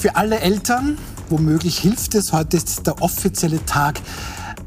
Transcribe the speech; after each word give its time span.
Für 0.00 0.16
alle 0.16 0.40
Eltern, 0.40 0.96
womöglich 1.28 1.78
hilft 1.78 2.14
es, 2.14 2.32
heute 2.32 2.56
ist 2.56 2.86
der 2.86 3.02
offizielle 3.02 3.62
Tag 3.66 4.00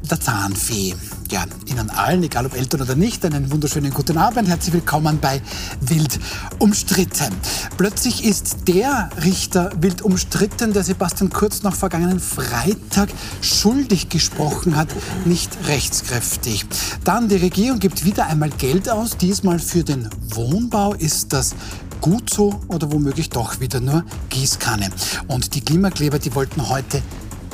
der 0.08 0.20
Zahnfee. 0.20 0.94
Ja, 1.28 1.44
Ihnen 1.66 1.90
allen, 1.90 2.22
egal 2.22 2.46
ob 2.46 2.54
Eltern 2.54 2.82
oder 2.82 2.94
nicht, 2.94 3.24
einen 3.24 3.50
wunderschönen 3.50 3.92
guten 3.92 4.16
Abend. 4.16 4.48
Herzlich 4.48 4.74
willkommen 4.74 5.18
bei 5.20 5.42
Wild 5.80 6.20
umstritten. 6.60 7.34
Plötzlich 7.76 8.24
ist 8.24 8.68
der 8.68 9.08
Richter 9.24 9.72
wild 9.80 10.02
umstritten, 10.02 10.72
der 10.72 10.84
Sebastian 10.84 11.30
Kurz 11.30 11.64
noch 11.64 11.74
vergangenen 11.74 12.20
Freitag 12.20 13.08
schuldig 13.40 14.10
gesprochen 14.10 14.76
hat, 14.76 14.88
nicht 15.24 15.50
rechtskräftig. 15.66 16.64
Dann 17.02 17.28
die 17.28 17.36
Regierung 17.36 17.80
gibt 17.80 18.04
wieder 18.04 18.26
einmal 18.26 18.50
Geld 18.50 18.88
aus, 18.88 19.16
diesmal 19.16 19.58
für 19.58 19.82
den 19.82 20.08
Wohnbau. 20.28 20.94
Ist 20.94 21.32
das 21.32 21.56
gut 22.04 22.28
so 22.28 22.60
oder 22.68 22.92
womöglich 22.92 23.30
doch 23.30 23.60
wieder 23.60 23.80
nur 23.80 24.04
Gießkanne? 24.28 24.90
Und 25.26 25.54
die 25.54 25.62
Klimakleber, 25.62 26.18
die 26.18 26.34
wollten 26.34 26.68
heute 26.68 27.00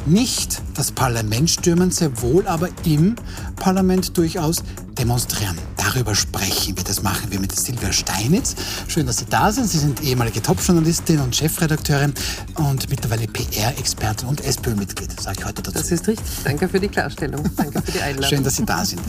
nicht 0.06 0.60
das 0.74 0.90
Parlament 0.90 1.50
stürmen, 1.50 1.92
sehr 1.92 2.20
wohl 2.20 2.48
aber 2.48 2.68
im 2.84 3.14
Parlament 3.60 4.16
durchaus 4.16 4.56
demonstrieren. 4.98 5.56
Darüber 5.76 6.14
sprechen 6.14 6.76
wir. 6.76 6.82
Das 6.82 7.02
machen 7.02 7.30
wir 7.30 7.38
mit 7.38 7.54
Silvia 7.58 7.92
Steinitz. 7.92 8.56
Schön, 8.88 9.06
dass 9.06 9.18
Sie 9.18 9.26
da 9.26 9.52
sind. 9.52 9.68
Sie 9.68 9.78
sind 9.78 10.02
ehemalige 10.02 10.42
Top-Journalistin 10.42 11.20
und 11.20 11.36
Chefredakteurin 11.36 12.12
und 12.56 12.90
mittlerweile 12.90 13.26
PR-Expertin 13.28 14.28
und 14.28 14.40
SPÖ-Mitglied, 14.44 15.20
sage 15.20 15.36
ich 15.40 15.44
heute 15.46 15.62
dazu. 15.62 15.78
Das 15.78 15.90
ist 15.92 16.08
richtig. 16.08 16.26
Danke 16.44 16.68
für 16.68 16.80
die 16.80 16.88
Klarstellung. 16.88 17.48
Danke 17.56 17.80
für 17.82 17.92
die 17.92 18.00
Einladung. 18.02 18.28
Schön, 18.28 18.42
dass 18.44 18.56
Sie 18.56 18.64
da 18.64 18.84
sind. 18.84 19.00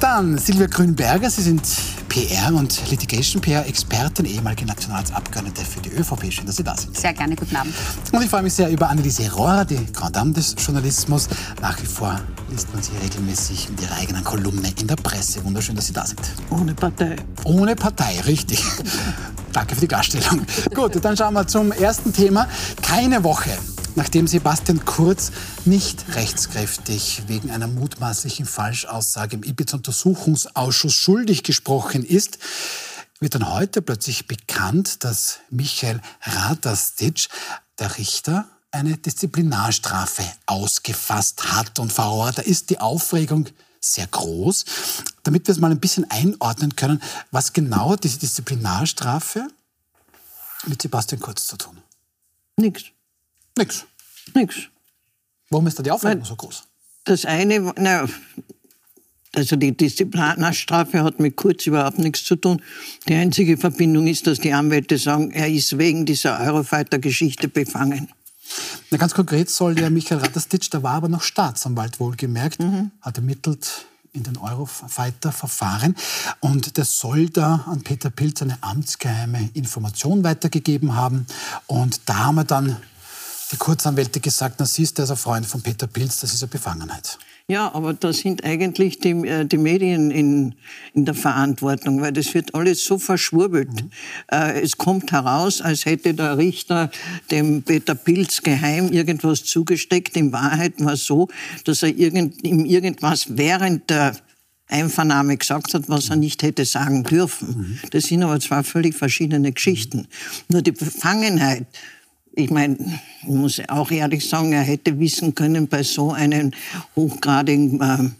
Dann 0.00 0.36
Silvia 0.38 0.66
Grünberger. 0.66 1.30
Sie 1.30 1.42
sind 1.42 1.62
PR- 2.08 2.52
und 2.52 2.90
Litigation-PR-Expertin, 2.90 4.24
ehemalige 4.26 4.66
Nationalratsabgeordnete 4.66 5.62
für 5.64 5.80
die 5.80 5.90
ÖVP. 5.90 6.32
Schön, 6.32 6.46
dass 6.46 6.56
Sie 6.56 6.64
da 6.64 6.76
sind. 6.76 6.96
Sehr 6.96 7.12
gerne. 7.12 7.36
Guten 7.36 7.54
Abend. 7.56 7.74
Und 8.12 8.22
ich 8.22 8.30
freue 8.30 8.42
mich 8.42 8.54
sehr 8.54 8.68
über 8.70 8.88
Anneliese 8.88 9.30
Rohrer, 9.32 9.64
die 9.64 9.78
Grand 9.92 10.16
Dame 10.16 10.32
des 10.32 10.54
Journalismus. 10.58 11.28
Nach 11.60 11.80
wie 11.80 11.86
vor 11.86 12.20
liest 12.50 12.72
man 12.74 12.82
sie 12.82 12.90
regelmäßig 13.02 13.68
in 13.68 13.78
ihrer 13.82 13.89
eigenen 13.92 14.24
Kolumne 14.24 14.72
in 14.80 14.86
der 14.86 14.96
Presse. 14.96 15.44
Wunderschön, 15.44 15.76
dass 15.76 15.86
Sie 15.86 15.92
da 15.92 16.06
sind. 16.06 16.20
Ohne 16.50 16.74
Partei. 16.74 17.16
Ohne 17.44 17.76
Partei, 17.76 18.20
richtig. 18.26 18.62
Danke 19.52 19.74
für 19.74 19.80
die 19.80 19.88
Klarstellung. 19.88 20.46
Gut, 20.74 21.04
dann 21.04 21.16
schauen 21.16 21.34
wir 21.34 21.46
zum 21.46 21.72
ersten 21.72 22.12
Thema. 22.12 22.48
Keine 22.82 23.24
Woche 23.24 23.50
nachdem 23.96 24.26
Sebastian 24.26 24.84
Kurz 24.84 25.32
nicht 25.64 26.14
rechtskräftig 26.14 27.24
wegen 27.26 27.50
einer 27.50 27.66
mutmaßlichen 27.66 28.46
Falschaussage 28.46 29.36
im 29.36 29.42
Ibiza-Untersuchungsausschuss 29.42 30.94
schuldig 30.94 31.42
gesprochen 31.42 32.04
ist, 32.04 32.38
wird 33.20 33.34
dann 33.34 33.52
heute 33.52 33.82
plötzlich 33.82 34.26
bekannt, 34.26 35.04
dass 35.04 35.40
Michael 35.50 36.00
Radastic, 36.22 37.28
der 37.78 37.98
Richter, 37.98 38.48
eine 38.72 38.96
Disziplinarstrafe 38.96 40.24
ausgefasst 40.46 41.52
hat. 41.52 41.78
Und 41.78 41.92
Frau 41.92 42.22
Rohr, 42.22 42.32
da 42.32 42.42
ist 42.42 42.70
die 42.70 42.78
Aufregung 42.78 43.46
sehr 43.80 44.06
groß. 44.06 44.64
Damit 45.22 45.46
wir 45.46 45.52
es 45.52 45.60
mal 45.60 45.70
ein 45.70 45.80
bisschen 45.80 46.10
einordnen 46.10 46.76
können, 46.76 47.02
was 47.30 47.52
genau 47.52 47.96
diese 47.96 48.18
Disziplinarstrafe 48.18 49.48
mit 50.66 50.82
Sebastian 50.82 51.20
Kurz 51.20 51.46
zu 51.46 51.56
tun? 51.56 51.78
Nix. 52.56 52.84
Nix. 53.56 53.86
Nix. 54.34 54.56
Warum 55.48 55.66
ist 55.66 55.78
da 55.78 55.82
die 55.82 55.90
Aufregung 55.90 56.24
so 56.24 56.36
groß? 56.36 56.64
Das 57.04 57.24
eine, 57.24 57.72
na, 57.76 58.06
also 59.34 59.56
die 59.56 59.76
Disziplinarstrafe 59.76 61.02
hat 61.02 61.20
mit 61.20 61.36
Kurz 61.36 61.66
überhaupt 61.66 61.98
nichts 61.98 62.24
zu 62.24 62.36
tun. 62.36 62.62
Die 63.08 63.14
einzige 63.14 63.56
Verbindung 63.56 64.06
ist, 64.06 64.26
dass 64.26 64.38
die 64.38 64.52
Anwälte 64.52 64.98
sagen, 64.98 65.30
er 65.30 65.48
ist 65.48 65.78
wegen 65.78 66.04
dieser 66.04 66.40
Eurofighter-Geschichte 66.40 67.48
befangen. 67.48 68.12
Na, 68.90 68.98
ganz 68.98 69.14
konkret 69.14 69.50
soll 69.50 69.74
der 69.74 69.90
Michael 69.90 70.20
Radastitsch, 70.20 70.72
der 70.72 70.82
war 70.82 70.94
aber 70.94 71.08
noch 71.08 71.22
Staatsanwalt 71.22 72.00
wohlgemerkt, 72.00 72.60
mhm. 72.60 72.90
hat 73.00 73.16
ermittelt 73.16 73.86
in 74.12 74.24
den 74.24 74.36
Eurofighter-Verfahren. 74.36 75.94
Und 76.40 76.76
der 76.76 76.84
soll 76.84 77.28
da 77.28 77.64
an 77.66 77.82
Peter 77.82 78.10
Pilz 78.10 78.42
eine 78.42 78.58
amtsgeheime 78.62 79.50
Information 79.54 80.24
weitergegeben 80.24 80.96
haben. 80.96 81.26
Und 81.66 82.00
da 82.06 82.16
haben 82.16 82.34
wir 82.36 82.44
dann 82.44 82.76
die 83.52 83.56
Kurzanwälte 83.56 84.20
gesagt, 84.20 84.56
na 84.58 84.66
siehst, 84.66 84.98
der 84.98 85.04
ist 85.04 85.10
ein 85.10 85.16
Freund 85.16 85.46
von 85.46 85.62
Peter 85.62 85.86
Pilz, 85.86 86.20
das 86.20 86.34
ist 86.34 86.42
eine 86.42 86.50
Befangenheit. 86.50 87.18
Ja, 87.50 87.74
aber 87.74 87.94
da 87.94 88.12
sind 88.12 88.44
eigentlich 88.44 89.00
die, 89.00 89.10
äh, 89.26 89.44
die 89.44 89.58
Medien 89.58 90.12
in, 90.12 90.54
in 90.94 91.04
der 91.04 91.14
Verantwortung, 91.14 92.00
weil 92.00 92.12
das 92.12 92.32
wird 92.32 92.54
alles 92.54 92.84
so 92.84 92.96
verschwurbelt. 92.96 93.72
Mhm. 93.72 93.90
Äh, 94.30 94.60
es 94.60 94.76
kommt 94.76 95.10
heraus, 95.10 95.60
als 95.60 95.84
hätte 95.84 96.14
der 96.14 96.38
Richter 96.38 96.92
dem 97.32 97.64
Peter 97.64 97.96
Pilz 97.96 98.42
geheim 98.42 98.92
irgendwas 98.92 99.42
zugesteckt. 99.42 100.16
In 100.16 100.32
Wahrheit 100.32 100.74
war 100.78 100.92
es 100.92 101.04
so, 101.04 101.26
dass 101.64 101.82
er 101.82 101.88
irgend, 101.88 102.44
ihm 102.44 102.64
irgendwas 102.64 103.36
während 103.36 103.90
der 103.90 104.16
Einvernahme 104.68 105.36
gesagt 105.36 105.74
hat, 105.74 105.88
was 105.88 106.08
er 106.08 106.16
nicht 106.16 106.44
hätte 106.44 106.64
sagen 106.64 107.02
dürfen. 107.02 107.48
Mhm. 107.48 107.78
Das 107.90 108.04
sind 108.04 108.22
aber 108.22 108.38
zwei 108.38 108.62
völlig 108.62 108.94
verschiedene 108.94 109.50
Geschichten. 109.50 110.06
Nur 110.48 110.62
die 110.62 110.70
Befangenheit, 110.70 111.66
ich 112.32 112.50
meine, 112.50 112.76
ich 113.22 113.28
muss 113.28 113.60
auch 113.68 113.90
ehrlich 113.90 114.28
sagen, 114.28 114.52
er 114.52 114.62
hätte 114.62 114.98
wissen 114.98 115.34
können 115.34 115.68
bei 115.68 115.82
so 115.82 116.12
einem 116.12 116.52
hochgradigen 116.96 117.80
äh, 117.80 118.10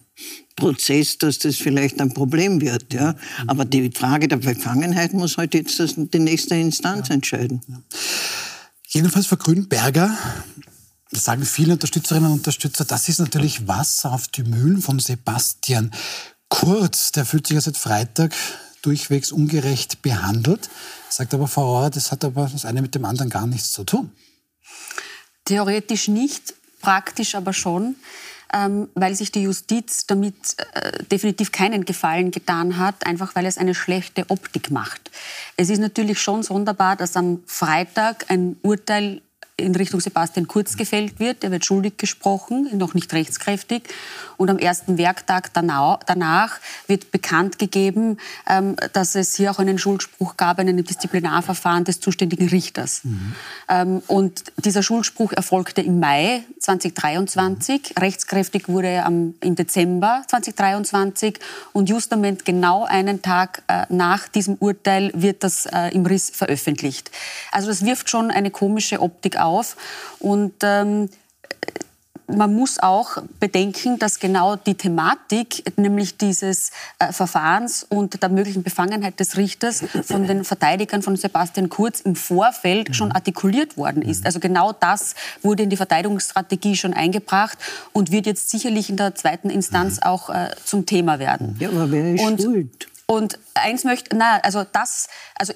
Prozess, 0.57 1.19
dass 1.19 1.39
das 1.39 1.57
vielleicht 1.57 2.01
ein 2.01 2.13
Problem 2.13 2.61
wird. 2.61 2.93
Ja? 2.93 3.15
Aber 3.47 3.65
die 3.65 3.91
Frage 3.91 4.29
der 4.29 4.37
Befangenheit 4.37 5.13
muss 5.13 5.37
heute 5.37 5.59
halt 5.59 5.71
jetzt 5.71 5.97
die 5.97 6.19
nächste 6.19 6.55
Instanz 6.57 7.09
ja. 7.09 7.15
entscheiden. 7.15 7.63
Ja. 7.69 7.81
Jedenfalls 8.89 9.27
für 9.27 9.37
Grünberger, 9.37 10.17
das 11.11 11.25
sagen 11.25 11.45
viele 11.45 11.73
Unterstützerinnen 11.73 12.27
und 12.27 12.39
Unterstützer, 12.39 12.85
das 12.85 13.09
ist 13.09 13.21
natürlich 13.21 13.67
Wasser 13.67 14.13
auf 14.13 14.29
die 14.29 14.43
Mühlen 14.43 14.83
von 14.83 14.99
Sebastian 14.99 15.91
Kurz. 16.49 17.13
Der 17.13 17.25
fühlt 17.25 17.47
sich 17.47 17.55
ja 17.55 17.61
seit 17.61 17.77
Freitag 17.77 18.35
durchwegs 18.83 19.33
ungerecht 19.33 20.03
behandelt. 20.03 20.71
Sagt 21.09 21.35
aber 21.35 21.49
Frau 21.49 21.79
Auer, 21.79 21.91
das 21.91 22.13
hat 22.13 22.25
aber 22.25 22.49
das 22.53 22.65
eine 22.65 22.83
mit 22.83 22.95
dem 22.95 23.05
anderen 23.05 23.31
gar 23.31 23.47
nichts 23.47 23.73
zu 23.73 23.85
tun. 23.85 24.13
Theoretisch 25.45 26.09
nicht, 26.09 26.55
praktisch 26.81 27.35
aber 27.35 27.53
schon. 27.53 27.97
Ähm, 28.53 28.89
weil 28.97 29.15
sich 29.15 29.31
die 29.31 29.43
Justiz 29.43 30.07
damit 30.07 30.35
äh, 30.75 31.05
definitiv 31.05 31.53
keinen 31.53 31.85
Gefallen 31.85 32.33
getan 32.33 32.79
hat, 32.79 33.07
einfach 33.07 33.37
weil 33.37 33.47
es 33.47 33.59
eine 33.59 33.77
schlechte 33.77 34.29
Optik 34.29 34.73
macht. 34.73 35.13
Es 35.57 35.71
ist 35.71 35.79
natürlich 35.79 36.21
schon 36.21 36.43
sonderbar, 36.43 36.97
dass 36.97 37.15
am 37.15 37.45
Freitag 37.47 38.29
ein 38.29 38.57
Urteil 38.63 39.23
in 39.61 39.75
Richtung 39.75 40.01
Sebastian 40.01 40.49
Kurz 40.49 40.77
gefällt 40.77 41.21
wird. 41.21 41.45
Er 41.45 41.51
wird 41.51 41.65
schuldig 41.65 41.97
gesprochen, 41.97 42.69
noch 42.77 42.95
nicht 42.95 43.13
rechtskräftig. 43.13 43.83
Und 44.37 44.49
am 44.51 44.59
ersten 44.59 44.97
Werktag 44.97 45.53
danach 45.53 46.59
wird 46.87 47.11
bekannt 47.11 47.59
gegeben, 47.59 48.17
ähm, 48.49 48.77
dass 48.93 49.15
es 49.15 49.35
hier 49.35 49.51
auch 49.51 49.59
einen 49.59 49.79
Schuldspruch 49.79 50.37
gab 50.37 50.59
in 50.59 50.69
einem 50.69 50.85
Disziplinarverfahren 50.85 51.85
des 51.85 52.01
zuständigen 52.01 52.49
Richters. 52.49 53.05
Mhm. 53.05 53.35
Ähm, 53.69 54.03
und 54.07 54.45
dieser 54.65 54.83
Schuldspruch 54.83 55.33
erfolgte 55.33 55.83
im 55.83 56.01
Mai 56.01 56.45
2023. 56.59 57.93
Mhm. 57.97 58.03
Rechtskräftig 58.03 58.69
wurde 58.69 58.89
er 58.89 59.07
im 59.07 59.35
Dezember 59.43 60.23
2023. 60.27 61.39
Und 61.73 61.89
justament 61.89 62.45
genau 62.45 62.85
einen 62.85 63.23
Tag 63.23 63.63
äh, 63.69 63.85
nach 63.91 64.29
diesem 64.29 64.55
Urteil 64.55 65.11
wird 65.15 65.45
das 65.45 65.67
äh, 65.67 65.89
im 65.95 66.07
Riss 66.07 66.31
veröffentlicht. 66.31 67.11
Also 67.53 67.69
das 67.69 67.85
wirft 67.85 68.09
schon 68.09 68.31
eine 68.31 68.51
komische 68.51 69.01
Optik 69.01 69.39
auf. 69.39 69.50
Und 70.19 70.55
ähm, 70.63 71.09
man 72.37 72.55
muss 72.55 72.79
auch 72.79 73.19
bedenken, 73.39 73.99
dass 73.99 74.19
genau 74.19 74.57
die 74.57 74.75
Thematik, 74.75 75.65
nämlich 75.77 76.17
dieses 76.17 76.71
äh, 76.99 77.13
Verfahrens 77.13 77.85
und 77.89 78.23
der 78.23 78.29
möglichen 78.29 78.63
Befangenheit 78.63 79.21
des 79.21 79.37
Richters 79.37 79.85
von 80.05 80.27
den 80.27 80.45
Verteidigern 80.45 81.03
von 81.03 81.17
Sebastian 81.17 81.69
Kurz 81.69 82.01
im 82.01 82.17
Vorfeld 82.17 82.89
mhm. 82.89 82.95
schon 82.95 83.13
artikuliert 83.13 83.77
worden 83.77 84.03
ist. 84.03 84.27
Also 84.27 84.41
genau 84.41 84.73
das 84.73 85.15
wurde 85.43 85.65
in 85.65 85.71
die 85.71 85.77
Verteidigungsstrategie 85.77 86.77
schon 86.77 86.95
eingebracht 86.95 87.59
und 87.93 88.11
wird 88.11 88.27
jetzt 88.27 88.51
sicherlich 88.51 88.91
in 88.91 88.97
der 88.97 89.15
zweiten 89.15 89.51
Instanz 89.51 89.97
mhm. 89.97 90.03
auch 90.05 90.31
äh, 90.31 90.51
zum 90.65 90.87
Thema 90.87 91.19
werden. 91.19 91.57
Ja, 91.59 91.69
aber 91.69 91.91
wer 91.91 92.15
ist 92.15 92.25
und, 92.25 92.41
schuld? 92.41 92.89
Und 93.07 93.39
eins 93.55 93.85
möchte, 93.85 94.17
na, 94.17 94.39
also 94.43 94.65
das, 94.73 95.09
also 95.35 95.53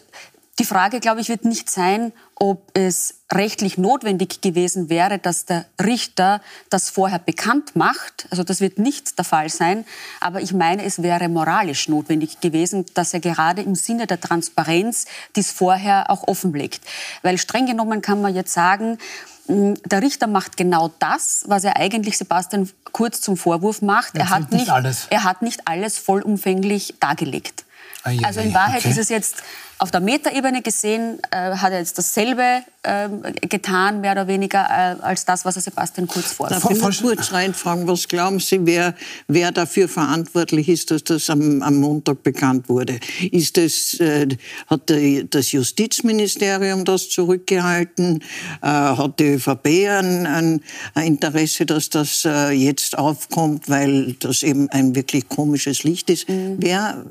die 0.58 0.64
Frage, 0.64 1.00
glaube 1.00 1.20
ich, 1.20 1.28
wird 1.28 1.44
nicht 1.44 1.68
sein, 1.68 2.12
ob 2.36 2.70
es 2.74 3.22
rechtlich 3.32 3.76
notwendig 3.76 4.40
gewesen 4.40 4.88
wäre, 4.88 5.18
dass 5.18 5.46
der 5.46 5.66
Richter 5.82 6.40
das 6.70 6.90
vorher 6.90 7.18
bekannt 7.18 7.74
macht. 7.74 8.28
Also 8.30 8.44
das 8.44 8.60
wird 8.60 8.78
nicht 8.78 9.18
der 9.18 9.24
Fall 9.24 9.48
sein. 9.48 9.84
Aber 10.20 10.40
ich 10.40 10.52
meine, 10.52 10.84
es 10.84 11.02
wäre 11.02 11.28
moralisch 11.28 11.88
notwendig 11.88 12.40
gewesen, 12.40 12.86
dass 12.94 13.12
er 13.14 13.20
gerade 13.20 13.62
im 13.62 13.74
Sinne 13.74 14.06
der 14.06 14.20
Transparenz 14.20 15.06
dies 15.34 15.50
vorher 15.50 16.10
auch 16.10 16.28
offenlegt. 16.28 16.82
Weil 17.22 17.38
streng 17.38 17.66
genommen 17.66 18.00
kann 18.00 18.20
man 18.20 18.34
jetzt 18.34 18.52
sagen, 18.52 18.98
hm, 19.46 19.74
der 19.84 20.02
Richter 20.02 20.28
macht 20.28 20.56
genau 20.56 20.92
das, 21.00 21.44
was 21.48 21.64
er 21.64 21.76
eigentlich 21.76 22.16
Sebastian 22.16 22.70
Kurz 22.92 23.20
zum 23.20 23.36
Vorwurf 23.36 23.82
macht. 23.82 24.14
Er 24.14 24.30
hat, 24.30 24.52
nicht, 24.52 24.68
er 24.68 25.24
hat 25.24 25.42
nicht 25.42 25.66
alles 25.66 25.98
vollumfänglich 25.98 26.94
dargelegt. 27.00 27.64
Ah, 28.04 28.12
also 28.22 28.40
in 28.40 28.54
Wahrheit 28.54 28.80
okay. 28.80 28.90
ist 28.90 28.98
es 28.98 29.08
jetzt 29.08 29.42
Auf 29.78 29.90
der 29.90 30.00
Metaebene 30.00 30.62
gesehen 30.62 31.18
äh, 31.30 31.56
hat 31.56 31.72
er 31.72 31.78
jetzt 31.78 31.98
dasselbe 31.98 32.62
äh, 32.84 33.08
getan, 33.48 34.00
mehr 34.00 34.12
oder 34.12 34.28
weniger, 34.28 34.64
äh, 34.64 35.02
als 35.02 35.24
das, 35.24 35.44
was 35.44 35.56
er 35.56 35.62
Sebastian 35.62 36.06
Kurz 36.06 36.32
vorsieht. 36.32 36.62
Darf 36.62 36.70
ich 36.70 36.80
mal 36.80 36.92
kurz 36.92 37.32
reinfragen, 37.32 37.88
was 37.88 38.06
glauben 38.06 38.38
Sie, 38.40 38.60
wer, 38.64 38.94
wer 39.26 39.52
dafür 39.52 39.88
verantwortlich 39.88 40.68
ist, 40.68 40.90
dass 40.90 41.02
das 41.02 41.28
am, 41.30 41.62
am 41.62 41.76
Montag 41.76 42.22
bekannt 42.22 42.68
wurde? 42.68 43.00
Ist 43.32 43.56
das, 43.56 43.94
äh, 44.00 44.28
hat 44.68 44.90
die, 44.90 45.28
das 45.28 45.52
Justizministerium 45.52 46.84
das 46.84 47.08
zurückgehalten? 47.08 48.22
Äh, 48.62 48.66
hat 48.66 49.18
die 49.18 49.34
ÖVP 49.34 49.66
ein, 49.88 50.26
ein, 50.26 50.60
Interesse, 51.04 51.66
dass 51.66 51.90
das 51.90 52.24
äh, 52.24 52.50
jetzt 52.50 52.96
aufkommt, 52.96 53.68
weil 53.68 54.12
das 54.20 54.42
eben 54.42 54.68
ein 54.70 54.94
wirklich 54.94 55.28
komisches 55.28 55.82
Licht 55.84 56.10
ist? 56.10 56.28
Mhm. 56.28 56.56
Wer, 56.58 57.04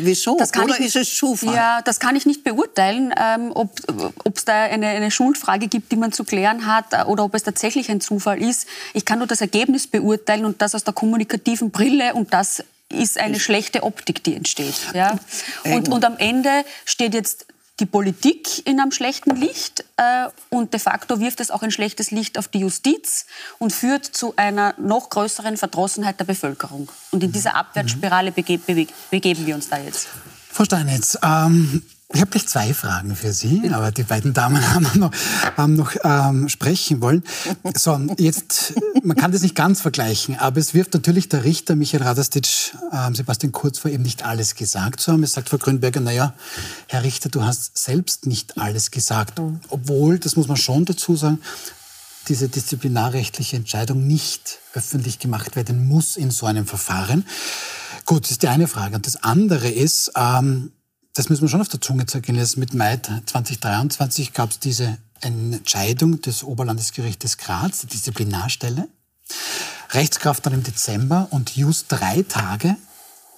wieso? 0.00 0.36
Oder 0.36 0.80
ist 0.80 0.96
es 0.96 1.14
Zufall? 1.14 1.54
Ja, 1.54 1.82
das 1.98 2.06
kann 2.06 2.14
ich 2.14 2.26
nicht 2.26 2.44
beurteilen, 2.44 3.12
ähm, 3.18 3.50
ob 3.54 3.72
es 4.36 4.44
da 4.44 4.64
eine, 4.64 4.86
eine 4.88 5.10
Schuldfrage 5.10 5.66
gibt, 5.66 5.90
die 5.90 5.96
man 5.96 6.12
zu 6.12 6.22
klären 6.22 6.66
hat, 6.66 6.92
äh, 6.92 7.02
oder 7.02 7.24
ob 7.24 7.34
es 7.34 7.42
tatsächlich 7.42 7.90
ein 7.90 8.00
Zufall 8.00 8.40
ist. 8.40 8.68
Ich 8.94 9.04
kann 9.04 9.18
nur 9.18 9.26
das 9.26 9.40
Ergebnis 9.40 9.88
beurteilen 9.88 10.44
und 10.44 10.62
das 10.62 10.74
aus 10.74 10.84
der 10.84 10.94
kommunikativen 10.94 11.70
Brille 11.70 12.14
und 12.14 12.32
das 12.32 12.62
ist 12.90 13.18
eine 13.18 13.40
schlechte 13.40 13.82
Optik, 13.82 14.22
die 14.22 14.34
entsteht. 14.34 14.76
Ja? 14.94 15.18
Und, 15.64 15.88
und 15.88 16.04
am 16.04 16.16
Ende 16.18 16.64
steht 16.84 17.14
jetzt 17.14 17.46
die 17.80 17.86
Politik 17.86 18.66
in 18.66 18.80
einem 18.80 18.92
schlechten 18.92 19.36
Licht 19.36 19.84
äh, 19.96 20.28
und 20.50 20.72
de 20.72 20.80
facto 20.80 21.20
wirft 21.20 21.40
es 21.40 21.50
auch 21.50 21.62
ein 21.62 21.70
schlechtes 21.70 22.10
Licht 22.10 22.38
auf 22.38 22.48
die 22.48 22.60
Justiz 22.60 23.26
und 23.58 23.72
führt 23.72 24.04
zu 24.04 24.34
einer 24.36 24.74
noch 24.78 25.10
größeren 25.10 25.56
Verdrossenheit 25.56 26.18
der 26.18 26.24
Bevölkerung. 26.24 26.90
Und 27.10 27.22
in 27.24 27.32
dieser 27.32 27.56
Abwärtsspirale 27.56 28.32
bege 28.32 28.58
begeben 29.10 29.46
wir 29.46 29.54
uns 29.54 29.68
da 29.68 29.78
jetzt. 29.78 30.08
Frau 30.58 30.64
Steinitz, 30.64 31.16
ähm, 31.22 31.82
ich 32.12 32.20
habe 32.20 32.32
gleich 32.32 32.48
zwei 32.48 32.74
Fragen 32.74 33.14
für 33.14 33.32
Sie, 33.32 33.70
aber 33.72 33.92
die 33.92 34.02
beiden 34.02 34.34
Damen 34.34 34.68
haben 34.74 34.90
noch, 34.98 35.12
haben 35.56 35.76
noch 35.76 35.92
ähm, 36.02 36.48
sprechen 36.48 37.00
wollen. 37.00 37.22
So, 37.76 37.96
jetzt, 38.18 38.74
man 39.04 39.16
kann 39.16 39.30
das 39.30 39.42
nicht 39.42 39.54
ganz 39.54 39.80
vergleichen, 39.80 40.36
aber 40.36 40.58
es 40.58 40.74
wirft 40.74 40.94
natürlich 40.94 41.28
der 41.28 41.44
Richter 41.44 41.76
Michael 41.76 42.02
Radastic 42.02 42.74
ähm, 42.92 43.14
Sebastian 43.14 43.52
Kurz 43.52 43.78
vor, 43.78 43.92
eben 43.92 44.02
nicht 44.02 44.24
alles 44.24 44.56
gesagt 44.56 44.98
zu 44.98 45.12
haben. 45.12 45.22
Es 45.22 45.34
sagt 45.34 45.48
Frau 45.48 45.58
Grünberger, 45.58 46.00
naja, 46.00 46.34
Herr 46.88 47.04
Richter, 47.04 47.28
du 47.28 47.44
hast 47.44 47.78
selbst 47.78 48.26
nicht 48.26 48.58
alles 48.58 48.90
gesagt. 48.90 49.40
Obwohl, 49.68 50.18
das 50.18 50.34
muss 50.34 50.48
man 50.48 50.56
schon 50.56 50.86
dazu 50.86 51.14
sagen, 51.14 51.38
diese 52.28 52.48
disziplinarrechtliche 52.48 53.54
Entscheidung 53.56 54.08
nicht 54.08 54.58
öffentlich 54.74 55.20
gemacht 55.20 55.54
werden 55.54 55.86
muss 55.86 56.16
in 56.16 56.32
so 56.32 56.46
einem 56.46 56.66
Verfahren. 56.66 57.24
Gut, 58.08 58.24
das 58.24 58.30
ist 58.30 58.42
die 58.42 58.48
eine 58.48 58.68
Frage. 58.68 58.96
Und 58.96 59.06
das 59.06 59.22
andere 59.22 59.68
ist, 59.68 60.12
ähm, 60.16 60.72
das 61.12 61.28
müssen 61.28 61.42
wir 61.42 61.48
schon 61.50 61.60
auf 61.60 61.68
der 61.68 61.82
Zunge 61.82 62.06
zergehen 62.06 62.36
lassen. 62.38 62.58
Mit 62.58 62.72
Mai 62.72 62.96
2023 62.96 64.32
gab 64.32 64.50
es 64.50 64.58
diese 64.58 64.96
Entscheidung 65.20 66.22
des 66.22 66.42
Oberlandesgerichtes 66.42 67.36
Graz, 67.36 67.80
der 67.80 67.90
Disziplinarstelle. 67.90 68.88
Rechtskraft 69.90 70.46
dann 70.46 70.54
im 70.54 70.62
Dezember 70.62 71.28
und 71.32 71.54
just 71.54 71.88
drei 71.90 72.22
Tage 72.22 72.76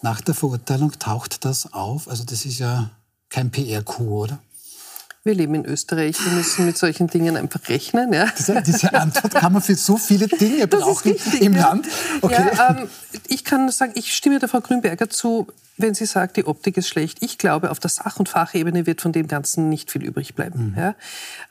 nach 0.02 0.20
der 0.20 0.36
Verurteilung 0.36 0.92
taucht 1.00 1.44
das 1.44 1.72
auf. 1.72 2.06
Also 2.06 2.22
das 2.22 2.44
ist 2.44 2.60
ja 2.60 2.90
kein 3.28 3.50
PR-Coup, 3.50 4.08
oder? 4.08 4.38
Wir 5.22 5.34
leben 5.34 5.54
in 5.54 5.66
Österreich, 5.66 6.16
wir 6.24 6.32
müssen 6.32 6.64
mit 6.64 6.78
solchen 6.78 7.06
Dingen 7.06 7.36
einfach 7.36 7.68
rechnen. 7.68 8.10
Ja. 8.12 8.26
Diese, 8.38 8.62
diese 8.62 8.94
Antwort 8.94 9.34
kann 9.34 9.52
man 9.52 9.60
für 9.60 9.74
so 9.74 9.98
viele 9.98 10.26
Dinge 10.28 10.66
brauchen 10.66 11.14
im 11.40 11.54
ja. 11.54 11.68
Land. 11.68 11.88
Okay. 12.22 12.50
Ja, 12.56 12.70
ähm, 12.70 12.88
ich 13.28 13.44
kann 13.44 13.70
sagen, 13.70 13.92
ich 13.96 14.14
stimme 14.14 14.38
der 14.38 14.48
Frau 14.48 14.60
Grünberger 14.60 15.10
zu, 15.10 15.48
wenn 15.76 15.92
sie 15.92 16.06
sagt, 16.06 16.38
die 16.38 16.46
Optik 16.46 16.78
ist 16.78 16.88
schlecht. 16.88 17.18
Ich 17.20 17.36
glaube, 17.36 17.70
auf 17.70 17.78
der 17.78 17.90
Sach- 17.90 18.18
und 18.18 18.30
Fachebene 18.30 18.86
wird 18.86 19.02
von 19.02 19.12
dem 19.12 19.28
Ganzen 19.28 19.68
nicht 19.68 19.90
viel 19.90 20.02
übrig 20.02 20.34
bleiben. 20.34 20.70
Mhm. 20.70 20.78
Ja. 20.78 20.94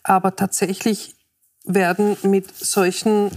Aber 0.01 0.35
tatsächlich 0.35 1.15
werden 1.63 2.17
mit 2.23 2.57
solchen 2.57 3.29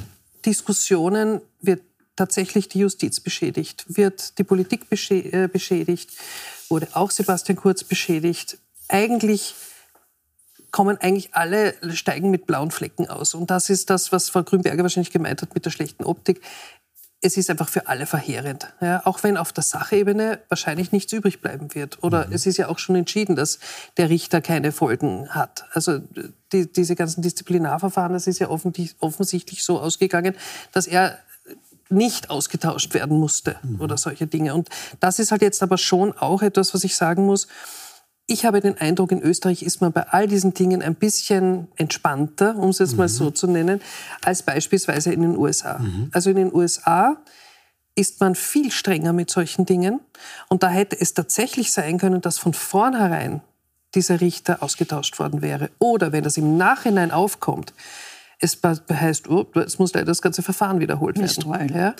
Diskussionen 0.46 1.43
wird 1.61 1.82
tatsächlich 2.17 2.69
die 2.69 2.79
Justiz 2.79 3.20
beschädigt, 3.20 3.84
wird 3.88 4.38
die 4.38 4.44
Politik 4.44 4.87
äh, 4.90 5.49
beschädigt, 5.49 6.11
wurde 6.70 6.88
auch 6.93 7.11
Sebastian 7.11 7.56
Kurz 7.56 7.84
beschädigt. 7.84 8.56
Eigentlich 8.88 9.55
kommen 10.73 10.97
eigentlich 11.01 11.35
alle, 11.35 11.75
steigen 11.95 12.31
mit 12.31 12.47
blauen 12.47 12.71
Flecken 12.71 13.09
aus. 13.09 13.35
Und 13.35 13.51
das 13.51 13.71
ist 13.71 13.91
das, 13.91 14.11
was 14.11 14.31
Frau 14.31 14.43
Grünberger 14.43 14.83
wahrscheinlich 14.83 15.13
gemeint 15.13 15.43
hat 15.43 15.55
mit 15.55 15.65
der 15.65 15.71
schlechten 15.71 16.05
Optik. 16.05 16.41
Es 17.21 17.37
ist 17.37 17.51
einfach 17.51 17.69
für 17.69 17.87
alle 17.87 18.07
verheerend. 18.07 18.75
Ja, 18.81 19.03
auch 19.05 19.23
wenn 19.23 19.37
auf 19.37 19.53
der 19.53 19.63
Sachebene 19.63 20.41
wahrscheinlich 20.49 20.91
nichts 20.91 21.13
übrig 21.13 21.41
bleiben 21.41 21.75
wird. 21.75 22.03
Oder 22.03 22.27
mhm. 22.27 22.33
es 22.33 22.47
ist 22.47 22.57
ja 22.57 22.69
auch 22.69 22.81
schon 22.81 22.97
entschieden, 22.97 23.37
dass 23.37 23.61
der 23.97 24.09
Richter 24.09 24.41
keine 24.41 24.73
Folgen 24.73 25.29
hat. 25.29 25.67
Also 25.73 26.01
die, 26.53 26.73
diese 26.73 26.97
ganzen 26.97 27.23
Disziplinarverfahren, 27.23 28.15
das 28.15 28.27
ist 28.27 28.41
ja 28.41 28.49
offensichtlich 28.49 29.63
so 29.63 29.79
ausgegangen, 29.79 30.35
dass 30.73 30.89
er 30.89 31.19
nicht 31.91 32.31
ausgetauscht 32.31 32.95
werden 32.95 33.19
musste 33.19 33.57
mhm. 33.63 33.81
oder 33.83 33.99
solche 33.99 34.27
Dinge. 34.27 34.55
Und 34.55 34.71
das 34.99 35.19
ist 35.19 35.31
halt 35.31 35.43
jetzt 35.43 35.63
aber 35.63 35.77
schon 35.77 36.17
auch 36.17 36.41
etwas, 36.43 36.73
was 36.73 36.83
ich 36.83 36.97
sagen 36.97 37.27
muss 37.27 37.47
ich 38.27 38.45
habe 38.45 38.61
den 38.61 38.79
Eindruck, 38.79 39.13
in 39.13 39.21
Österreich 39.21 39.63
ist 39.63 39.81
man 39.81 39.93
bei 39.93 40.09
all 40.09 40.27
diesen 40.27 40.55
Dingen 40.55 40.83
ein 40.83 40.95
bisschen 40.95 41.69
entspannter, 41.77 42.57
um 42.57 42.71
es 42.71 42.79
jetzt 42.79 42.93
mhm. 42.93 42.99
mal 42.99 43.09
so 43.09 43.31
zu 43.31 43.47
nennen, 43.47 43.81
als 44.23 44.43
beispielsweise 44.43 45.13
in 45.13 45.23
den 45.23 45.37
USA. 45.37 45.79
Mhm. 45.79 46.11
Also 46.13 46.31
in 46.31 46.37
den 46.37 46.55
USA 46.55 47.17
ist 47.95 48.21
man 48.21 48.35
viel 48.35 48.71
strenger 48.71 49.13
mit 49.13 49.31
solchen 49.31 49.67
Dingen. 49.67 50.01
Und 50.49 50.63
da 50.63 50.69
hätte 50.69 50.99
es 50.99 51.15
tatsächlich 51.15 51.73
sein 51.73 51.99
können, 51.99 52.21
dass 52.21 52.39
von 52.39 52.55
vornherein 52.55 53.43
dieser 53.95 54.21
Richter 54.21 54.63
ausgetauscht 54.63 55.19
worden 55.19 55.43
wäre. 55.43 55.71
Oder 55.79 56.13
wenn 56.13 56.25
das 56.25 56.39
im 56.39 56.57
Nachhinein 56.57 57.11
aufkommt, 57.11 57.75
es 58.41 58.59
heißt, 58.63 59.29
oh, 59.29 59.47
es 59.55 59.79
muss 59.79 59.93
leider 59.93 60.07
das 60.07 60.23
ganze 60.23 60.43
Verfahren 60.43 60.81
wiederholt 60.81 61.17
werden. 61.17 61.29
Ja? 61.77 61.93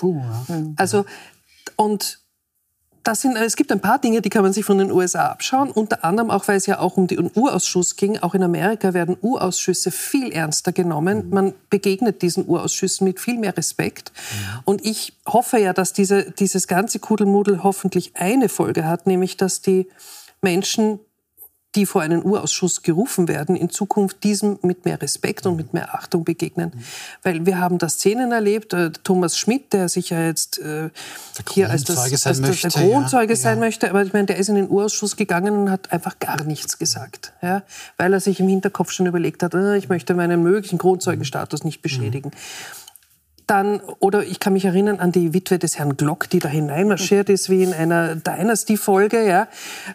Also, 0.77 1.05
und 1.75 2.19
das 3.03 3.21
sind, 3.21 3.35
es 3.35 3.55
gibt 3.57 3.71
ein 3.71 3.81
paar 3.81 3.99
Dinge, 3.99 4.21
die 4.21 4.29
kann 4.29 4.43
man 4.43 4.53
sich 4.53 4.63
von 4.63 4.77
den 4.77 4.91
USA 4.91 5.27
abschauen. 5.27 5.69
Unter 5.71 6.05
anderem 6.05 6.31
auch, 6.31 6.47
weil 6.47 6.55
es 6.55 6.65
ja 6.65 6.79
auch 6.79 6.95
um 6.95 7.07
den 7.07 7.29
Urausschuss 7.35 7.97
ging. 7.97 8.17
Auch 8.19 8.33
in 8.33 8.43
Amerika 8.43 8.93
werden 8.93 9.17
Urausschüsse 9.21 9.91
viel 9.91 10.31
ernster 10.31 10.71
genommen. 10.71 11.25
Mhm. 11.25 11.33
Man 11.33 11.53
begegnet 11.69 12.21
diesen 12.21 12.47
Urausschüssen 12.47 13.05
mit 13.05 13.19
viel 13.19 13.37
mehr 13.37 13.55
Respekt. 13.57 14.13
Mhm. 14.13 14.59
Und 14.65 14.85
ich 14.85 15.13
hoffe 15.27 15.59
ja, 15.59 15.73
dass 15.73 15.91
diese, 15.91 16.31
dieses 16.31 16.67
ganze 16.67 16.99
Kudelmudel 16.99 17.63
hoffentlich 17.63 18.13
eine 18.15 18.47
Folge 18.47 18.85
hat, 18.85 19.05
nämlich 19.05 19.35
dass 19.35 19.61
die 19.61 19.89
Menschen 20.41 20.99
die 21.75 21.85
vor 21.85 22.01
einen 22.01 22.23
Urausschuss 22.23 22.83
gerufen 22.83 23.27
werden, 23.27 23.55
in 23.55 23.69
Zukunft 23.69 24.23
diesem 24.23 24.59
mit 24.61 24.85
mehr 24.85 25.01
Respekt 25.01 25.45
und 25.45 25.55
mit 25.55 25.73
mehr 25.73 25.95
Achtung 25.95 26.23
begegnen. 26.23 26.71
Mhm. 26.73 26.83
Weil 27.23 27.45
wir 27.45 27.59
haben 27.59 27.77
da 27.77 27.89
Szenen 27.89 28.31
erlebt, 28.31 28.73
äh, 28.73 28.91
Thomas 29.03 29.37
Schmidt, 29.37 29.73
der 29.73 29.89
sich 29.89 30.11
ja 30.11 30.21
jetzt 30.23 30.59
äh, 30.59 30.89
hier 31.51 31.69
als, 31.69 31.83
das, 31.83 31.97
als 31.97 32.21
das, 32.21 32.39
möchte, 32.41 32.69
der 32.69 32.81
Kronzeuge 32.81 33.33
ja. 33.33 33.39
sein 33.39 33.59
möchte, 33.59 33.89
aber 33.89 34.03
ich 34.03 34.13
meine, 34.13 34.27
der 34.27 34.37
ist 34.37 34.49
in 34.49 34.55
den 34.55 34.69
Urausschuss 34.69 35.15
gegangen 35.15 35.55
und 35.55 35.71
hat 35.71 35.91
einfach 35.91 36.19
gar 36.19 36.43
nichts 36.43 36.77
gesagt, 36.77 37.33
ja? 37.41 37.63
weil 37.97 38.13
er 38.13 38.19
sich 38.19 38.39
im 38.39 38.47
Hinterkopf 38.47 38.91
schon 38.91 39.05
überlegt 39.05 39.41
hat, 39.41 39.53
äh, 39.53 39.77
ich 39.77 39.89
möchte 39.89 40.13
meinen 40.13 40.43
möglichen 40.43 40.77
Kronzeugenstatus 40.77 41.63
nicht 41.63 41.81
beschädigen. 41.81 42.29
Mhm. 42.29 42.83
Dann, 43.47 43.81
oder 43.99 44.23
ich 44.23 44.39
kann 44.39 44.53
mich 44.53 44.63
erinnern 44.63 44.99
an 44.99 45.11
die 45.11 45.33
Witwe 45.33 45.59
des 45.59 45.77
Herrn 45.77 45.97
Glock, 45.97 46.29
die 46.29 46.39
da 46.39 46.47
hineinmarschiert 46.47 47.29
ist, 47.29 47.49
wie 47.49 47.63
in 47.63 47.73
einer 47.73 48.15
Dynasty-Folge, 48.15 49.27
ja. 49.27 49.47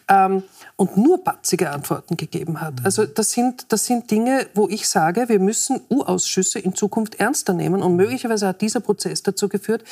Ähm, 0.07 0.43
und 0.79 0.97
nur 0.97 1.25
batzige 1.25 1.71
Antworten 1.71 2.17
gegeben 2.17 2.61
hat. 2.61 2.75
Also 2.85 3.05
das 3.05 3.33
sind, 3.33 3.67
das 3.73 3.85
sind 3.85 4.13
Dinge, 4.13 4.47
wo 4.55 4.69
ich 4.69 4.89
sage, 4.89 5.29
wir 5.29 5.41
müssen 5.41 5.81
U-Ausschüsse 5.91 6.61
in 6.61 6.75
Zukunft 6.75 7.17
ernster 7.17 7.53
nehmen. 7.53 7.83
Und 7.83 7.97
möglicherweise 7.97 8.47
hat 8.47 8.61
dieser 8.61 8.79
Prozess 8.79 9.25
dazu 9.25 9.49
geführt, 9.49 9.83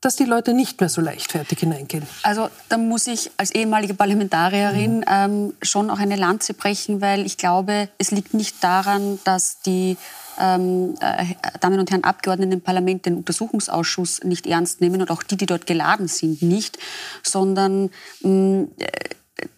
dass 0.00 0.16
die 0.16 0.24
Leute 0.24 0.52
nicht 0.52 0.80
mehr 0.80 0.88
so 0.88 1.00
leichtfertig 1.00 1.60
hineingehen? 1.60 2.02
Also 2.24 2.48
da 2.68 2.76
muss 2.76 3.06
ich 3.06 3.30
als 3.36 3.52
ehemalige 3.52 3.94
Parlamentarierin 3.94 4.98
mhm. 4.98 5.04
ähm, 5.06 5.54
schon 5.62 5.90
auch 5.90 6.00
eine 6.00 6.16
Lanze 6.16 6.54
brechen, 6.54 7.00
weil 7.00 7.24
ich 7.24 7.36
glaube, 7.36 7.88
es 7.98 8.10
liegt 8.10 8.34
nicht 8.34 8.64
daran, 8.64 9.20
dass 9.22 9.60
die 9.60 9.96
ähm, 10.40 10.96
äh, 11.00 11.26
Damen 11.60 11.78
und 11.78 11.88
Herren 11.92 12.02
Abgeordneten 12.02 12.50
im 12.50 12.60
Parlament 12.62 13.06
den 13.06 13.14
Untersuchungsausschuss 13.16 14.24
nicht 14.24 14.48
ernst 14.48 14.80
nehmen 14.80 15.00
und 15.02 15.10
auch 15.12 15.22
die, 15.22 15.36
die 15.36 15.46
dort 15.46 15.66
geladen 15.66 16.08
sind, 16.08 16.42
nicht, 16.42 16.78
sondern 17.22 17.90
mh, 18.22 18.66
äh, 18.78 18.88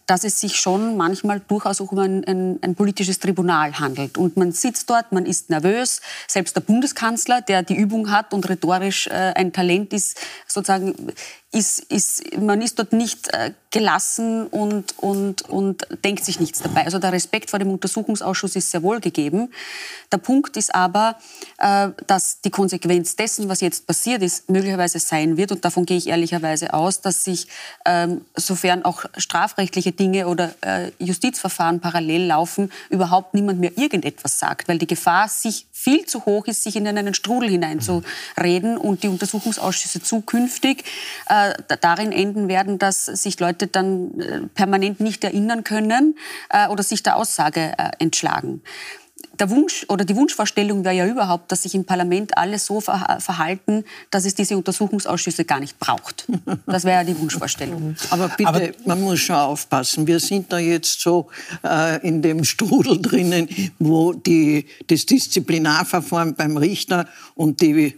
dass 0.06 0.24
es 0.24 0.40
sich 0.40 0.56
schon 0.56 0.96
manchmal 0.96 1.40
durchaus 1.40 1.80
auch 1.80 1.92
um 1.92 1.98
ein, 1.98 2.24
ein, 2.24 2.58
ein, 2.62 2.74
politisches 2.74 3.18
Tribunal 3.18 3.78
handelt. 3.78 4.18
Und 4.18 4.36
man 4.36 4.52
sitzt 4.52 4.90
dort, 4.90 5.12
man 5.12 5.26
ist 5.26 5.50
nervös. 5.50 6.00
Selbst 6.26 6.56
der 6.56 6.60
Bundeskanzler, 6.60 7.40
der 7.40 7.62
die 7.62 7.76
Übung 7.76 8.10
hat 8.10 8.34
und 8.34 8.48
rhetorisch 8.48 9.06
äh, 9.06 9.32
ein 9.34 9.52
Talent 9.52 9.92
ist, 9.92 10.18
sozusagen 10.46 10.94
ist, 11.52 11.80
ist, 11.80 12.38
man 12.38 12.62
ist 12.62 12.78
dort 12.78 12.94
nicht 12.94 13.28
äh, 13.34 13.52
gelassen 13.70 14.46
und, 14.46 14.98
und, 14.98 15.42
und 15.42 15.86
denkt 16.02 16.24
sich 16.24 16.40
nichts 16.40 16.62
dabei. 16.62 16.84
Also 16.84 16.98
der 16.98 17.12
Respekt 17.12 17.50
vor 17.50 17.58
dem 17.58 17.70
Untersuchungsausschuss 17.70 18.56
ist 18.56 18.70
sehr 18.70 18.82
wohl 18.82 19.00
gegeben. 19.00 19.52
Der 20.10 20.16
Punkt 20.16 20.56
ist 20.56 20.74
aber, 20.74 21.16
äh, 21.58 21.90
dass 22.06 22.40
die 22.40 22.50
Konsequenz 22.50 23.16
dessen, 23.16 23.50
was 23.50 23.60
jetzt 23.60 23.86
passiert 23.86 24.22
ist, 24.22 24.48
möglicherweise 24.48 24.98
sein 24.98 25.36
wird, 25.36 25.52
und 25.52 25.64
davon 25.64 25.84
gehe 25.84 25.98
ich 25.98 26.08
ehrlicherweise 26.08 26.72
aus, 26.72 27.02
dass 27.02 27.24
sich, 27.24 27.48
ähm, 27.84 28.22
sofern 28.34 28.84
auch 28.84 29.04
strafrechtliche 29.18 29.91
strafrechtliche 29.92 29.92
Dinge 29.92 30.26
oder 30.26 30.52
äh, 30.62 30.90
Justizverfahren 30.98 31.80
parallel 31.80 32.26
laufen, 32.26 32.70
überhaupt 32.90 33.34
niemand 33.34 33.60
mehr 33.60 33.76
irgendetwas 33.76 34.38
sagt, 34.38 34.68
weil 34.68 34.78
die 34.78 34.86
Gefahr 34.86 35.28
sich 35.28 35.66
viel 35.72 36.04
zu 36.06 36.24
hoch 36.24 36.46
ist, 36.46 36.62
sich 36.62 36.76
in 36.76 36.86
einen 36.86 37.14
Strudel 37.14 37.48
hineinzureden 37.48 38.76
und 38.76 39.02
die 39.02 39.08
Untersuchungsausschüsse 39.08 40.02
zukünftig 40.02 40.84
äh, 41.28 41.54
darin 41.80 42.12
enden 42.12 42.48
werden, 42.48 42.78
dass 42.78 43.06
sich 43.06 43.38
Leute 43.40 43.66
dann 43.66 44.20
äh, 44.20 44.40
permanent 44.54 45.00
nicht 45.00 45.24
erinnern 45.24 45.64
können 45.64 46.16
äh, 46.50 46.68
oder 46.68 46.82
sich 46.82 47.02
der 47.02 47.16
Aussage 47.16 47.72
äh, 47.78 47.90
entschlagen 47.98 48.62
der 49.38 49.50
Wunsch 49.50 49.84
oder 49.88 50.04
die 50.04 50.14
Wunschvorstellung 50.14 50.84
wäre 50.84 50.94
ja 50.94 51.06
überhaupt, 51.06 51.50
dass 51.50 51.62
sich 51.62 51.74
im 51.74 51.84
Parlament 51.84 52.36
alle 52.36 52.58
so 52.58 52.80
verhalten, 52.80 53.84
dass 54.10 54.24
es 54.24 54.34
diese 54.34 54.56
Untersuchungsausschüsse 54.56 55.44
gar 55.44 55.60
nicht 55.60 55.78
braucht. 55.78 56.26
Das 56.66 56.84
wäre 56.84 56.98
ja 56.98 57.04
die 57.04 57.18
Wunschvorstellung. 57.18 57.96
Aber 58.10 58.28
bitte, 58.28 58.48
Aber 58.48 58.60
man 58.84 59.00
muss 59.00 59.20
schon 59.20 59.36
aufpassen. 59.36 60.06
Wir 60.06 60.20
sind 60.20 60.52
da 60.52 60.58
jetzt 60.58 61.00
so 61.00 61.28
äh, 61.64 62.06
in 62.06 62.22
dem 62.22 62.44
Strudel 62.44 63.00
drinnen, 63.00 63.48
wo 63.78 64.12
die, 64.12 64.66
das 64.86 65.06
Disziplinarverfahren 65.06 66.34
beim 66.34 66.56
Richter 66.56 67.06
und 67.34 67.60
die 67.60 67.94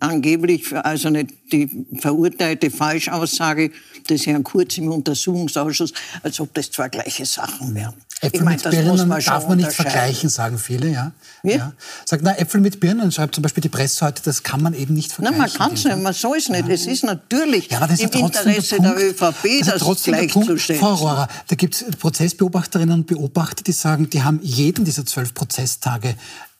angeblich, 0.00 0.74
also 0.74 1.10
nicht 1.10 1.30
die 1.52 1.86
verurteilte 1.98 2.70
Falschaussage 2.70 3.70
des 4.08 4.26
Herrn 4.26 4.44
Kurz 4.44 4.78
im 4.78 4.90
Untersuchungsausschuss, 4.90 5.92
als 6.22 6.40
ob 6.40 6.54
das 6.54 6.70
zwei 6.70 6.88
gleiche 6.88 7.26
Sachen 7.26 7.74
wären. 7.74 7.94
Äpfel 8.20 8.40
ich 8.40 8.44
mein, 8.44 8.54
mit 8.56 8.70
Birnen 8.70 9.08
man 9.08 9.22
darf 9.22 9.46
man 9.46 9.58
nicht 9.58 9.72
vergleichen, 9.72 10.28
sagen 10.28 10.58
viele. 10.58 10.88
Ja? 10.88 11.12
Ja? 11.44 11.56
ja. 11.56 11.72
Sagt, 12.04 12.22
na, 12.24 12.36
Äpfel 12.36 12.60
mit 12.60 12.80
Birnen, 12.80 13.12
schreibt 13.12 13.34
zum 13.34 13.42
Beispiel 13.42 13.60
die 13.60 13.68
Presse 13.68 14.04
heute, 14.04 14.22
das 14.24 14.42
kann 14.42 14.60
man 14.60 14.74
eben 14.74 14.94
nicht 14.94 15.12
vergleichen. 15.12 15.38
Nein, 15.38 15.48
man 15.48 15.58
kann 15.58 15.74
es 15.74 15.84
nicht, 15.84 15.98
man 15.98 16.12
soll 16.12 16.38
es 16.38 16.48
nicht. 16.48 16.66
Ja. 16.66 16.74
Es 16.74 16.86
ist 16.86 17.04
natürlich 17.04 17.70
ja, 17.70 17.84
ist 17.84 18.00
im 18.00 18.10
Interesse 18.10 18.80
der, 18.80 18.94
der 18.94 19.10
ÖVP, 19.10 19.64
das, 19.64 19.78
das 19.78 20.02
gleichzustellen. 20.02 20.80
Frau 20.80 20.94
Rohrer, 20.94 21.28
da 21.46 21.54
gibt 21.54 21.74
es 21.74 21.84
Prozessbeobachterinnen 21.96 22.94
und 22.94 23.06
Beobachter, 23.06 23.62
die 23.62 23.72
sagen, 23.72 24.10
die 24.10 24.22
haben 24.22 24.40
jeden 24.42 24.84
dieser 24.84 25.06
zwölf 25.06 25.32
Prozesstage 25.32 26.16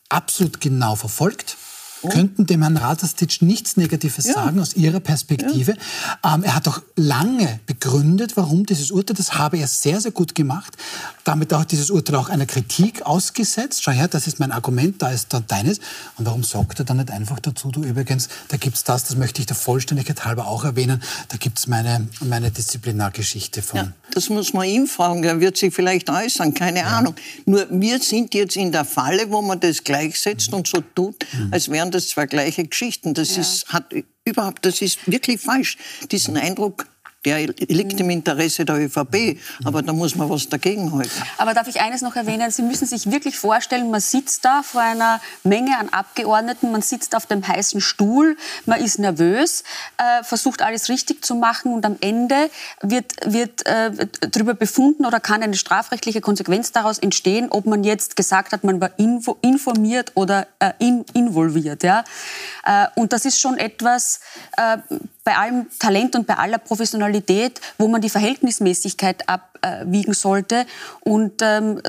absolut 0.07 0.61
genau 0.61 0.95
verfolgt. 0.95 1.57
Könnten 2.07 2.45
dem 2.45 2.61
Herrn 2.61 2.77
Ratastic 2.77 3.41
nichts 3.41 3.77
Negatives 3.77 4.25
ja. 4.25 4.33
sagen 4.33 4.59
aus 4.59 4.75
Ihrer 4.75 4.99
Perspektive. 4.99 5.75
Ja. 6.23 6.35
Ähm, 6.35 6.43
er 6.43 6.55
hat 6.55 6.67
auch 6.67 6.81
lange 6.95 7.59
begründet, 7.65 8.37
warum 8.37 8.65
dieses 8.65 8.91
Urteil, 8.91 9.15
das 9.15 9.33
habe 9.37 9.57
er 9.57 9.67
sehr, 9.67 9.99
sehr 9.99 10.11
gut 10.11 10.35
gemacht. 10.35 10.77
Damit 11.23 11.53
auch 11.53 11.65
dieses 11.65 11.89
Urteil 11.89 12.15
auch 12.15 12.29
einer 12.29 12.45
Kritik 12.45 13.03
ausgesetzt. 13.03 13.83
Schau 13.83 13.91
her, 13.91 14.07
das 14.07 14.27
ist 14.27 14.39
mein 14.39 14.51
Argument, 14.51 15.01
da 15.01 15.09
ist 15.09 15.33
dann 15.33 15.45
deines. 15.47 15.79
Und 16.17 16.25
warum 16.25 16.43
sagt 16.43 16.79
er 16.79 16.85
dann 16.85 16.97
nicht 16.97 17.11
einfach 17.11 17.39
dazu, 17.39 17.69
du 17.69 17.83
übrigens, 17.83 18.29
da 18.47 18.57
gibt 18.57 18.77
es 18.77 18.83
das, 18.83 19.03
das 19.05 19.15
möchte 19.17 19.41
ich 19.41 19.45
der 19.45 19.55
Vollständigkeit 19.55 20.25
halber 20.25 20.47
auch 20.47 20.63
erwähnen, 20.63 21.01
da 21.27 21.37
gibt 21.37 21.59
es 21.59 21.67
meine, 21.67 22.07
meine 22.21 22.51
Disziplinargeschichte 22.51 23.61
von. 23.61 23.77
Ja, 23.77 23.91
das 24.13 24.29
muss 24.29 24.53
man 24.53 24.67
ihm 24.67 24.87
fragen, 24.87 25.23
er 25.23 25.39
wird 25.39 25.57
sich 25.57 25.73
vielleicht 25.73 26.09
äußern, 26.09 26.53
keine 26.53 26.85
Ahnung. 26.85 27.15
Nur 27.45 27.67
wir 27.69 27.99
sind 27.99 28.33
jetzt 28.33 28.55
in 28.55 28.71
der 28.71 28.85
Falle, 28.85 29.29
wo 29.29 29.41
man 29.41 29.59
das 29.59 29.83
gleichsetzt 29.83 30.51
mhm. 30.51 30.57
und 30.57 30.67
so 30.67 30.81
tut, 30.95 31.25
mhm. 31.31 31.49
als 31.51 31.69
wären 31.69 31.88
das 31.91 32.09
zwei 32.09 32.25
gleiche 32.25 32.63
Geschichten. 32.65 33.13
Das 33.13 33.35
ja. 33.35 33.41
ist, 33.41 33.67
hat 33.69 33.93
überhaupt, 34.25 34.65
das 34.65 34.81
ist 34.81 34.99
wirklich 35.09 35.39
falsch. 35.41 35.77
Diesen 36.11 36.37
Eindruck 36.37 36.85
der 37.25 37.47
liegt 37.47 37.99
im 37.99 38.09
Interesse 38.09 38.63
der 38.63 38.77
ÖVP, 38.77 39.37
aber 39.65 39.81
da 39.81 39.91
muss 39.91 40.15
man 40.15 40.29
was 40.29 40.47
dagegen 40.47 40.93
halten. 40.93 41.11
Aber 41.37 41.53
darf 41.53 41.67
ich 41.67 41.81
eines 41.81 42.01
noch 42.01 42.15
erwähnen? 42.15 42.49
Sie 42.49 42.61
müssen 42.61 42.87
sich 42.87 43.11
wirklich 43.11 43.37
vorstellen, 43.37 43.91
man 43.91 43.99
sitzt 43.99 44.45
da 44.45 44.63
vor 44.63 44.81
einer 44.81 45.19
Menge 45.43 45.77
an 45.77 45.89
Abgeordneten, 45.89 46.71
man 46.71 46.81
sitzt 46.81 47.15
auf 47.15 47.25
dem 47.25 47.45
heißen 47.45 47.81
Stuhl, 47.81 48.37
man 48.65 48.79
ist 48.79 48.99
nervös, 48.99 49.65
äh, 49.97 50.23
versucht 50.23 50.61
alles 50.61 50.87
richtig 50.87 51.25
zu 51.25 51.35
machen 51.35 51.73
und 51.73 51.85
am 51.85 51.97
Ende 51.99 52.49
wird, 52.81 53.15
wird 53.25 53.65
äh, 53.65 53.91
darüber 54.21 54.53
befunden 54.53 55.05
oder 55.05 55.19
kann 55.19 55.43
eine 55.43 55.55
strafrechtliche 55.55 56.21
Konsequenz 56.21 56.71
daraus 56.71 56.99
entstehen, 56.99 57.47
ob 57.49 57.65
man 57.65 57.83
jetzt 57.83 58.15
gesagt 58.15 58.53
hat, 58.53 58.63
man 58.63 58.79
war 58.79 58.91
info, 58.97 59.37
informiert 59.41 60.13
oder 60.15 60.47
äh, 60.59 60.71
in, 60.79 61.03
involviert. 61.13 61.83
Ja? 61.83 62.05
Äh, 62.63 62.87
und 62.95 63.11
das 63.11 63.25
ist 63.25 63.41
schon 63.41 63.57
etwas, 63.57 64.21
äh, 64.55 64.77
bei 65.29 65.35
allem 65.35 65.67
Talent 65.77 66.15
und 66.15 66.25
bei 66.25 66.35
aller 66.35 66.57
Professionalität, 66.57 67.08
wo 67.77 67.87
man 67.87 68.01
die 68.01 68.09
Verhältnismäßigkeit 68.09 69.27
abwiegen 69.27 70.13
sollte. 70.13 70.65
Und 71.01 71.41
ähm, 71.41 71.81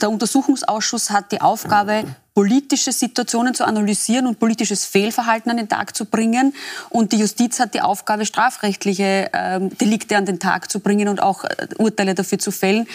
der 0.00 0.10
Untersuchungsausschuss 0.10 1.10
hat 1.10 1.32
die 1.32 1.40
Aufgabe, 1.40 2.04
politische 2.34 2.92
Situationen 2.92 3.52
zu 3.52 3.64
analysieren 3.64 4.28
und 4.28 4.38
politisches 4.38 4.84
Fehlverhalten 4.84 5.50
an 5.50 5.56
den 5.56 5.68
Tag 5.68 5.96
zu 5.96 6.04
bringen. 6.04 6.54
Und 6.88 7.10
die 7.10 7.18
Justiz 7.18 7.58
hat 7.58 7.74
die 7.74 7.80
Aufgabe, 7.80 8.26
strafrechtliche 8.26 9.30
ähm, 9.32 9.76
Delikte 9.76 10.16
an 10.16 10.24
den 10.24 10.38
Tag 10.38 10.70
zu 10.70 10.78
bringen 10.78 11.08
und 11.08 11.20
auch 11.20 11.42
äh, 11.42 11.66
Urteile 11.78 12.14
dafür 12.14 12.38
zu 12.38 12.52
fällen. 12.52 12.86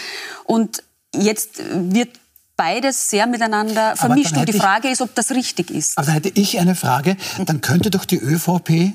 Und 0.45 0.83
jetzt 1.13 1.59
wird 1.73 2.11
beides 2.55 3.09
sehr 3.09 3.27
miteinander 3.27 3.97
vermischt. 3.97 4.37
Und 4.37 4.47
die 4.47 4.53
Frage 4.53 4.87
ist, 4.89 5.01
ob 5.01 5.13
das 5.15 5.31
richtig 5.31 5.71
ist. 5.71 5.97
Aber 5.97 6.07
da 6.07 6.13
hätte 6.13 6.31
ich 6.33 6.59
eine 6.59 6.75
Frage. 6.75 7.17
Dann 7.45 7.59
könnte 7.59 7.89
doch 7.89 8.05
die 8.05 8.19
ÖVP 8.19 8.93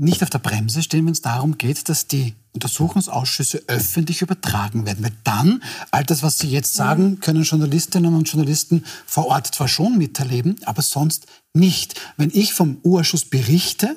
nicht 0.00 0.22
auf 0.22 0.30
der 0.30 0.38
Bremse 0.38 0.82
stehen, 0.82 1.04
wenn 1.06 1.12
es 1.12 1.20
darum 1.20 1.58
geht, 1.58 1.88
dass 1.88 2.06
die 2.06 2.34
Untersuchungsausschüsse 2.52 3.64
öffentlich 3.66 4.22
übertragen 4.22 4.86
werden. 4.86 5.04
Weil 5.04 5.12
dann, 5.24 5.62
all 5.90 6.04
das, 6.04 6.22
was 6.22 6.38
Sie 6.38 6.48
jetzt 6.48 6.74
sagen, 6.74 7.20
können 7.20 7.42
Journalistinnen 7.42 8.14
und 8.14 8.28
Journalisten 8.28 8.84
vor 9.06 9.26
Ort 9.26 9.54
zwar 9.54 9.68
schon 9.68 9.98
miterleben, 9.98 10.56
aber 10.64 10.82
sonst 10.82 11.26
nicht. 11.52 12.00
Wenn 12.16 12.30
ich 12.32 12.54
vom 12.54 12.78
U-Ausschuss 12.82 13.26
berichte, 13.26 13.96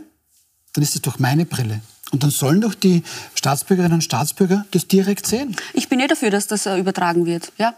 dann 0.74 0.83
ist 0.83 0.95
es 0.95 1.01
durch 1.01 1.19
meine 1.19 1.45
Brille. 1.45 1.81
Und 2.12 2.24
dann 2.24 2.31
sollen 2.31 2.62
doch 2.62 2.75
die 2.75 3.03
Staatsbürgerinnen 3.33 3.95
und 3.95 4.03
Staatsbürger 4.03 4.65
das 4.72 4.88
direkt 4.88 5.25
sehen. 5.25 5.55
Ich 5.74 5.89
bin 5.89 6.00
eh 6.00 6.07
dafür, 6.07 6.29
dass 6.29 6.48
das 6.48 6.65
äh, 6.65 6.77
übertragen 6.77 7.25
wird. 7.25 7.51
Ja. 7.57 7.75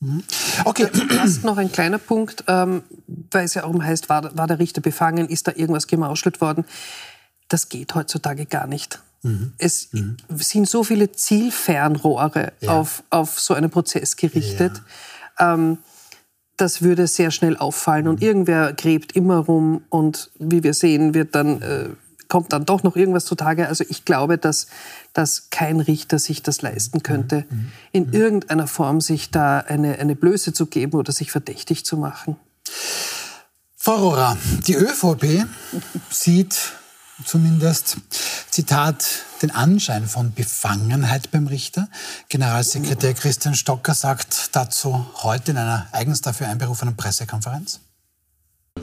Mhm. 0.00 0.24
Okay. 0.64 0.88
Erst 1.10 1.44
noch 1.44 1.56
ein 1.56 1.70
kleiner 1.70 1.98
Punkt, 1.98 2.44
ähm, 2.46 2.82
weil 3.30 3.44
es 3.44 3.54
ja 3.54 3.64
auch 3.64 3.80
heißt, 3.80 4.08
war, 4.08 4.36
war 4.36 4.46
der 4.46 4.58
Richter 4.58 4.80
befangen, 4.80 5.28
ist 5.28 5.46
da 5.46 5.52
irgendwas 5.54 5.86
gemauschelt 5.86 6.40
worden? 6.40 6.64
Das 7.50 7.68
geht 7.68 7.94
heutzutage 7.94 8.46
gar 8.46 8.66
nicht. 8.66 9.00
Mhm. 9.22 9.52
Es 9.58 9.92
mhm. 9.92 10.16
sind 10.36 10.68
so 10.68 10.82
viele 10.82 11.12
Zielfernrohre 11.12 12.52
ja. 12.60 12.80
auf, 12.80 13.02
auf 13.10 13.38
so 13.38 13.52
einen 13.54 13.70
Prozess 13.70 14.16
gerichtet. 14.16 14.80
Ja. 15.38 15.54
Ähm, 15.54 15.78
das 16.56 16.82
würde 16.82 17.06
sehr 17.06 17.30
schnell 17.30 17.56
auffallen 17.56 18.08
und 18.08 18.20
mhm. 18.20 18.26
irgendwer 18.26 18.72
gräbt 18.72 19.12
immer 19.12 19.38
rum 19.38 19.82
und 19.88 20.30
wie 20.38 20.62
wir 20.62 20.74
sehen, 20.74 21.14
wird 21.14 21.34
dann, 21.34 21.60
äh, 21.62 21.88
kommt 22.28 22.52
dann 22.52 22.64
doch 22.64 22.82
noch 22.82 22.96
irgendwas 22.96 23.24
zutage. 23.24 23.66
Also 23.66 23.84
ich 23.88 24.04
glaube, 24.04 24.38
dass, 24.38 24.66
dass 25.12 25.50
kein 25.50 25.80
Richter 25.80 26.18
sich 26.18 26.42
das 26.42 26.62
leisten 26.62 26.98
mhm. 26.98 27.02
könnte, 27.02 27.44
mhm. 27.48 27.72
in 27.92 28.12
irgendeiner 28.12 28.66
Form 28.66 29.00
sich 29.00 29.30
da 29.30 29.58
eine, 29.58 29.98
eine 29.98 30.16
Blöße 30.16 30.52
zu 30.52 30.66
geben 30.66 30.98
oder 30.98 31.12
sich 31.12 31.32
verdächtig 31.32 31.84
zu 31.84 31.96
machen. 31.96 32.36
Frau 33.76 33.96
Rohrer, 33.96 34.36
die 34.66 34.74
ÖVP 34.74 35.46
sieht 36.10 36.74
zumindest, 37.24 37.98
Zitat, 38.50 39.04
den 39.42 39.50
Anschein 39.50 40.06
von 40.06 40.32
Befangenheit 40.32 41.30
beim 41.30 41.46
Richter. 41.46 41.88
Generalsekretär 42.28 43.14
Christian 43.14 43.54
Stocker 43.54 43.94
sagt 43.94 44.50
dazu 44.56 45.06
heute 45.22 45.52
in 45.52 45.56
einer 45.56 45.86
eigens 45.92 46.20
dafür 46.20 46.48
einberufenen 46.48 46.96
Pressekonferenz. 46.96 47.80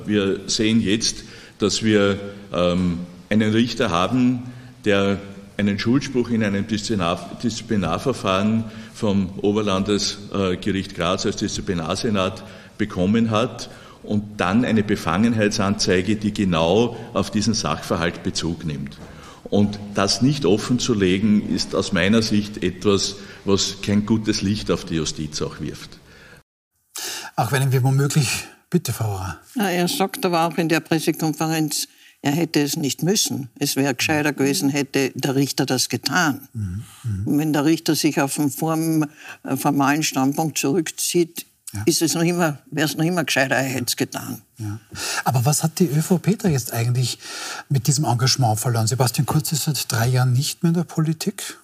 Wir 0.06 0.50
sehen 0.50 0.82
jetzt, 0.82 1.24
dass 1.60 1.84
wir 1.84 2.20
ähm, 2.54 3.00
einen 3.30 3.52
Richter 3.52 3.90
haben, 3.90 4.52
der 4.86 5.20
einen 5.58 5.80
Schuldspruch 5.80 6.30
in 6.30 6.44
einem 6.44 6.68
Disziplinar 6.68 7.38
Disziplinarverfahren 7.42 8.66
vom 8.94 9.40
Oberlandesgericht 9.40 10.96
Graz 10.96 11.26
als 11.26 11.38
Disziplinarsenat 11.38 12.44
bekommen 12.78 13.32
hat 13.32 13.70
und 14.08 14.40
dann 14.40 14.66
eine 14.66 14.84
Befangenheitsanzeige, 14.84 16.16
die 16.16 16.34
genau 16.34 16.98
auf 17.14 17.30
diesen 17.30 17.54
Sachverhalt 17.54 18.24
Bezug 18.24 18.66
nimmt. 18.66 18.98
Und 19.50 19.80
das 19.94 20.22
nicht 20.22 20.46
offen 20.46 20.80
zu 20.80 20.94
legen, 20.94 21.48
ist 21.54 21.76
aus 21.76 21.94
meiner 21.94 22.22
Sicht 22.22 22.64
etwas, 22.64 23.18
was 23.46 23.82
kein 23.82 24.06
gutes 24.06 24.42
Licht 24.42 24.72
auf 24.72 24.86
die 24.86 24.96
Justiz 24.96 25.42
auch 25.42 25.60
wirft. 25.60 26.00
Auch 27.36 27.52
wenn 27.52 27.72
wir 27.72 27.84
womöglich, 27.84 28.46
bitte, 28.70 28.92
Frau 28.94 29.16
Rohr. 29.16 29.38
Er 29.56 29.88
sagt 29.88 30.26
aber 30.26 30.48
auch 30.48 30.58
in 30.58 30.70
der 30.70 30.80
Pressekonferenz, 30.80 31.88
er 32.22 32.32
hätte 32.32 32.62
es 32.62 32.76
nicht 32.76 33.04
müssen. 33.04 33.50
Es 33.60 33.76
wäre 33.76 33.94
gescheiter 33.94 34.34
gewesen, 34.34 34.70
hätte 34.70 35.12
der 35.14 35.36
Richter 35.36 35.66
das 35.66 35.88
getan. 35.88 36.48
Mhm. 36.54 36.84
Mhm. 37.04 37.38
Wenn 37.40 37.54
der 37.54 37.64
Richter 37.66 37.96
sich 37.96 38.20
auf 38.20 38.40
einen 38.40 39.06
äh, 39.44 39.56
formalen 39.56 40.04
Standpunkt 40.04 40.58
zurückzieht, 40.58 41.46
ja. 41.74 41.84
ist 41.86 42.02
es 42.02 42.14
noch 42.14 42.22
immer, 42.22 42.60
wäre 42.72 42.88
es 42.88 42.96
noch 42.96 43.06
immer 43.06 43.24
gescheiter, 43.24 43.56
er 43.56 43.64
hätte 43.64 43.86
es 43.88 43.96
getan. 43.96 44.42
Ja. 44.58 44.80
Aber 45.24 45.46
was 45.46 45.64
hat 45.64 45.80
die 45.80 45.88
ÖVP 45.88 46.40
da 46.40 46.50
jetzt 46.50 46.74
eigentlich 46.74 47.20
mit 47.70 47.88
diesem 47.88 48.06
Engagement 48.06 48.60
verloren? 48.60 48.88
Sebastian 48.88 49.26
Kurz 49.26 49.52
ist 49.52 49.64
seit 49.64 49.92
drei 49.92 50.08
Jahren 50.08 50.34
nicht 50.34 50.64
mehr 50.64 50.70
in 50.70 50.76
der 50.76 50.84
Politik. 50.84 51.58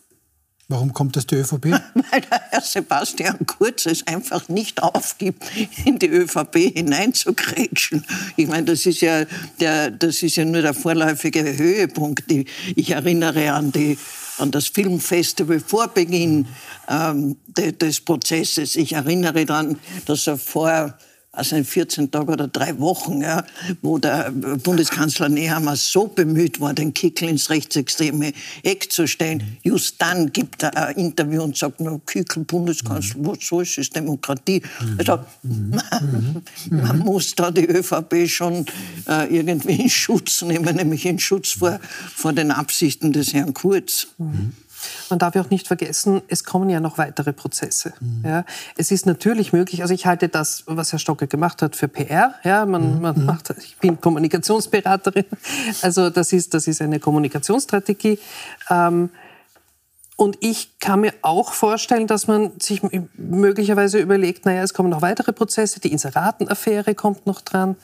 Warum 0.70 0.94
kommt 0.94 1.16
das 1.16 1.28
die 1.28 1.36
ÖVP? 1.36 1.66
Weil 1.94 2.22
der 2.22 2.42
Herr 2.50 2.62
Sebastian 2.62 3.46
Kurz 3.46 3.86
es 3.86 4.08
einfach 4.08 4.48
nicht 4.50 4.82
aufgibt, 4.82 5.44
in 5.86 6.00
die 6.00 6.08
ÖVP 6.08 6.74
hineinzukrätschen. 6.74 8.06
Ich 8.38 8.48
meine, 8.48 8.66
das 8.66 8.86
ist 8.86 9.02
ja, 9.02 9.26
der, 9.60 9.92
das 9.92 10.24
ist 10.24 10.36
ja 10.36 10.46
nur 10.46 10.62
der 10.62 10.74
vorläufige 10.74 11.58
Höhepunkt. 11.58 12.32
Ich 12.76 12.92
erinnere 12.92 13.52
an 13.54 13.72
die 13.72 13.98
an 14.38 14.52
das 14.52 14.68
Filmfestival 14.68 15.60
vor 15.60 15.88
Beginn 15.88 16.48
ähm, 16.88 17.38
de, 17.48 17.72
des 17.72 18.02
Prozesses. 18.02 18.76
Ich 18.76 18.94
erinnere 18.94 19.46
daran, 19.46 19.80
dass 20.06 20.28
er 20.28 20.38
vor 20.38 20.98
also 21.36 21.56
in 21.56 21.66
14 21.66 22.12
Tagen 22.12 22.32
oder 22.32 22.48
drei 22.48 22.80
Wochen, 22.80 23.22
ja, 23.22 23.44
wo 23.82 23.98
der 23.98 24.32
Bundeskanzler 24.32 25.30
Nehammer 25.30 25.76
so 25.76 26.06
bemüht 26.06 26.62
war, 26.62 26.76
den 26.76 26.94
Kickel 26.94 27.28
ins 27.28 27.50
rechtsextreme 27.50 28.34
Eck 28.62 28.92
zu 28.92 29.08
stellen. 29.08 29.58
Just 29.64 30.00
dann 30.00 30.32
gibt 30.32 30.62
er 30.62 30.78
ein 30.78 30.96
Interview 30.96 31.42
und 31.42 31.58
sagt, 31.58 31.80
no, 31.80 31.98
Kickel, 32.06 32.44
Bundeskanzler, 32.44 33.26
was 33.26 33.40
so 33.42 33.62
ist 33.62 33.80
es 33.80 33.90
Demokratie? 33.90 34.62
Also, 35.00 35.20
man, 35.42 36.44
man 36.70 37.00
muss 37.00 37.34
da 37.34 37.50
die 37.50 37.66
ÖVP 37.66 38.30
schon 38.30 38.68
äh, 39.08 39.36
irgendwie 39.36 39.82
in 39.82 39.90
Schutz 39.90 40.44
nehmen, 40.44 40.76
nämlich 40.76 41.04
in 41.08 41.18
Schutz 41.18 41.54
vor, 41.54 41.80
vor 42.16 42.34
den 42.34 42.52
Absichten 42.52 43.12
des 43.12 43.34
Herrn 43.34 43.56
Kurz. 43.56 44.10
Mhm. 44.20 44.54
Man 45.10 45.20
darf 45.20 45.36
ja 45.36 45.42
auch 45.42 45.50
nicht 45.50 45.68
vergessen, 45.68 46.22
es 46.28 46.44
kommen 46.44 46.70
ja 46.70 46.80
noch 46.80 46.98
weitere 46.98 47.34
Prozesse. 47.34 47.94
Mhm. 48.00 48.24
Ja, 48.26 48.46
es 48.78 48.92
ist 48.92 49.06
natürlich 49.06 49.54
möglich, 49.54 49.82
also 49.82 49.94
ich 49.94 50.06
halte 50.06 50.30
das, 50.30 50.64
was 50.66 50.92
Herr 50.92 51.00
Stocke 51.00 51.28
gemacht 51.28 51.62
hat, 51.62 51.76
für 51.76 51.88
PR. 51.88 52.36
Ja, 52.44 52.66
man, 52.66 52.96
mhm. 52.96 53.02
man 53.02 53.20
mhm. 53.20 53.26
macht, 53.26 53.54
ich 53.58 53.78
bin 53.78 54.00
Kommunikationsberaterin, 54.00 55.26
also 55.82 56.10
das 56.10 56.34
ist, 56.34 56.54
das 56.54 56.68
ist 56.68 56.82
eine 56.82 57.00
Kommunikationsstrategie. 57.00 58.20
Ähm, 58.70 59.10
und 60.16 60.38
ich 60.42 60.80
kann 60.80 61.02
mir 61.02 61.14
auch 61.22 61.54
vorstellen, 61.54 62.08
dass 62.08 62.28
man 62.28 62.52
sich 62.60 62.82
möglicherweise 63.16 64.00
überlegt, 64.00 64.46
naja, 64.46 64.62
es 64.62 64.74
kommen 64.74 64.90
noch 64.90 65.02
weitere 65.02 65.34
Prozesse, 65.34 65.80
die 65.80 65.92
Inseratenaffäre 65.92 66.94
kommt 66.94 67.26
noch 67.26 67.42
dran. 67.42 67.76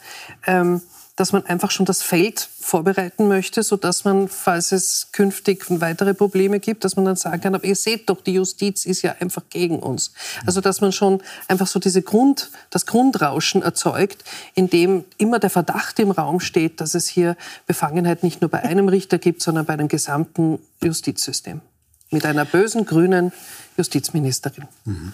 Ähm, 0.45 0.81
dass 1.19 1.33
man 1.33 1.45
einfach 1.45 1.69
schon 1.69 1.85
das 1.85 2.01
Feld 2.01 2.39
vorbereiten 2.61 3.27
möchte, 3.27 3.61
sodass 3.61 4.05
man, 4.05 4.29
falls 4.29 4.71
es 4.71 5.09
künftig 5.11 5.65
weitere 5.67 6.13
Probleme 6.13 6.61
gibt, 6.61 6.85
dass 6.85 6.95
man 6.95 7.03
dann 7.03 7.17
sagen 7.17 7.41
kann, 7.41 7.55
aber 7.55 7.65
ihr 7.65 7.75
seht 7.75 8.09
doch, 8.09 8.21
die 8.21 8.35
Justiz 8.35 8.85
ist 8.85 9.01
ja 9.01 9.15
einfach 9.19 9.43
gegen 9.49 9.79
uns. 9.79 10.13
Also 10.45 10.61
dass 10.61 10.79
man 10.79 10.93
schon 10.93 11.21
einfach 11.49 11.67
so 11.67 11.77
diese 11.77 12.03
Grund, 12.03 12.51
das 12.69 12.85
Grundrauschen 12.85 13.61
erzeugt, 13.61 14.23
in 14.55 14.69
dem 14.69 15.03
immer 15.17 15.39
der 15.39 15.49
Verdacht 15.49 15.99
im 15.99 16.11
Raum 16.11 16.39
steht, 16.39 16.79
dass 16.79 16.95
es 16.95 17.09
hier 17.09 17.35
Befangenheit 17.67 18.23
nicht 18.23 18.39
nur 18.39 18.49
bei 18.49 18.63
einem 18.63 18.87
Richter 18.87 19.17
gibt, 19.17 19.41
sondern 19.41 19.65
bei 19.65 19.75
dem 19.75 19.89
gesamten 19.89 20.59
Justizsystem. 20.81 21.59
Mit 22.11 22.25
einer 22.25 22.45
bösen 22.45 22.85
grünen 22.85 23.31
Justizministerin. 23.77 24.67
Mhm. 24.85 25.13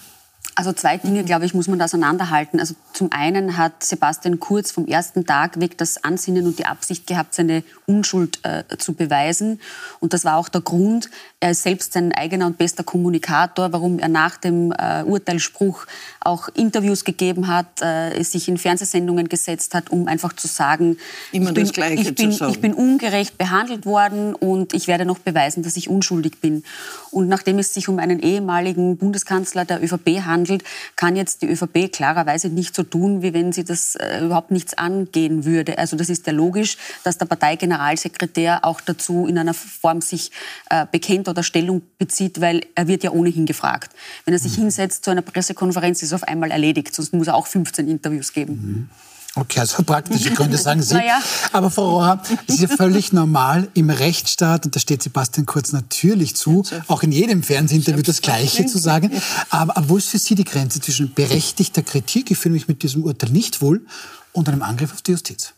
Also 0.57 0.71
zwei 0.71 0.95
Dinge, 0.95 1.25
glaube 1.25 1.45
ich, 1.45 1.53
muss 1.53 1.67
man 1.67 1.79
da 1.79 1.85
auseinanderhalten. 1.85 2.61
Also 2.61 2.75
zum 2.93 3.11
einen 3.11 3.57
hat 3.57 3.83
Sebastian 3.83 4.39
Kurz 4.39 4.71
vom 4.71 4.87
ersten 4.87 5.25
Tag 5.25 5.59
weg 5.59 5.77
das 5.77 6.01
Ansinnen 6.01 6.45
und 6.45 6.59
die 6.59 6.65
Absicht 6.65 7.07
gehabt, 7.07 7.35
seine 7.35 7.61
Unschuld 7.85 8.39
äh, 8.43 8.63
zu 8.77 8.93
beweisen. 8.93 9.59
Und 9.99 10.13
das 10.13 10.23
war 10.23 10.37
auch 10.37 10.47
der 10.47 10.61
Grund. 10.61 11.09
Er 11.41 11.51
ist 11.51 11.63
selbst 11.63 11.91
sein 11.91 12.13
eigener 12.13 12.45
und 12.45 12.57
bester 12.57 12.85
Kommunikator, 12.85 13.73
warum 13.73 13.99
er 13.99 14.07
nach 14.07 14.37
dem 14.37 14.71
äh, 14.71 15.03
Urteilsspruch 15.03 15.87
auch 16.21 16.47
Interviews 16.53 17.03
gegeben 17.03 17.49
hat, 17.49 17.81
äh, 17.81 18.23
sich 18.23 18.47
in 18.47 18.57
Fernsehsendungen 18.57 19.27
gesetzt 19.27 19.75
hat, 19.75 19.89
um 19.89 20.07
einfach 20.07 20.31
zu 20.31 20.47
sagen, 20.47 20.97
Immer 21.33 21.49
ich, 21.49 21.53
bin, 21.53 21.63
das 21.65 21.73
Gleiche 21.73 22.01
ich, 22.01 22.15
bin, 22.15 22.31
zu 22.31 22.37
sagen. 22.37 22.51
ich 22.53 22.61
bin 22.61 22.73
ungerecht 22.73 23.37
behandelt 23.37 23.85
worden 23.85 24.33
und 24.33 24.73
ich 24.73 24.87
werde 24.87 25.03
noch 25.03 25.19
beweisen, 25.19 25.63
dass 25.63 25.75
ich 25.75 25.89
unschuldig 25.89 26.39
bin. 26.39 26.63
Und 27.11 27.27
nachdem 27.27 27.59
es 27.59 27.73
sich 27.73 27.89
um 27.89 27.99
einen 27.99 28.19
ehemaligen 28.19 28.95
Bundeskanzler 28.95 29.65
der 29.65 29.83
ÖVP 29.83 30.21
handelt, 30.25 30.44
handelt, 30.45 30.63
kann 30.95 31.15
jetzt 31.15 31.41
die 31.41 31.47
ÖVP 31.47 31.91
klarerweise 31.91 32.49
nicht 32.49 32.75
so 32.75 32.83
tun, 32.83 33.21
wie 33.21 33.33
wenn 33.33 33.51
sie 33.51 33.63
das 33.63 33.95
äh, 33.95 34.23
überhaupt 34.23 34.51
nichts 34.51 34.77
angehen 34.77 35.45
würde. 35.45 35.77
Also 35.77 35.97
das 35.97 36.09
ist 36.09 36.27
ja 36.27 36.33
logisch, 36.33 36.77
dass 37.03 37.17
der 37.17 37.25
Parteigeneralsekretär 37.25 38.63
auch 38.63 38.81
dazu 38.81 39.27
in 39.27 39.37
einer 39.37 39.53
Form 39.53 40.01
sich 40.01 40.31
äh, 40.69 40.85
bekennt 40.91 41.27
oder 41.27 41.43
Stellung 41.43 41.81
bezieht, 41.97 42.41
weil 42.41 42.65
er 42.75 42.87
wird 42.87 43.03
ja 43.03 43.11
ohnehin 43.11 43.45
gefragt. 43.45 43.91
Wenn 44.25 44.33
er 44.33 44.39
sich 44.39 44.57
mhm. 44.57 44.63
hinsetzt 44.63 45.03
zu 45.03 45.11
einer 45.11 45.21
Pressekonferenz, 45.21 46.01
ist 46.01 46.09
es 46.09 46.13
auf 46.13 46.23
einmal 46.23 46.51
erledigt, 46.51 46.93
sonst 46.93 47.13
muss 47.13 47.27
er 47.27 47.35
auch 47.35 47.47
15 47.47 47.87
Interviews 47.87 48.33
geben. 48.33 48.53
Mhm. 48.53 48.89
Okay, 49.37 49.59
also 49.59 49.83
praktische 49.83 50.31
Gründe 50.31 50.57
sagen 50.57 50.81
Sie. 50.81 50.93
naja. 50.93 51.21
Aber 51.51 51.69
Frau 51.69 51.89
Rohr, 51.89 52.21
das 52.47 52.55
ist 52.55 52.61
ja 52.61 52.75
völlig 52.75 53.11
normal 53.11 53.67
im 53.73 53.89
Rechtsstaat, 53.89 54.65
und 54.65 54.75
da 54.75 54.79
steht 54.79 55.03
Sebastian 55.03 55.45
Kurz 55.45 55.73
natürlich 55.73 56.35
zu, 56.35 56.63
auch 56.87 57.03
in 57.03 57.11
jedem 57.11 57.43
Fernsehinterview 57.43 58.01
das 58.01 58.21
Gleiche 58.21 58.65
zu 58.65 58.77
sagen. 58.77 59.11
Aber 59.49 59.73
wo 59.89 59.97
ist 59.97 60.09
für 60.09 60.19
Sie 60.19 60.35
die 60.35 60.45
Grenze 60.45 60.79
zwischen 60.79 61.13
berechtigter 61.13 61.83
Kritik, 61.83 62.31
ich 62.31 62.37
fühle 62.37 62.53
mich 62.53 62.67
mit 62.67 62.81
diesem 62.81 63.03
Urteil 63.03 63.31
nicht 63.31 63.61
wohl, 63.61 63.85
und 64.31 64.47
einem 64.47 64.61
Angriff 64.61 64.93
auf 64.93 65.01
die 65.01 65.11
Justiz? 65.11 65.53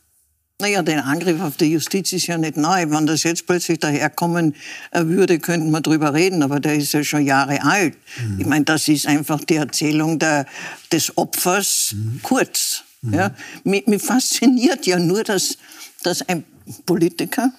Naja, 0.60 0.82
der 0.82 1.06
Angriff 1.06 1.40
auf 1.40 1.56
die 1.56 1.66
Justiz 1.66 2.14
ist 2.14 2.26
ja 2.26 2.38
nicht 2.38 2.58
neu. 2.58 2.90
Wenn 2.90 3.06
das 3.06 3.22
jetzt 3.22 3.46
plötzlich 3.46 3.78
daherkommen 3.78 4.56
äh, 4.90 5.06
würde, 5.06 5.38
könnten 5.38 5.70
wir 5.70 5.82
drüber 5.82 6.16
reden, 6.16 6.42
aber 6.42 6.60
der 6.60 6.76
ist 6.76 6.94
ja 6.94 7.04
schon 7.04 7.24
Jahre 7.24 7.62
alt. 7.62 7.96
Mhm. 8.20 8.40
Ich 8.40 8.46
meine, 8.48 8.66
das 8.66 8.88
ist 8.88 9.06
einfach 9.06 9.44
die 9.44 9.58
Erzählung 9.58 10.18
der, 10.18 10.48
des 10.92 11.16
Opfers 11.16 11.94
mhm. 11.94 12.22
kurz. 12.24 12.84
Mhm. 13.02 13.14
Ja, 13.14 13.36
mich, 13.64 13.88
mich, 13.88 14.02
fasziniert 14.02 14.86
ja 14.86 15.00
nur, 15.00 15.24
dass, 15.24 15.58
dass 16.04 16.28
ein 16.28 16.44
Politiker 16.86 17.52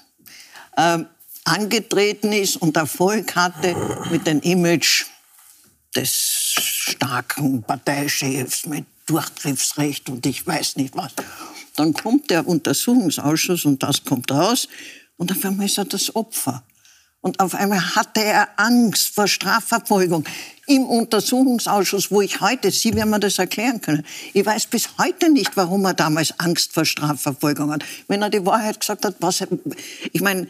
äh, 0.77 0.99
angetreten 1.45 2.33
ist 2.33 2.57
und 2.57 2.77
Erfolg 2.77 3.35
hatte 3.35 3.75
mit 4.11 4.27
dem 4.27 4.41
Image 4.41 5.07
des 5.95 6.11
starken 6.57 7.63
Parteichefs 7.63 8.67
mit 8.67 8.85
Durchgriffsrecht 9.07 10.11
und 10.11 10.27
ich 10.27 10.47
weiß 10.47 10.77
nicht 10.77 10.95
was. 10.95 11.13
Dann 11.77 11.95
kommt 11.95 12.31
der 12.31 12.47
Untersuchungsausschuss 12.47 13.65
und 13.65 13.83
das 13.83 14.05
kommt 14.05 14.31
raus 14.31 14.69
und 15.17 15.33
auf 15.33 15.45
einmal 15.45 15.67
ist 15.67 15.79
er 15.79 15.87
das 15.87 16.15
Opfer. 16.15 16.63
Und 17.21 17.41
auf 17.41 17.55
einmal 17.55 17.97
hatte 17.97 18.23
er 18.23 18.49
Angst 18.57 19.13
vor 19.15 19.27
Strafverfolgung 19.27 20.25
im 20.67 20.85
Untersuchungsausschuss, 20.85 22.13
wo 22.13 22.21
ich 22.21 22.41
heute, 22.41 22.71
Sie 22.71 22.95
werden 22.95 23.11
mir 23.11 23.19
das 23.19 23.39
erklären 23.39 23.81
können. 23.81 24.07
Ich 24.35 24.47
weiß 24.47 24.69
bis 24.69 24.91
heute 24.99 25.29
nicht, 25.31 25.57
warum 25.57 25.85
er 25.85 25.95
damals 25.95 26.39
Angst 26.39 26.73
vor 26.73 26.85
Strafverfolgung 26.85 27.73
hat. 27.73 27.85
Wenn 28.07 28.23
er 28.23 28.31
die 28.31 28.47
Wahrheit 28.47 28.79
gesagt 28.79 29.05
hat, 29.05 29.17
was, 29.19 29.45
ich 30.13 30.21
meine, 30.21 30.47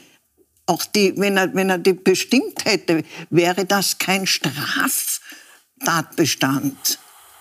auch 0.66 0.84
die, 0.84 1.14
wenn 1.16 1.38
er, 1.38 1.54
wenn 1.54 1.70
er 1.70 1.78
die 1.78 1.94
bestimmt 1.94 2.66
hätte, 2.66 3.02
wäre 3.30 3.64
das 3.64 3.96
kein 3.96 4.26
Straftatbestand. 4.26 6.98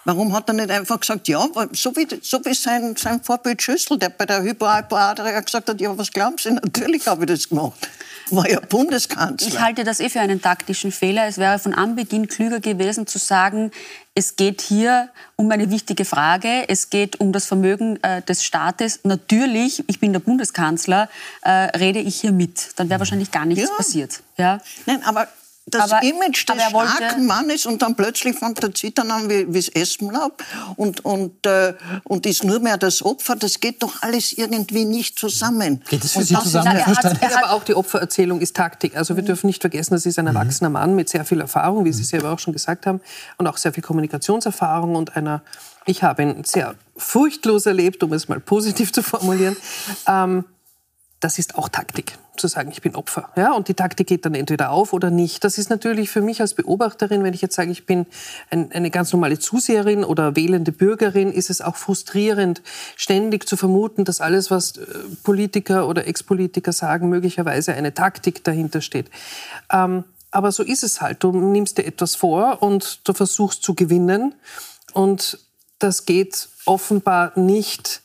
Warum 0.08 0.32
hat 0.34 0.48
er 0.48 0.54
nicht 0.54 0.72
einfach 0.72 1.02
gesagt, 1.02 1.28
ja, 1.28 1.46
so 1.74 1.94
wie, 1.98 2.08
so 2.22 2.40
wie 2.46 2.54
sein, 2.54 2.96
sein 2.96 3.22
Vorbild 3.22 3.62
Schüssel, 3.62 4.00
der 4.00 4.08
bei 4.08 4.26
der 4.26 4.42
Hypoadria 4.42 5.42
gesagt 5.42 5.68
hat, 5.68 5.82
ja, 5.82 5.98
was 5.98 6.12
glauben 6.12 6.38
Sie, 6.38 6.52
natürlich 6.64 7.06
habe 7.08 7.26
ich 7.26 7.32
das 7.32 7.50
gemacht 7.50 7.90
war 8.32 8.50
ja 8.50 8.60
Bundeskanzler. 8.60 9.48
Ich 9.48 9.60
halte 9.60 9.84
das 9.84 10.00
eh 10.00 10.10
für 10.10 10.20
einen 10.20 10.42
taktischen 10.42 10.92
Fehler. 10.92 11.28
Es 11.28 11.38
wäre 11.38 11.60
von 11.60 11.74
Anbeginn 11.74 12.28
klüger 12.28 12.60
gewesen 12.60 13.08
zu 13.08 13.20
sagen, 13.20 13.72
es 14.16 14.36
geht 14.36 14.62
hier 14.62 15.10
um 15.36 15.50
eine 15.52 15.70
wichtige 15.70 16.06
Frage. 16.06 16.68
Es 16.68 16.90
geht 16.90 17.20
um 17.20 17.32
das 17.32 17.46
Vermögen 17.46 18.02
äh, 18.04 18.22
des 18.24 18.44
Staates. 18.44 19.02
Natürlich, 19.04 19.84
ich 19.88 20.00
bin 20.00 20.12
der 20.12 20.20
Bundeskanzler, 20.20 21.10
äh, 21.44 21.50
rede 21.50 22.00
ich 22.00 22.20
hier 22.20 22.32
mit. 22.32 22.72
Dann 22.78 22.90
wäre 22.90 23.00
wahrscheinlich 23.00 23.32
gar 23.32 23.46
nichts 23.46 23.70
ja. 23.70 23.76
passiert. 23.76 24.24
Ja? 24.38 24.60
Nein, 24.86 25.04
aber 25.04 25.28
das 25.70 25.92
aber, 25.92 26.04
Image 26.04 26.48
des 26.48 26.56
starken 26.64 27.26
Mannes 27.26 27.66
und 27.66 27.82
dann 27.82 27.96
plötzlich 27.96 28.38
fängt 28.38 28.64
er 28.64 28.74
zittern 28.74 29.12
an 29.12 29.30
wie, 29.30 29.48
wie 29.54 29.60
das 29.60 29.68
Espenlaub 29.70 30.42
und, 30.78 31.04
und, 31.04 31.46
äh, 31.46 31.74
und 32.06 32.26
ist 32.26 32.46
nur 32.46 32.60
mehr 32.60 32.78
das 32.78 33.04
Opfer. 33.04 33.36
Das 33.36 33.60
geht 33.60 33.84
doch 33.84 34.02
alles 34.02 34.32
irgendwie 34.32 34.86
nicht 34.86 35.20
zusammen. 35.20 35.84
Geht 35.90 36.06
das 36.06 36.14
für 36.14 36.24
Sie 36.24 36.36
zusammen? 36.36 36.68
Er 36.68 36.86
hat, 36.86 37.04
er 37.04 37.12
hat, 37.12 37.44
aber 37.44 37.52
auch 37.52 37.64
die 37.66 37.74
Opfererzählung 37.74 38.40
ist 38.40 38.56
Taktik. 38.56 38.96
Also 38.96 39.18
wir 39.18 39.24
mhm. 39.24 39.28
dürfen 39.28 39.48
nicht 39.48 39.62
vergessen, 39.62 39.94
das 39.94 40.06
ist 40.06 40.18
ein 40.18 40.26
mhm. 40.26 40.36
erwachsener 40.36 40.70
Mann 40.70 40.96
mit 40.96 41.10
sehr 41.10 41.26
viel 41.26 41.42
Erfahrung, 41.42 41.84
wie 41.84 41.92
Sie 41.92 42.06
selber 42.06 42.32
auch 42.32 42.40
schon 42.40 42.54
gesagt 42.54 42.86
haben, 42.86 43.02
und 43.38 43.48
auch 43.48 43.58
sehr 43.58 43.74
viel 43.74 43.84
Kommunikationserfahrung 43.84 44.96
und 44.96 45.18
einer, 45.18 45.42
ich 45.86 46.02
habe 46.02 46.24
ihn 46.24 46.44
sehr 46.46 46.76
furchtlos 46.96 47.66
erlebt, 47.66 48.04
um 48.04 48.14
es 48.14 48.30
mal 48.30 48.40
positiv 48.40 48.94
zu 48.94 49.04
formulieren. 49.04 49.58
Ähm, 50.08 50.46
das 51.20 51.40
ist 51.40 51.56
auch 51.56 51.68
Taktik, 51.68 52.18
zu 52.38 52.48
sagen, 52.48 52.70
ich 52.72 52.82
bin 52.82 52.96
Opfer. 52.96 53.30
Ja, 53.36 53.54
und 53.54 53.68
die 53.68 53.74
Taktik 53.74 54.06
geht 54.06 54.26
dann 54.26 54.36
entweder 54.36 54.70
auf 54.70 54.94
oder 54.94 55.10
nicht. 55.10 55.44
Das 55.44 55.58
ist 55.58 55.70
natürlich 55.70 56.12
für 56.12 56.22
mich 56.22 56.42
als 56.42 56.54
Beobachterin, 56.54 57.24
wenn 57.24 57.34
ich 57.34 57.42
jetzt 57.42 57.56
sage, 57.56 57.72
ich 57.72 57.88
bin 57.88 58.06
ein, 58.52 58.72
eine 58.72 58.92
ganz 58.92 59.12
normale 59.14 59.40
Zuseherin 59.40 60.04
oder 60.04 60.36
wählende 60.36 60.72
Bürgerin, 60.72 61.32
ist 61.32 61.50
es 61.50 61.62
auch 61.62 61.76
frustrierend, 61.76 62.62
ständig 62.96 63.48
zu 63.48 63.58
vermuten, 63.58 64.06
dass 64.06 64.22
alles, 64.22 64.52
was 64.52 64.78
äh, 64.78 64.86
Politiker 65.24 65.88
oder 65.88 66.06
Ex-Politiker 66.06 66.72
sagen, 66.72 67.10
möglicherweise 67.10 67.74
eine 67.74 67.96
Taktik 67.96 68.44
dahinter 68.44 68.82
steht. 68.82 69.10
Ähm, 69.72 70.04
aber 70.30 70.52
so 70.52 70.62
ist 70.62 70.84
es 70.84 71.02
halt. 71.02 71.24
Du 71.24 71.32
nimmst 71.32 71.80
dir 71.80 71.86
etwas 71.86 72.16
vor 72.16 72.62
und 72.62 73.08
du 73.08 73.14
versuchst 73.14 73.64
zu 73.64 73.74
gewinnen. 73.74 74.36
Und 74.94 75.40
das 75.80 76.06
geht 76.06 76.50
offenbar 76.66 77.32
nicht 77.40 78.02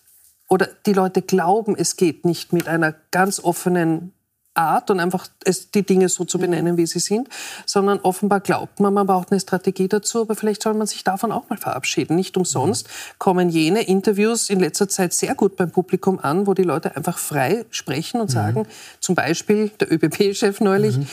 oder 0.53 0.69
die 0.85 0.93
Leute 0.93 1.23
glauben, 1.23 1.75
es 1.79 1.97
geht 1.97 2.27
nicht 2.27 2.53
mit 2.53 2.69
einer 2.69 2.95
ganz 3.11 3.41
offenen 3.41 4.13
Art 4.53 4.91
und 4.91 5.01
einfach 5.01 5.27
die 5.75 5.83
Dinge 5.83 6.11
so 6.11 6.27
zu 6.27 6.39
benennen, 6.39 6.77
wie 6.77 6.85
sie 6.85 6.99
sind, 6.99 7.31
sondern 7.65 8.01
offenbar 8.01 8.41
glaubt 8.41 8.79
man, 8.79 8.93
man 8.93 9.07
braucht 9.07 9.33
eine 9.33 9.41
Strategie 9.41 9.89
dazu, 9.89 10.21
aber 10.21 10.35
vielleicht 10.35 10.63
soll 10.63 10.75
man 10.75 10.87
sich 10.87 11.05
davon 11.05 11.33
auch 11.33 11.49
mal 11.49 11.57
verabschieden. 11.57 12.17
Nicht 12.17 12.37
umsonst 12.37 12.87
kommen 13.17 13.49
jene 13.49 13.81
Interviews 13.85 14.51
in 14.51 14.61
letzter 14.61 14.91
Zeit 14.91 15.15
sehr 15.15 15.35
gut 15.35 15.57
beim 15.57 15.71
Publikum 15.71 16.19
an, 16.19 16.47
wo 16.47 16.53
die 16.53 16.65
Leute 16.65 16.97
einfach 16.97 17.17
frei 17.17 17.65
sprechen 17.71 18.21
und 18.21 18.29
mhm. 18.29 18.35
sagen, 18.35 18.67
zum 19.01 19.15
Beispiel 19.15 19.71
der 19.81 19.91
ÖBP-Chef 19.91 20.61
neulich, 20.61 20.99
mhm 20.99 21.07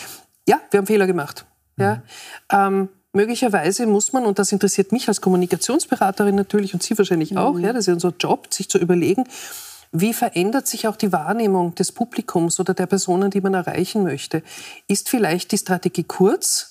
Ja, 0.49 0.60
wir 0.71 0.80
haben 0.80 0.88
Fehler 0.88 1.08
gemacht. 1.08 1.45
Ja. 1.78 2.04
Ähm, 2.52 2.89
möglicherweise 3.13 3.85
muss 3.85 4.13
man, 4.13 4.25
und 4.25 4.39
das 4.39 4.51
interessiert 4.51 4.91
mich 4.91 5.07
als 5.07 5.21
Kommunikationsberaterin 5.21 6.35
natürlich 6.35 6.73
und 6.73 6.83
Sie 6.83 6.97
wahrscheinlich 6.97 7.37
auch, 7.37 7.53
mhm. 7.53 7.63
ja, 7.63 7.73
das 7.73 7.87
ist 7.87 7.93
unser 7.93 8.13
Job, 8.19 8.53
sich 8.53 8.69
zu 8.69 8.77
überlegen, 8.77 9.25
wie 9.91 10.13
verändert 10.13 10.67
sich 10.67 10.87
auch 10.87 10.95
die 10.95 11.11
Wahrnehmung 11.11 11.73
des 11.73 11.91
Publikums 11.91 12.59
oder 12.59 12.75
der 12.75 12.85
Personen, 12.85 13.31
die 13.31 13.41
man 13.41 13.55
erreichen 13.55 14.03
möchte? 14.03 14.43
Ist 14.87 15.09
vielleicht 15.09 15.51
die 15.51 15.57
Strategie 15.57 16.03
kurz, 16.03 16.68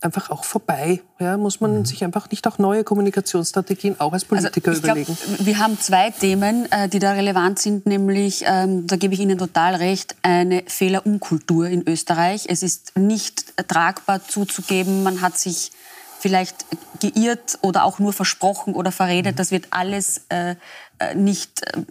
einfach 0.00 0.30
auch 0.30 0.44
vorbei. 0.44 1.02
Ja, 1.18 1.36
muss 1.36 1.60
man 1.60 1.78
mhm. 1.78 1.84
sich 1.84 2.04
einfach 2.04 2.30
nicht 2.30 2.46
auch 2.46 2.58
neue 2.58 2.84
Kommunikationsstrategien 2.84 3.98
auch 3.98 4.12
als 4.12 4.24
also 4.24 4.48
Politiker 4.48 4.70
also 4.70 4.82
überlegen? 4.82 5.16
Glaub, 5.16 5.46
wir 5.46 5.58
haben 5.58 5.80
zwei 5.80 6.10
Themen, 6.10 6.70
äh, 6.70 6.88
die 6.88 6.98
da 6.98 7.12
relevant 7.12 7.58
sind, 7.58 7.86
nämlich, 7.86 8.44
ähm, 8.46 8.86
da 8.86 8.96
gebe 8.96 9.14
ich 9.14 9.20
Ihnen 9.20 9.38
total 9.38 9.74
recht, 9.74 10.14
eine 10.22 10.62
Fehlerunkultur 10.66 11.68
in 11.68 11.86
Österreich. 11.88 12.44
Es 12.48 12.62
ist 12.62 12.96
nicht 12.96 13.54
tragbar 13.68 14.26
zuzugeben, 14.26 15.02
man 15.02 15.22
hat 15.22 15.38
sich 15.38 15.72
vielleicht 16.18 16.66
geirrt 17.00 17.58
oder 17.62 17.84
auch 17.84 17.98
nur 17.98 18.12
versprochen 18.12 18.74
oder 18.74 18.92
verredet. 18.92 19.34
Mhm. 19.34 19.36
Das 19.36 19.50
wird 19.50 19.66
alles 19.70 20.22
äh, 20.28 20.56
äh 20.98 21.14
nicht 21.14 21.62
äh, 21.62 21.82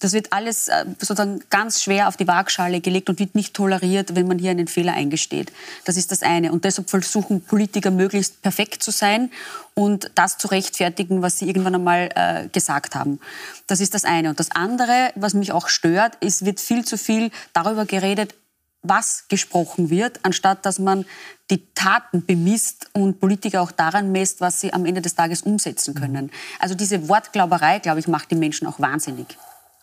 das 0.00 0.12
wird 0.12 0.32
alles 0.32 0.68
äh, 0.68 0.84
sozusagen 0.98 1.40
ganz 1.50 1.82
schwer 1.82 2.08
auf 2.08 2.16
die 2.16 2.26
Waagschale 2.26 2.80
gelegt 2.80 3.08
und 3.08 3.18
wird 3.18 3.34
nicht 3.34 3.54
toleriert, 3.54 4.14
wenn 4.14 4.26
man 4.28 4.38
hier 4.38 4.50
einen 4.50 4.68
Fehler 4.68 4.92
eingesteht. 4.92 5.52
Das 5.84 5.96
ist 5.96 6.12
das 6.12 6.22
eine. 6.22 6.52
Und 6.52 6.64
deshalb 6.64 6.90
versuchen 6.90 7.40
Politiker 7.40 7.90
möglichst 7.90 8.42
perfekt 8.42 8.82
zu 8.82 8.90
sein 8.90 9.30
und 9.74 10.10
das 10.14 10.38
zu 10.38 10.48
rechtfertigen, 10.48 11.22
was 11.22 11.38
sie 11.38 11.46
irgendwann 11.46 11.74
einmal 11.74 12.10
äh, 12.14 12.48
gesagt 12.48 12.94
haben. 12.94 13.20
Das 13.66 13.80
ist 13.80 13.94
das 13.94 14.04
eine. 14.04 14.30
Und 14.30 14.40
das 14.40 14.50
andere, 14.50 15.12
was 15.14 15.34
mich 15.34 15.52
auch 15.52 15.68
stört, 15.68 16.16
ist, 16.16 16.44
wird 16.44 16.60
viel 16.60 16.84
zu 16.84 16.96
viel 16.98 17.30
darüber 17.52 17.86
geredet, 17.86 18.34
was 18.82 19.26
gesprochen 19.28 19.90
wird, 19.90 20.20
anstatt 20.22 20.64
dass 20.64 20.78
man 20.78 21.04
die 21.50 21.64
Taten 21.74 22.24
bemisst 22.24 22.88
und 22.92 23.20
Politiker 23.20 23.62
auch 23.62 23.70
daran 23.70 24.12
messt, 24.12 24.40
was 24.40 24.60
sie 24.60 24.72
am 24.72 24.84
Ende 24.84 25.00
des 25.00 25.14
Tages 25.14 25.42
umsetzen 25.42 25.94
können. 25.94 26.30
Also 26.58 26.74
diese 26.74 27.08
Wortglauberei, 27.08 27.78
glaube 27.78 28.00
ich, 28.00 28.08
macht 28.08 28.30
die 28.30 28.36
Menschen 28.36 28.66
auch 28.66 28.80
wahnsinnig. 28.80 29.26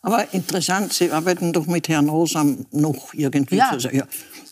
Aber 0.03 0.33
interessant, 0.33 0.91
Sie 0.91 1.11
arbeiten 1.11 1.53
doch 1.53 1.65
mit 1.65 1.87
Herrn 1.87 2.09
Rosam 2.09 2.65
noch 2.71 3.13
irgendwie 3.13 3.55
ja. 3.55 3.71
zusammen. 3.71 3.95
Ja. 3.95 4.07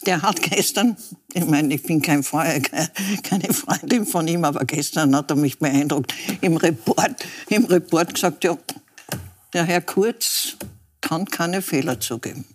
Der 0.05 0.21
hat 0.21 0.41
gestern, 0.41 0.95
ich 1.33 1.45
meine, 1.45 1.73
ich 1.73 1.83
bin 1.83 2.01
kein 2.01 2.23
Freund, 2.23 2.71
keine 3.23 3.53
Freundin 3.53 4.05
von 4.05 4.27
ihm, 4.29 4.45
aber 4.45 4.63
gestern 4.63 5.13
hat 5.13 5.29
er 5.29 5.35
mich 5.35 5.59
beeindruckt, 5.59 6.13
im 6.39 6.55
Report, 6.55 7.15
im 7.49 7.65
Report 7.65 8.13
gesagt, 8.13 8.45
ja, 8.45 8.57
der 9.53 9.65
Herr 9.65 9.81
Kurz 9.81 10.55
kann 11.01 11.25
keine 11.25 11.61
Fehler 11.61 11.99
zugeben. 11.99 12.45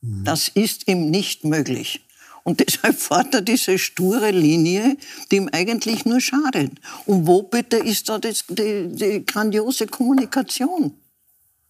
Das 0.00 0.48
ist 0.48 0.88
ihm 0.88 1.10
nicht 1.10 1.44
möglich. 1.44 2.06
Und 2.44 2.60
deshalb 2.60 2.98
fährt 2.98 3.34
er 3.34 3.42
diese 3.42 3.76
sture 3.76 4.30
Linie, 4.30 4.96
die 5.30 5.36
ihm 5.36 5.50
eigentlich 5.52 6.04
nur 6.06 6.20
schadet. 6.20 6.70
Und 7.04 7.26
wo 7.26 7.42
bitte 7.42 7.76
ist 7.76 8.08
da 8.08 8.18
das, 8.18 8.44
die, 8.48 8.88
die 8.88 9.26
grandiose 9.26 9.86
Kommunikation? 9.86 10.94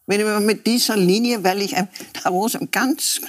Wenn 0.06 0.24
man 0.24 0.46
mit 0.46 0.66
dieser 0.66 0.96
Linie, 0.96 1.42
weil 1.42 1.62
ich 1.62 1.76
ein, 1.76 1.88
Herr 2.22 2.30
Rosam 2.30 2.70
ganz, 2.70 3.20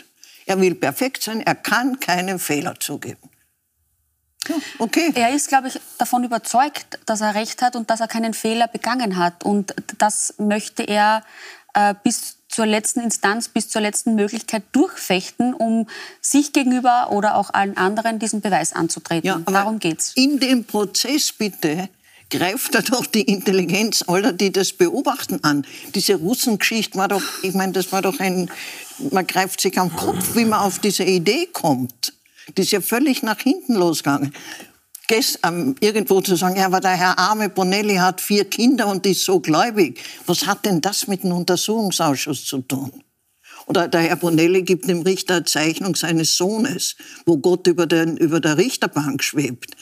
er 0.45 0.59
will 0.61 0.75
perfekt 0.75 1.23
sein, 1.23 1.41
er 1.41 1.55
kann 1.55 1.99
keinen 1.99 2.39
Fehler 2.39 2.79
zugeben. 2.79 3.29
Ja, 4.47 4.55
okay. 4.79 5.11
Er 5.15 5.33
ist, 5.33 5.49
glaube 5.49 5.67
ich, 5.67 5.79
davon 5.97 6.23
überzeugt, 6.23 6.99
dass 7.05 7.21
er 7.21 7.35
recht 7.35 7.61
hat 7.61 7.75
und 7.75 7.89
dass 7.89 7.99
er 7.99 8.07
keinen 8.07 8.33
Fehler 8.33 8.67
begangen 8.67 9.17
hat. 9.17 9.43
Und 9.43 9.73
das 9.97 10.35
möchte 10.37 10.83
er 10.83 11.23
äh, 11.73 11.93
bis 12.03 12.37
zur 12.47 12.65
letzten 12.65 13.01
Instanz 13.01 13.49
bis 13.49 13.69
zur 13.69 13.81
letzten 13.81 14.15
Möglichkeit 14.15 14.63
durchfechten, 14.71 15.53
um 15.53 15.87
sich 16.21 16.53
gegenüber 16.53 17.11
oder 17.11 17.35
auch 17.35 17.53
allen 17.53 17.77
anderen 17.77 18.19
diesen 18.19 18.41
Beweis 18.41 18.73
anzutreten. 18.73 19.27
Ja, 19.27 19.39
Darum 19.45 19.79
geht's. 19.79 20.13
In 20.15 20.39
dem 20.39 20.63
Prozess 20.63 21.31
bitte 21.31 21.89
greift 22.29 22.75
er 22.75 22.81
doch 22.81 23.05
die 23.05 23.21
Intelligenz 23.21 24.03
aller, 24.07 24.33
die 24.33 24.51
das 24.51 24.73
beobachten, 24.73 25.43
an. 25.43 25.65
Diese 25.95 26.15
Russengeschichte 26.15 26.97
war 26.97 27.07
doch, 27.07 27.23
ich 27.43 27.53
meine, 27.53 27.73
das 27.73 27.91
war 27.91 28.01
doch 28.01 28.19
ein, 28.19 28.51
man 29.11 29.25
greift 29.25 29.61
sich 29.61 29.77
am 29.79 29.95
Kopf, 29.95 30.35
wie 30.35 30.45
man 30.45 30.59
auf 30.59 30.79
diese 30.79 31.03
Idee 31.03 31.47
kommt. 31.51 32.13
Die 32.57 32.61
ist 32.61 32.71
ja 32.71 32.81
völlig 32.81 33.23
nach 33.23 33.39
hinten 33.39 33.75
losgegangen 33.75 34.33
ähm, 35.43 35.75
irgendwo 35.79 36.21
zu 36.21 36.35
sagen, 36.35 36.57
ja, 36.57 36.65
aber 36.65 36.79
der 36.79 36.91
Herr 36.91 37.17
Arme 37.17 37.49
Bonelli 37.49 37.95
hat 37.95 38.21
vier 38.21 38.45
Kinder 38.45 38.87
und 38.87 39.05
ist 39.05 39.23
so 39.23 39.39
gläubig. 39.39 40.01
Was 40.25 40.45
hat 40.45 40.65
denn 40.65 40.81
das 40.81 41.07
mit 41.07 41.23
dem 41.23 41.31
Untersuchungsausschuss 41.31 42.45
zu 42.45 42.59
tun? 42.59 42.91
Oder 43.67 43.87
der 43.87 44.01
Herr 44.01 44.15
Bonelli 44.15 44.63
gibt 44.63 44.87
dem 44.87 45.01
Richter 45.01 45.35
eine 45.35 45.45
Zeichnung 45.45 45.95
seines 45.95 46.37
Sohnes, 46.37 46.95
wo 47.25 47.37
Gott 47.37 47.67
über, 47.67 47.85
den, 47.85 48.15
über 48.17 48.39
der 48.39 48.57
Richterbank 48.57 49.23
schwebt. 49.23 49.75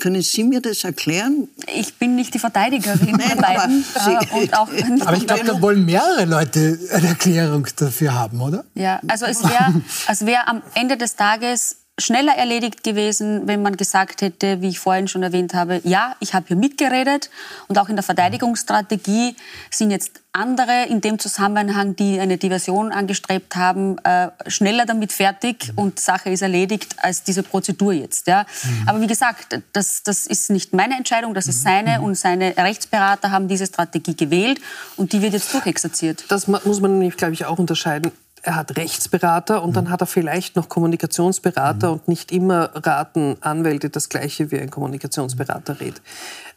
Können 0.00 0.22
Sie 0.22 0.44
mir 0.44 0.60
das 0.60 0.84
erklären? 0.84 1.48
Ich 1.74 1.94
bin 1.94 2.14
nicht 2.14 2.32
die 2.34 2.38
Verteidigerin 2.38 3.16
Nein, 3.18 3.28
der 3.28 3.36
beiden. 3.36 3.84
Äh, 3.94 4.36
und 4.36 4.56
auch 4.56 4.70
nicht 4.72 5.06
aber 5.06 5.16
ich 5.16 5.26
glaube, 5.26 5.44
da 5.44 5.60
wollen 5.60 5.84
mehrere 5.84 6.24
Leute 6.24 6.78
eine 6.92 7.08
Erklärung 7.08 7.66
dafür 7.76 8.14
haben, 8.14 8.40
oder? 8.40 8.64
Ja, 8.74 9.00
also 9.08 9.26
es 9.26 9.42
wäre 9.42 9.74
wär 10.26 10.48
am 10.48 10.62
Ende 10.74 10.96
des 10.96 11.16
Tages 11.16 11.76
schneller 11.98 12.34
erledigt 12.34 12.84
gewesen, 12.84 13.46
wenn 13.46 13.62
man 13.62 13.76
gesagt 13.76 14.22
hätte, 14.22 14.62
wie 14.62 14.68
ich 14.68 14.78
vorhin 14.78 15.08
schon 15.08 15.22
erwähnt 15.22 15.54
habe, 15.54 15.80
ja, 15.84 16.14
ich 16.20 16.32
habe 16.34 16.46
hier 16.48 16.56
mitgeredet. 16.56 17.30
Und 17.66 17.78
auch 17.78 17.88
in 17.88 17.96
der 17.96 18.04
Verteidigungsstrategie 18.04 19.36
sind 19.70 19.90
jetzt 19.90 20.20
andere 20.32 20.86
in 20.88 21.00
dem 21.00 21.18
Zusammenhang, 21.18 21.96
die 21.96 22.20
eine 22.20 22.38
Diversion 22.38 22.92
angestrebt 22.92 23.56
haben, 23.56 23.98
äh, 24.04 24.28
schneller 24.46 24.86
damit 24.86 25.12
fertig 25.12 25.72
und 25.74 25.98
Sache 25.98 26.30
ist 26.30 26.42
erledigt 26.42 26.94
als 26.98 27.24
diese 27.24 27.42
Prozedur 27.42 27.92
jetzt. 27.92 28.28
Ja. 28.28 28.46
Mhm. 28.62 28.88
Aber 28.88 29.00
wie 29.00 29.06
gesagt, 29.08 29.60
das, 29.72 30.02
das 30.04 30.26
ist 30.26 30.50
nicht 30.50 30.72
meine 30.72 30.96
Entscheidung, 30.96 31.34
das 31.34 31.48
ist 31.48 31.62
seine 31.62 31.98
mhm. 31.98 32.04
und 32.04 32.14
seine 32.14 32.56
Rechtsberater 32.56 33.30
haben 33.32 33.48
diese 33.48 33.66
Strategie 33.66 34.14
gewählt 34.14 34.60
und 34.96 35.12
die 35.12 35.22
wird 35.22 35.32
jetzt 35.32 35.52
durchexerziert. 35.52 36.24
Das 36.28 36.46
muss 36.46 36.80
man 36.80 36.98
nämlich, 36.98 37.16
glaube 37.16 37.34
ich, 37.34 37.44
auch 37.44 37.58
unterscheiden 37.58 38.12
er 38.48 38.56
hat 38.56 38.78
Rechtsberater 38.78 39.62
und 39.62 39.76
dann 39.76 39.84
mhm. 39.84 39.90
hat 39.90 40.00
er 40.00 40.06
vielleicht 40.06 40.56
noch 40.56 40.70
Kommunikationsberater 40.70 41.88
mhm. 41.88 41.92
und 41.92 42.08
nicht 42.08 42.32
immer 42.32 42.70
raten 42.74 43.36
Anwälte 43.42 43.90
das 43.90 44.08
Gleiche 44.08 44.50
wie 44.50 44.58
ein 44.58 44.70
Kommunikationsberater 44.70 45.80
rät. 45.80 46.00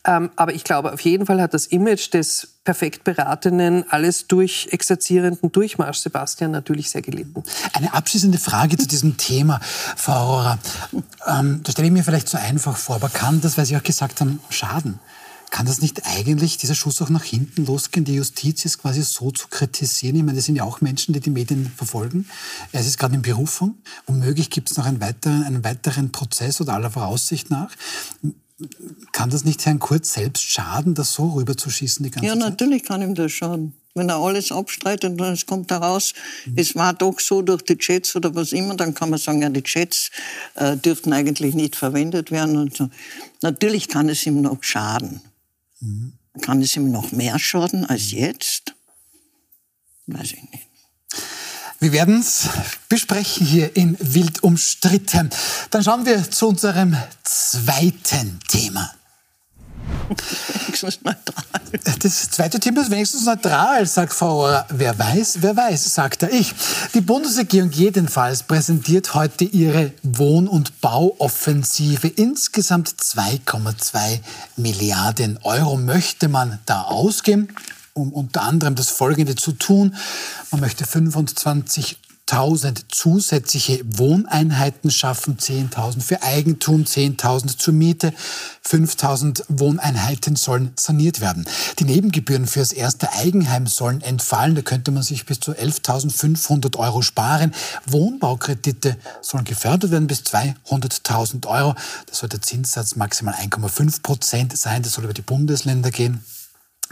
Ähm, 0.05 0.31
aber 0.37 0.53
ich 0.53 0.63
glaube, 0.63 0.93
auf 0.93 1.01
jeden 1.01 1.25
Fall 1.25 1.41
hat 1.41 1.53
das 1.53 1.65
Image 1.65 2.13
des 2.13 2.47
perfekt 2.63 3.03
beratenen, 3.03 3.83
alles 3.89 4.25
durchexerzierenden 4.27 5.51
Durchmarsch 5.51 5.97
Sebastian 5.97 6.51
natürlich 6.51 6.89
sehr 6.89 7.01
gelitten. 7.01 7.43
Eine 7.73 7.93
abschließende 7.93 8.37
Frage 8.37 8.77
zu 8.77 8.87
diesem 8.87 9.17
Thema, 9.17 9.59
Frau 9.61 10.13
Aurora. 10.13 10.59
Ähm, 11.27 11.59
da 11.61 11.73
stelle 11.73 11.87
ich 11.87 11.93
mir 11.93 12.05
vielleicht 12.05 12.29
so 12.29 12.37
einfach 12.37 12.77
vor, 12.77 12.95
aber 12.95 13.09
kann 13.09 13.41
das, 13.41 13.57
weil 13.57 13.65
Sie 13.65 13.75
auch 13.75 13.83
gesagt 13.83 14.21
haben, 14.21 14.39
schaden? 14.49 14.99
Kann 15.51 15.65
das 15.65 15.81
nicht 15.81 16.05
eigentlich 16.05 16.57
dieser 16.57 16.75
Schuss 16.75 17.01
auch 17.01 17.09
nach 17.09 17.25
hinten 17.25 17.65
losgehen, 17.65 18.05
die 18.05 18.15
Justiz 18.15 18.63
ist 18.63 18.77
quasi 18.79 19.03
so 19.03 19.31
zu 19.31 19.49
kritisieren? 19.49 20.15
Ich 20.15 20.23
meine, 20.23 20.37
das 20.37 20.45
sind 20.45 20.55
ja 20.55 20.63
auch 20.63 20.79
Menschen, 20.79 21.13
die 21.13 21.19
die 21.19 21.29
Medien 21.29 21.69
verfolgen. 21.75 22.25
Er 22.71 22.79
ist 22.79 22.97
gerade 22.97 23.15
in 23.15 23.21
Berufung. 23.21 23.75
Womöglich 24.07 24.49
gibt 24.49 24.71
es 24.71 24.77
noch 24.77 24.85
einen 24.85 25.01
weiteren, 25.01 25.43
einen 25.43 25.63
weiteren 25.65 26.13
Prozess 26.13 26.61
oder 26.61 26.73
aller 26.73 26.89
Voraussicht 26.89 27.51
nach. 27.51 27.69
Kann 29.11 29.29
das 29.29 29.43
nicht 29.43 29.65
Herrn 29.65 29.79
Kurz 29.79 30.13
selbst 30.13 30.43
schaden, 30.43 30.93
das 30.93 31.11
so 31.11 31.31
rüberzuschießen 31.31 32.01
die 32.01 32.11
ganze 32.11 32.27
ja, 32.27 32.33
Zeit? 32.33 32.41
Ja, 32.41 32.49
natürlich 32.49 32.83
kann 32.83 33.01
ihm 33.01 33.13
das 33.13 33.33
schaden. 33.33 33.73
Wenn 33.93 34.07
er 34.07 34.19
alles 34.19 34.53
abstreitet 34.53 35.19
und 35.19 35.27
es 35.27 35.45
kommt 35.45 35.69
heraus, 35.69 36.13
mhm. 36.45 36.53
es 36.55 36.75
war 36.75 36.93
doch 36.93 37.19
so 37.19 37.41
durch 37.41 37.63
die 37.63 37.77
Chats 37.77 38.15
oder 38.15 38.33
was 38.35 38.53
immer, 38.53 38.75
dann 38.75 38.93
kann 38.93 39.09
man 39.09 39.19
sagen, 39.19 39.41
ja, 39.41 39.49
die 39.49 39.63
Chats 39.63 40.11
äh, 40.55 40.77
dürften 40.77 41.11
eigentlich 41.11 41.55
nicht 41.55 41.75
verwendet 41.75 42.31
werden. 42.31 42.55
Und 42.55 42.77
so. 42.77 42.89
Natürlich 43.41 43.89
kann 43.89 44.07
es 44.07 44.25
ihm 44.25 44.39
noch 44.39 44.63
schaden. 44.63 45.19
Mhm. 45.81 46.13
Kann 46.41 46.61
es 46.61 46.75
ihm 46.77 46.91
noch 46.91 47.11
mehr 47.11 47.37
schaden 47.39 47.85
als 47.85 48.11
jetzt? 48.11 48.73
Weiß 50.07 50.31
ich 50.31 50.43
nicht. 50.51 50.67
Wir 51.79 51.91
werden 51.91 52.19
es 52.19 52.47
besprechen 52.89 53.45
hier 53.45 53.75
in 53.75 53.97
Wild 53.99 54.43
umstritten. 54.43 55.29
Dann 55.71 55.83
schauen 55.83 56.05
wir 56.05 56.29
zu 56.29 56.47
unserem 56.49 56.95
zweiten 57.23 58.39
Thema. 58.47 58.93
Neutral. 61.03 61.43
Das 61.99 62.29
zweite 62.31 62.59
Thema 62.59 62.81
ist 62.81 62.91
wenigstens 62.91 63.25
neutral, 63.25 63.85
sagt 63.85 64.13
Frau 64.13 64.41
Rohrer. 64.41 64.65
Wer 64.69 64.97
weiß, 64.97 65.37
wer 65.41 65.55
weiß, 65.55 65.93
sagt 65.93 66.23
er 66.23 66.31
ich. 66.31 66.53
Die 66.93 67.01
Bundesregierung 67.01 67.71
jedenfalls 67.71 68.43
präsentiert 68.43 69.13
heute 69.13 69.45
ihre 69.45 69.91
Wohn- 70.03 70.47
und 70.47 70.81
Bauoffensive. 70.81 72.07
Insgesamt 72.07 72.89
2,2 72.89 74.19
Milliarden 74.57 75.39
Euro 75.43 75.77
möchte 75.77 76.27
man 76.27 76.59
da 76.65 76.81
ausgeben, 76.83 77.49
um 77.93 78.11
unter 78.11 78.41
anderem 78.43 78.75
das 78.75 78.89
Folgende 78.89 79.35
zu 79.35 79.53
tun. 79.53 79.95
Man 80.51 80.61
möchte 80.61 80.85
25 80.85 81.97
1000 82.31 82.85
zusätzliche 82.89 83.81
Wohneinheiten 83.85 84.89
schaffen, 84.89 85.37
10.000 85.37 86.01
für 86.01 86.23
Eigentum, 86.23 86.85
10.000 86.85 87.57
zur 87.57 87.73
Miete, 87.73 88.13
5.000 88.65 89.43
Wohneinheiten 89.49 90.37
sollen 90.37 90.71
saniert 90.77 91.19
werden. 91.19 91.45
Die 91.79 91.83
Nebengebühren 91.83 92.47
für 92.47 92.59
das 92.59 92.71
erste 92.71 93.11
Eigenheim 93.11 93.67
sollen 93.67 93.99
entfallen, 93.99 94.55
da 94.55 94.61
könnte 94.61 94.91
man 94.91 95.03
sich 95.03 95.25
bis 95.25 95.41
zu 95.41 95.51
11.500 95.51 96.77
Euro 96.77 97.01
sparen. 97.01 97.53
Wohnbaukredite 97.85 98.95
sollen 99.21 99.43
gefördert 99.43 99.91
werden 99.91 100.07
bis 100.07 100.21
200.000 100.21 101.45
Euro. 101.47 101.73
Da 102.05 102.13
soll 102.13 102.29
der 102.29 102.41
Zinssatz 102.41 102.95
maximal 102.95 103.33
1,5 103.33 104.01
Prozent 104.01 104.57
sein, 104.57 104.83
das 104.83 104.93
soll 104.93 105.03
über 105.03 105.13
die 105.13 105.21
Bundesländer 105.21 105.91
gehen. 105.91 106.23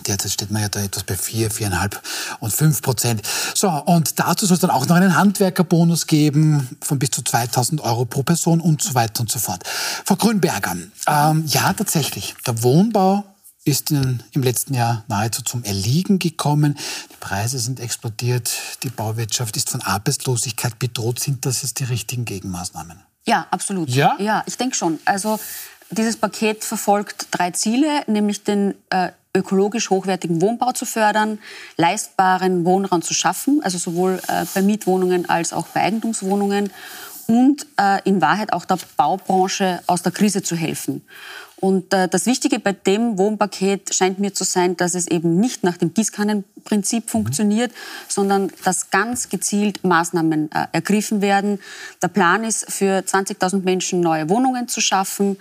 Derzeit 0.08 0.32
steht 0.32 0.52
man 0.52 0.62
ja 0.62 0.70
da 0.70 0.82
etwas 0.82 1.04
bei 1.04 1.16
4, 1.16 1.52
4,5 1.52 1.98
und 2.40 2.54
5 2.54 2.82
Prozent. 2.82 3.22
So, 3.54 3.70
und 3.70 4.20
dazu 4.20 4.46
soll 4.46 4.56
es 4.56 4.62
dann 4.62 4.70
auch 4.70 4.88
noch 4.88 4.96
einen 4.96 5.16
Handwerkerbonus 5.16 6.08
geben 6.08 6.68
von 6.82 7.00
bis 7.00 7.12
zu 7.12 7.22
2000 7.22 7.82
Euro 7.82 8.06
pro 8.06 8.24
Person 8.24 8.62
und 8.62 8.82
so 8.82 8.96
weiter 8.96 9.22
und 9.22 9.32
so 9.32 9.40
fort. 9.40 9.64
Frau 10.06 10.16
Grünberger, 10.16 10.76
ähm, 11.08 11.44
ja, 11.48 11.74
tatsächlich, 11.74 12.36
der 12.46 12.62
Wohnbau 12.64 13.24
ist 13.66 13.92
in, 13.92 14.24
im 14.32 14.44
letzten 14.44 14.74
Jahr 14.74 15.04
nahezu 15.08 15.42
zum 15.44 15.64
Erliegen 15.64 16.20
gekommen. 16.20 16.78
Die 17.12 17.18
Preise 17.20 17.60
sind 17.60 17.80
explodiert, 17.80 18.52
die 18.84 18.90
Bauwirtschaft 18.90 19.56
ist 19.58 19.70
von 19.70 19.82
Arbeitslosigkeit 19.82 20.80
bedroht. 20.80 21.20
Sind 21.20 21.46
das 21.46 21.62
jetzt 21.62 21.80
die 21.80 21.84
richtigen 21.84 22.26
Gegenmaßnahmen? 22.26 23.00
Ja, 23.26 23.48
absolut. 23.52 23.90
Ja? 23.90 24.16
Ja, 24.20 24.44
ich 24.48 24.58
denke 24.58 24.76
schon. 24.76 25.00
Also 25.06 25.40
dieses 25.92 26.18
Paket 26.18 26.64
verfolgt 26.64 27.28
drei 27.32 27.52
Ziele, 27.52 28.04
nämlich 28.08 28.44
den 28.44 28.76
äh, 28.90 29.12
ökologisch 29.36 29.90
hochwertigen 29.90 30.42
Wohnbau 30.42 30.72
zu 30.72 30.86
fördern, 30.86 31.40
leistbaren 31.78 32.66
Wohnraum 32.66 33.02
zu 33.02 33.14
schaffen, 33.14 33.62
also 33.64 33.78
sowohl 33.78 34.20
äh, 34.28 34.46
bei 34.54 34.62
Mietwohnungen 34.62 35.30
als 35.30 35.54
auch 35.54 35.68
bei 35.68 35.82
Eigentumswohnungen 35.82 36.72
und 37.28 37.68
äh, 37.80 38.02
in 38.06 38.22
Wahrheit 38.22 38.54
auch 38.54 38.66
der 38.66 38.80
Baubranche 38.98 39.82
aus 39.86 40.02
der 40.02 40.12
Krise 40.12 40.42
zu 40.42 40.56
helfen. 40.56 41.04
Und 41.60 41.94
äh, 41.94 42.08
das 42.08 42.26
Wichtige 42.26 42.60
bei 42.60 42.72
dem 42.72 43.18
Wohnpaket 43.18 43.94
scheint 43.94 44.18
mir 44.18 44.34
zu 44.34 44.46
sein, 44.46 44.78
dass 44.78 44.96
es 44.96 45.08
eben 45.08 45.40
nicht 45.40 45.64
nach 45.64 45.78
dem 45.78 45.94
Gießkannenprinzip 45.94 47.06
mhm. 47.06 47.10
funktioniert, 47.10 47.72
sondern 48.08 48.50
dass 48.64 48.90
ganz 48.92 49.30
gezielt 49.30 49.84
Maßnahmen 49.84 50.52
äh, 50.52 50.68
ergriffen 50.72 51.22
werden. 51.22 51.60
Der 52.02 52.08
Plan 52.08 52.44
ist, 52.44 52.72
für 52.72 53.00
20.000 53.00 53.64
Menschen 53.64 54.00
neue 54.00 54.30
Wohnungen 54.30 54.68
zu 54.70 54.80
schaffen, 54.80 55.38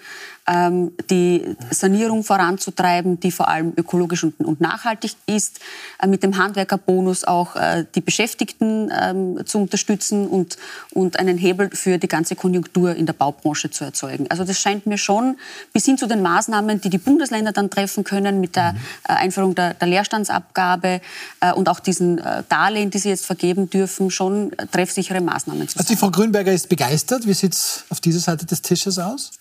ähm, 0.48 0.92
die 1.10 1.56
Sanierung 1.70 2.24
voranzutreiben, 2.24 3.20
die 3.20 3.30
vor 3.30 3.48
allem 3.48 3.72
ökologisch 3.76 4.24
und, 4.24 4.40
und 4.40 4.60
nachhaltig 4.60 5.12
ist, 5.26 5.60
äh, 6.00 6.06
mit 6.06 6.22
dem 6.22 6.38
Handwerkerbonus 6.38 7.24
auch 7.24 7.54
äh, 7.56 7.84
die 7.94 8.00
Beschäftigten 8.00 8.90
ähm, 8.98 9.46
zu 9.46 9.58
unterstützen 9.58 10.26
und, 10.26 10.56
und 10.92 11.18
einen 11.18 11.36
Hebel 11.36 11.70
für 11.72 11.98
die 11.98 12.08
ganze 12.08 12.34
Konjunktur 12.34 12.94
in 12.94 13.06
der 13.06 13.12
Baubranche 13.12 13.70
zu 13.70 13.84
erzeugen. 13.84 14.26
Also 14.30 14.44
das 14.44 14.58
scheint 14.58 14.86
mir 14.86 14.98
schon 14.98 15.36
bis 15.72 15.84
hin 15.84 15.98
zu 15.98 16.06
den 16.06 16.22
Maßnahmen, 16.22 16.80
die 16.80 16.90
die 16.90 16.98
Bundesländer 16.98 17.52
dann 17.52 17.70
treffen 17.70 18.04
können 18.04 18.40
mit 18.40 18.56
der 18.56 18.74
äh, 19.06 19.12
Einführung 19.12 19.54
der, 19.54 19.74
der 19.74 19.88
Leerstandsabgabe 19.88 21.00
äh, 21.40 21.52
und 21.52 21.68
auch 21.68 21.80
diesen 21.80 22.18
äh, 22.18 22.42
Darlehen, 22.48 22.90
die 22.90 22.98
sie 22.98 23.10
jetzt 23.10 23.26
vergeben 23.26 23.68
dürfen, 23.68 24.10
schon 24.10 24.52
treffsichere 24.72 25.20
Maßnahmen 25.20 25.68
zu 25.68 25.74
sein. 25.74 25.80
Also 25.80 25.94
die 25.94 25.98
Frau 25.98 26.10
Grünberger 26.10 26.52
ist 26.52 26.68
begeistert. 26.68 27.26
Wie 27.26 27.34
sieht 27.34 27.52
es 27.52 27.84
auf 27.90 28.00
dieser 28.00 28.20
Seite 28.20 28.46
des 28.46 28.62
Tisches 28.62 28.98
aus? 28.98 29.32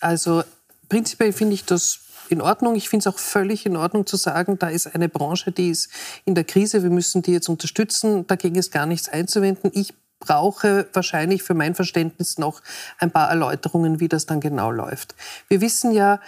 Also 0.00 0.44
prinzipiell 0.88 1.32
finde 1.32 1.54
ich 1.54 1.64
das 1.64 2.00
in 2.28 2.40
Ordnung. 2.40 2.74
Ich 2.74 2.88
finde 2.88 3.08
es 3.08 3.14
auch 3.14 3.18
völlig 3.18 3.66
in 3.66 3.76
Ordnung 3.76 4.06
zu 4.06 4.16
sagen, 4.16 4.58
da 4.58 4.68
ist 4.68 4.94
eine 4.94 5.08
Branche, 5.08 5.52
die 5.52 5.70
ist 5.70 5.90
in 6.24 6.34
der 6.34 6.44
Krise, 6.44 6.82
wir 6.82 6.90
müssen 6.90 7.22
die 7.22 7.32
jetzt 7.32 7.48
unterstützen. 7.48 8.26
Dagegen 8.26 8.56
ist 8.56 8.72
gar 8.72 8.86
nichts 8.86 9.08
einzuwenden. 9.08 9.70
Ich 9.74 9.94
brauche 10.20 10.88
wahrscheinlich 10.92 11.42
für 11.42 11.54
mein 11.54 11.74
Verständnis 11.74 12.38
noch 12.38 12.60
ein 12.98 13.10
paar 13.10 13.28
Erläuterungen, 13.30 14.00
wie 14.00 14.08
das 14.08 14.26
dann 14.26 14.40
genau 14.40 14.70
läuft. 14.70 15.14
Wir 15.48 15.60
wissen 15.60 15.92
ja, 15.92 16.20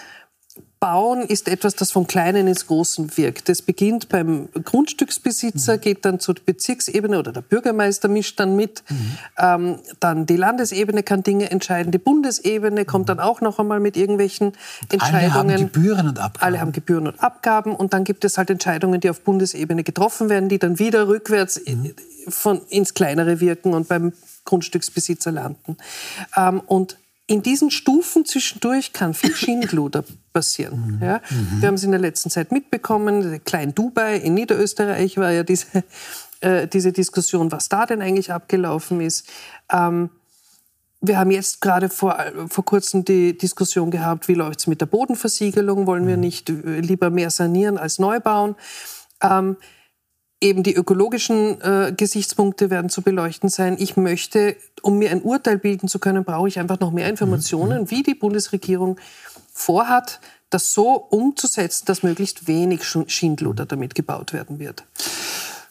Bauen 0.80 1.20
ist 1.20 1.46
etwas, 1.46 1.76
das 1.76 1.92
vom 1.92 2.06
Kleinen 2.06 2.46
ins 2.48 2.66
Großen 2.66 3.18
wirkt. 3.18 3.50
Das 3.50 3.60
beginnt 3.60 4.08
beim 4.08 4.48
Grundstücksbesitzer, 4.52 5.76
mhm. 5.76 5.80
geht 5.82 6.04
dann 6.06 6.20
zur 6.20 6.36
Bezirksebene 6.36 7.18
oder 7.18 7.32
der 7.32 7.42
Bürgermeister 7.42 8.08
mischt 8.08 8.40
dann 8.40 8.56
mit. 8.56 8.82
Mhm. 8.88 9.18
Ähm, 9.38 9.78
dann 10.00 10.24
die 10.24 10.36
Landesebene 10.36 11.02
kann 11.02 11.22
Dinge 11.22 11.50
entscheiden. 11.50 11.92
Die 11.92 11.98
Bundesebene 11.98 12.86
kommt 12.86 13.04
mhm. 13.04 13.08
dann 13.08 13.20
auch 13.20 13.42
noch 13.42 13.58
einmal 13.58 13.78
mit 13.78 13.98
irgendwelchen 13.98 14.54
Entscheidungen. 14.90 15.32
Alle 15.32 15.34
haben 15.34 15.72
Gebühren 15.72 16.08
und 16.08 16.18
Abgaben. 16.18 16.44
Alle 16.46 16.60
haben 16.60 16.72
Gebühren 16.72 17.06
und 17.06 17.22
Abgaben. 17.22 17.76
Und 17.76 17.92
dann 17.92 18.04
gibt 18.04 18.24
es 18.24 18.38
halt 18.38 18.48
Entscheidungen, 18.48 19.00
die 19.00 19.10
auf 19.10 19.20
Bundesebene 19.20 19.84
getroffen 19.84 20.30
werden, 20.30 20.48
die 20.48 20.58
dann 20.58 20.78
wieder 20.78 21.08
rückwärts 21.08 21.60
mhm. 21.66 21.92
von, 22.28 22.62
ins 22.70 22.94
Kleinere 22.94 23.40
wirken 23.40 23.74
und 23.74 23.86
beim 23.86 24.14
Grundstücksbesitzer 24.46 25.30
landen. 25.30 25.76
Ähm, 26.34 26.60
und 26.60 26.96
in 27.26 27.42
diesen 27.42 27.70
Stufen 27.70 28.24
zwischendurch 28.24 28.94
kann 28.94 29.12
viel 29.12 29.34
Schindluder 29.36 30.04
passieren. 30.32 30.98
Mhm. 30.98 31.06
Ja? 31.06 31.20
Mhm. 31.30 31.60
Wir 31.60 31.68
haben 31.68 31.74
es 31.74 31.84
in 31.84 31.90
der 31.90 32.00
letzten 32.00 32.30
Zeit 32.30 32.52
mitbekommen, 32.52 33.40
Klein 33.44 33.74
Dubai 33.74 34.16
in 34.16 34.34
Niederösterreich 34.34 35.16
war 35.16 35.30
ja 35.30 35.42
diese, 35.42 35.66
äh, 36.40 36.66
diese 36.66 36.92
Diskussion, 36.92 37.52
was 37.52 37.68
da 37.68 37.86
denn 37.86 38.02
eigentlich 38.02 38.32
abgelaufen 38.32 39.00
ist. 39.00 39.28
Ähm, 39.72 40.10
wir 41.02 41.18
haben 41.18 41.30
jetzt 41.30 41.62
gerade 41.62 41.88
vor, 41.88 42.18
vor 42.48 42.64
kurzem 42.64 43.04
die 43.04 43.36
Diskussion 43.36 43.90
gehabt, 43.90 44.28
wie 44.28 44.34
läuft 44.34 44.60
es 44.60 44.66
mit 44.66 44.82
der 44.82 44.86
Bodenversiegelung? 44.86 45.86
Wollen 45.86 46.06
wir 46.06 46.16
mhm. 46.16 46.20
nicht 46.20 46.50
äh, 46.50 46.80
lieber 46.80 47.10
mehr 47.10 47.30
sanieren 47.30 47.78
als 47.78 47.98
neu 47.98 48.20
bauen? 48.20 48.54
Ähm, 49.22 49.56
Eben 50.42 50.62
die 50.62 50.74
ökologischen 50.74 51.60
äh, 51.60 51.92
Gesichtspunkte 51.94 52.70
werden 52.70 52.88
zu 52.88 53.02
beleuchten 53.02 53.50
sein. 53.50 53.76
Ich 53.78 53.98
möchte, 53.98 54.56
um 54.80 54.96
mir 54.96 55.10
ein 55.10 55.20
Urteil 55.20 55.58
bilden 55.58 55.86
zu 55.86 55.98
können, 55.98 56.24
brauche 56.24 56.48
ich 56.48 56.58
einfach 56.58 56.80
noch 56.80 56.92
mehr 56.92 57.10
Informationen, 57.10 57.82
mhm. 57.82 57.90
wie 57.90 58.02
die 58.02 58.14
Bundesregierung 58.14 58.98
vorhat, 59.60 60.20
das 60.48 60.72
so 60.72 60.94
umzusetzen, 60.94 61.84
dass 61.86 62.02
möglichst 62.02 62.46
wenig 62.46 62.82
Schindluder 62.84 63.66
damit 63.66 63.94
gebaut 63.94 64.32
werden 64.32 64.58
wird. 64.58 64.84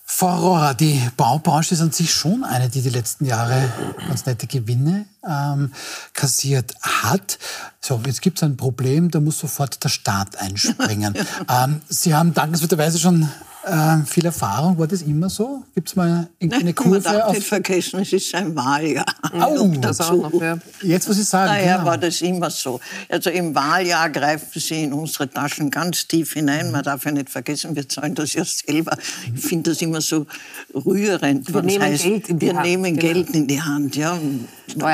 Frau 0.06 0.38
Rohrer, 0.38 0.74
die 0.74 1.02
Baubranche 1.16 1.76
ist 1.76 1.82
an 1.82 1.92
sich 1.92 2.14
schon 2.14 2.44
eine, 2.44 2.68
die 2.68 2.82
die 2.82 2.90
letzten 2.90 3.26
Jahre 3.26 3.72
ganz 4.08 4.26
nette 4.26 4.48
Gewinne 4.48 5.06
ähm, 5.26 5.72
kassiert 6.14 6.74
hat. 6.82 7.40
So, 7.80 8.02
jetzt 8.06 8.22
gibt 8.22 8.38
es 8.38 8.44
ein 8.44 8.58
Problem, 8.58 9.12
da 9.12 9.22
muss 9.22 9.40
sofort 9.40 9.82
der 9.84 9.90
Staat 9.90 10.38
einspringen. 10.38 11.16
ähm, 11.50 11.82
Sie 11.88 12.14
haben 12.14 12.34
dankenswerterweise 12.34 13.00
schon 13.00 13.30
äh, 13.64 14.06
viel 14.06 14.26
Erfahrung. 14.26 14.78
War 14.78 14.88
das 14.88 15.02
immer 15.02 15.30
so? 15.30 15.64
Gibt 15.76 15.90
es 15.90 15.96
mal 15.96 16.28
eine 16.40 16.74
Kurve? 16.76 16.92
Man 16.92 17.04
darf 17.04 17.34
nicht 17.34 17.48
vergessen, 17.48 18.00
es 18.00 18.14
ist 18.14 18.34
ein 18.34 18.56
Wahljahr. 18.56 19.06
Oh, 19.34 19.68
das 19.80 20.00
auch 20.02 20.32
noch, 20.32 20.42
ja. 20.42 20.58
Jetzt, 20.82 21.10
was 21.10 21.18
ich 21.18 21.26
sagen 21.26 21.48
Daher 21.48 21.78
genau. 21.78 21.90
war 21.90 21.98
das 21.98 22.22
immer 22.22 22.50
so. 22.50 22.80
Also 23.10 23.30
im 23.30 23.54
Wahljahr 23.54 24.10
greifen 24.10 24.60
sie 24.60 24.84
in 24.84 24.94
unsere 24.94 25.30
Taschen 25.30 25.70
ganz 25.70 26.08
tief 26.08 26.34
hinein. 26.34 26.72
Man 26.72 26.84
darf 26.84 27.04
ja 27.06 27.12
nicht 27.12 27.30
vergessen, 27.30 27.76
wir 27.76 27.88
zahlen 27.88 28.16
das 28.16 28.34
ja 28.34 28.46
selber. 28.46 28.98
Ich 29.36 29.42
finde 29.42 29.72
das 29.72 29.82
immer 29.82 30.02
so 30.02 30.26
rührend. 30.74 31.54
Wir 31.54 31.62
nehmen 31.62 31.84
heißt, 31.84 32.04
Geld 32.04 32.30
in 32.30 32.40
die 32.40 32.46
wir 32.48 32.56
Hand. 32.56 32.66
Wir 32.66 32.78
nehmen 32.78 32.98
genau. 32.98 33.14
Geld 33.14 33.30
in 33.32 33.48
die 33.48 33.62
Hand. 33.62 33.96
Ja. 33.96 34.20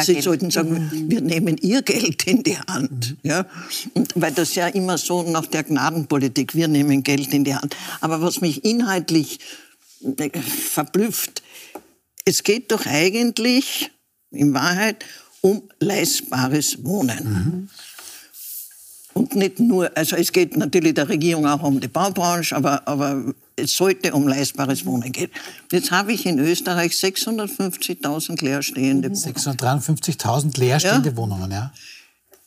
Sie 0.01 0.21
sollten 0.21 0.51
sagen, 0.51 0.89
mhm. 0.91 1.11
wir 1.11 1.21
nehmen 1.21 1.57
ihr 1.57 1.81
Geld 1.81 2.25
in 2.27 2.43
die 2.43 2.57
Hand. 2.57 3.15
Ja. 3.23 3.45
Und 3.93 4.11
weil 4.15 4.31
das 4.31 4.55
ja 4.55 4.67
immer 4.67 4.97
so 4.97 5.23
nach 5.23 5.45
der 5.45 5.63
Gnadenpolitik, 5.63 6.55
wir 6.55 6.67
nehmen 6.67 7.03
Geld 7.03 7.33
in 7.33 7.43
die 7.43 7.53
Hand. 7.53 7.75
Aber 8.01 8.21
was 8.21 8.41
mich 8.41 8.54
inhaltlich 8.63 9.39
äh, 10.17 10.29
verblüfft. 10.39 11.41
Es 12.25 12.43
geht 12.43 12.71
doch 12.71 12.85
eigentlich 12.85 13.91
in 14.31 14.53
Wahrheit 14.53 15.05
um 15.41 15.63
leistbares 15.79 16.83
Wohnen. 16.83 17.23
Mhm. 17.23 17.69
Und 19.13 19.33
nicht 19.35 19.59
nur, 19.61 19.95
also 19.95 20.17
es 20.17 20.33
geht 20.33 20.57
natürlich 20.57 20.93
der 20.93 21.07
Regierung 21.07 21.47
auch 21.47 21.63
um 21.63 21.79
die 21.79 21.87
Baubranche, 21.87 22.53
aber, 22.53 22.85
aber 22.85 23.33
es 23.55 23.77
sollte 23.77 24.13
um 24.13 24.27
leistbares 24.27 24.85
Wohnen 24.85 25.11
gehen. 25.13 25.31
Jetzt 25.71 25.91
habe 25.91 26.11
ich 26.11 26.25
in 26.25 26.37
Österreich 26.39 26.91
650.000 26.91 28.43
leerstehende 28.43 29.09
Wohnungen. 29.09 29.35
653.000 29.35 30.59
leerstehende 30.59 31.09
ja? 31.11 31.15
Wohnungen, 31.15 31.51
ja. 31.51 31.71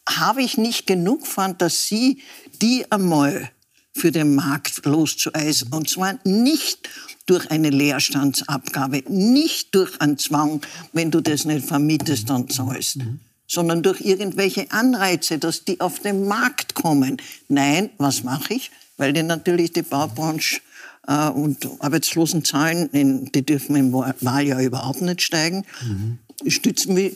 Habe 0.06 0.42
ich 0.42 0.58
nicht 0.58 0.86
genug 0.86 1.26
Fantasie, 1.26 2.20
die 2.60 2.90
einmal 2.92 3.50
für 3.98 4.12
den 4.12 4.34
Markt 4.34 4.84
loszueisen. 4.84 5.72
Und 5.72 5.90
zwar 5.90 6.18
nicht 6.24 6.88
durch 7.26 7.50
eine 7.50 7.70
Leerstandsabgabe, 7.70 9.04
nicht 9.08 9.74
durch 9.74 10.00
einen 10.00 10.18
Zwang, 10.18 10.62
wenn 10.92 11.10
du 11.10 11.20
das 11.20 11.44
nicht 11.44 11.66
vermietest, 11.66 12.30
dann 12.30 12.48
zahlst. 12.48 12.96
Mhm. 12.96 13.20
sondern 13.50 13.82
durch 13.82 14.02
irgendwelche 14.02 14.70
Anreize, 14.72 15.38
dass 15.38 15.64
die 15.64 15.80
auf 15.80 16.00
den 16.00 16.26
Markt 16.28 16.74
kommen. 16.74 17.16
Nein, 17.48 17.90
was 17.96 18.22
mache 18.22 18.54
ich? 18.54 18.70
Weil 18.98 19.14
die 19.14 19.22
natürlich 19.22 19.72
die 19.72 19.82
Baubranche 19.82 20.60
äh, 21.06 21.28
und 21.28 21.66
Arbeitslosenzahlen, 21.80 23.30
die 23.32 23.46
dürfen 23.46 23.76
im 23.76 23.92
Wahljahr 23.92 24.60
überhaupt 24.60 25.00
nicht 25.00 25.22
steigen, 25.22 25.64
mhm. 25.82 26.18
stützen 26.46 26.96
wir 26.96 27.12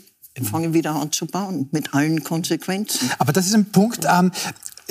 fangen 0.51 0.73
wieder 0.73 0.95
an 0.95 1.13
zu 1.13 1.27
bauen, 1.27 1.69
mit 1.73 1.93
allen 1.95 2.25
Konsequenzen. 2.25 3.11
Aber 3.19 3.33
das 3.33 3.47
ist 3.47 3.55
ein 3.55 3.67
Punkt, 3.67 4.07
ähm, 4.11 4.33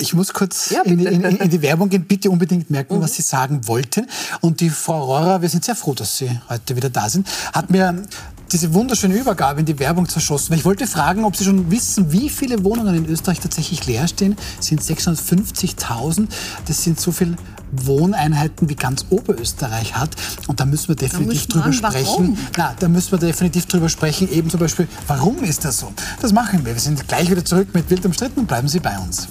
Ich 0.02 0.14
muss 0.14 0.32
kurz 0.32 0.70
ja, 0.70 0.82
in, 0.82 0.98
in, 0.98 1.22
in, 1.22 1.48
die 1.48 1.62
Werbung 1.62 1.88
gehen. 1.88 2.04
Bitte 2.04 2.28
unbedingt 2.28 2.70
merken, 2.70 2.96
mhm. 2.96 3.02
was 3.02 3.14
Sie 3.14 3.22
sagen 3.22 3.66
wollten. 3.68 4.06
Und 4.40 4.60
die 4.60 4.68
Frau 4.68 5.04
Rohrer, 5.04 5.40
wir 5.40 5.48
sind 5.48 5.64
sehr 5.64 5.76
froh, 5.76 5.94
dass 5.94 6.18
Sie 6.18 6.28
heute 6.48 6.74
wieder 6.74 6.90
da 6.90 7.08
sind, 7.08 7.28
hat 7.52 7.70
mir 7.70 8.02
diese 8.50 8.74
wunderschöne 8.74 9.14
Übergabe 9.14 9.60
in 9.60 9.66
die 9.66 9.78
Werbung 9.78 10.08
zerschossen. 10.08 10.52
Ich 10.54 10.64
wollte 10.64 10.86
fragen, 10.86 11.24
ob 11.24 11.36
Sie 11.36 11.44
schon 11.44 11.70
wissen, 11.70 12.10
wie 12.10 12.28
viele 12.28 12.64
Wohnungen 12.64 12.96
in 12.96 13.06
Österreich 13.06 13.40
tatsächlich 13.40 13.86
leer 13.86 14.08
stehen. 14.08 14.36
Das 14.56 14.66
sind 14.66 14.82
650.000. 14.82 16.26
Das 16.66 16.82
sind 16.82 17.00
so 17.00 17.12
viele 17.12 17.36
Wohneinheiten 17.70 18.68
wie 18.68 18.74
ganz 18.74 19.06
Oberösterreich 19.08 19.94
hat. 19.94 20.16
Und 20.48 20.58
da 20.58 20.66
müssen 20.66 20.88
wir 20.88 20.96
definitiv 20.96 21.46
drüber 21.46 21.66
an, 21.66 21.72
sprechen. 21.72 22.06
Warum? 22.06 22.38
Na, 22.56 22.74
da 22.78 22.88
müssen 22.88 23.12
wir 23.12 23.18
definitiv 23.18 23.66
drüber 23.66 23.88
sprechen. 23.88 24.28
Eben 24.30 24.50
zum 24.50 24.58
Beispiel, 24.58 24.88
warum 25.06 25.42
ist 25.44 25.64
das 25.64 25.78
so? 25.78 25.92
Das 26.20 26.32
machen 26.32 26.66
wir. 26.66 26.74
Wir 26.74 26.80
sind 26.80 27.06
gleich 27.06 27.30
wieder 27.30 27.44
zurück 27.44 27.68
mit 27.72 27.88
Wild 27.88 28.04
umstritten 28.04 28.40
und 28.40 28.46
bleiben 28.46 28.68
Sie 28.68 28.80
bei 28.80 28.98
uns. 28.98 29.28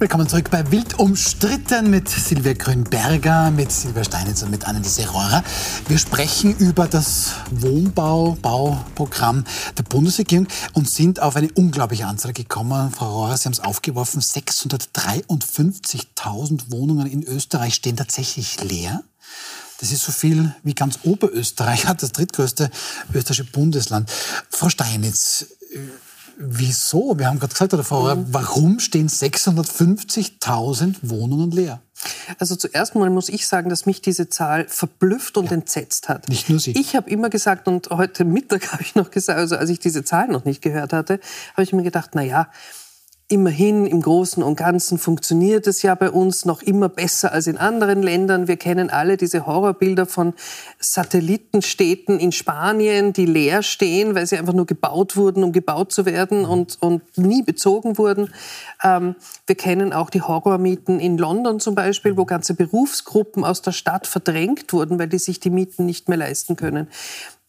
Willkommen 0.00 0.28
zurück 0.28 0.50
bei 0.50 0.68
Wild 0.72 0.98
umstritten 0.98 1.88
mit 1.88 2.08
Silvia 2.08 2.54
Grünberger, 2.54 3.52
mit 3.52 3.70
Silvia 3.70 4.02
Steinitz 4.02 4.42
und 4.42 4.50
mit 4.50 4.66
Anneliese 4.66 5.08
Rohrer. 5.08 5.44
Wir 5.86 5.98
sprechen 5.98 6.56
über 6.58 6.88
das 6.88 7.34
Wohnbau-Bauprogramm 7.52 9.44
der 9.78 9.84
Bundesregierung 9.84 10.48
und 10.72 10.90
sind 10.90 11.20
auf 11.20 11.36
eine 11.36 11.52
unglaubliche 11.52 12.08
Anzahl 12.08 12.32
gekommen. 12.32 12.90
Frau 12.90 13.20
Rohrer, 13.20 13.36
Sie 13.36 13.44
haben 13.44 13.52
es 13.52 13.60
aufgeworfen, 13.60 14.20
653.000 14.20 16.72
Wohnungen 16.72 17.06
in 17.06 17.22
Österreich 17.22 17.76
stehen 17.76 17.96
tatsächlich 17.96 18.64
leer. 18.64 19.04
Das 19.78 19.92
ist 19.92 20.02
so 20.02 20.10
viel 20.10 20.52
wie 20.64 20.74
ganz 20.74 20.98
Oberösterreich 21.04 21.86
hat, 21.86 22.02
das 22.02 22.10
drittgrößte 22.10 22.68
österreichische 23.12 23.44
Bundesland. 23.44 24.10
Frau 24.50 24.68
Steinitz, 24.68 25.46
Wieso? 26.36 27.18
Wir 27.18 27.28
haben 27.28 27.38
gerade 27.38 27.52
gesagt, 27.52 27.74
oder 27.74 27.84
Frau, 27.84 28.14
mhm. 28.14 28.26
warum 28.30 28.80
stehen 28.80 29.08
650.000 29.08 30.96
Wohnungen 31.02 31.50
leer? 31.50 31.80
Also 32.38 32.56
zuerst 32.56 32.94
mal 32.94 33.10
muss 33.10 33.28
ich 33.28 33.46
sagen, 33.46 33.70
dass 33.70 33.86
mich 33.86 34.02
diese 34.02 34.28
Zahl 34.28 34.66
verblüfft 34.68 35.36
und 35.36 35.46
ja. 35.46 35.52
entsetzt 35.52 36.08
hat. 36.08 36.28
Nicht 36.28 36.50
nur 36.50 36.58
Sie. 36.58 36.72
Ich 36.72 36.96
habe 36.96 37.08
immer 37.08 37.30
gesagt, 37.30 37.68
und 37.68 37.90
heute 37.90 38.24
Mittag 38.24 38.72
habe 38.72 38.82
ich 38.82 38.94
noch 38.94 39.10
gesagt, 39.10 39.38
also 39.38 39.56
als 39.56 39.70
ich 39.70 39.78
diese 39.78 40.04
Zahl 40.04 40.28
noch 40.28 40.44
nicht 40.44 40.62
gehört 40.62 40.92
hatte, 40.92 41.20
habe 41.52 41.62
ich 41.62 41.72
mir 41.72 41.82
gedacht, 41.82 42.10
na 42.14 42.22
ja, 42.22 42.48
Immerhin 43.28 43.86
im 43.86 44.02
Großen 44.02 44.42
und 44.42 44.56
Ganzen 44.56 44.98
funktioniert 44.98 45.66
es 45.66 45.80
ja 45.80 45.94
bei 45.94 46.10
uns 46.10 46.44
noch 46.44 46.60
immer 46.60 46.90
besser 46.90 47.32
als 47.32 47.46
in 47.46 47.56
anderen 47.56 48.02
Ländern. 48.02 48.48
Wir 48.48 48.58
kennen 48.58 48.90
alle 48.90 49.16
diese 49.16 49.46
Horrorbilder 49.46 50.04
von 50.04 50.34
Satellitenstädten 50.78 52.20
in 52.20 52.32
Spanien, 52.32 53.14
die 53.14 53.24
leer 53.24 53.62
stehen, 53.62 54.14
weil 54.14 54.26
sie 54.26 54.36
einfach 54.36 54.52
nur 54.52 54.66
gebaut 54.66 55.16
wurden, 55.16 55.42
um 55.42 55.52
gebaut 55.52 55.90
zu 55.90 56.04
werden 56.04 56.44
und, 56.44 56.76
und 56.82 57.02
nie 57.16 57.42
bezogen 57.42 57.96
wurden. 57.96 58.28
Ähm, 58.82 59.14
wir 59.46 59.56
kennen 59.56 59.94
auch 59.94 60.10
die 60.10 60.20
Horrormieten 60.20 61.00
in 61.00 61.16
London 61.16 61.60
zum 61.60 61.74
Beispiel, 61.74 62.18
wo 62.18 62.26
ganze 62.26 62.52
Berufsgruppen 62.52 63.42
aus 63.42 63.62
der 63.62 63.72
Stadt 63.72 64.06
verdrängt 64.06 64.70
wurden, 64.74 64.98
weil 64.98 65.08
die 65.08 65.18
sich 65.18 65.40
die 65.40 65.48
Mieten 65.48 65.86
nicht 65.86 66.10
mehr 66.10 66.18
leisten 66.18 66.56
können. 66.56 66.88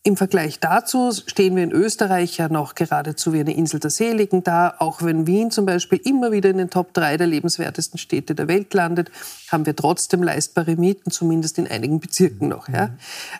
Im 0.07 0.17
Vergleich 0.17 0.59
dazu 0.59 1.11
stehen 1.11 1.55
wir 1.55 1.63
in 1.63 1.71
Österreich 1.71 2.37
ja 2.37 2.47
noch 2.47 2.75
geradezu 2.75 3.33
wie 3.33 3.39
eine 3.39 3.55
Insel 3.55 3.79
der 3.79 3.89
Seligen 3.89 4.43
da. 4.43 4.75
Auch 4.77 5.01
wenn 5.01 5.25
Wien 5.25 5.49
zum 5.49 5.65
Beispiel 5.65 5.99
immer 6.03 6.31
wieder 6.31 6.51
in 6.51 6.59
den 6.59 6.69
Top 6.69 6.93
3 6.93 7.17
der 7.17 7.25
lebenswertesten 7.25 7.97
Städte 7.97 8.35
der 8.35 8.47
Welt 8.47 8.71
landet, 8.75 9.09
haben 9.51 9.65
wir 9.65 9.75
trotzdem 9.75 10.21
leistbare 10.21 10.75
Mieten, 10.75 11.09
zumindest 11.09 11.57
in 11.57 11.67
einigen 11.67 11.99
Bezirken 11.99 12.49
noch. 12.49 12.69
Ja. 12.69 12.91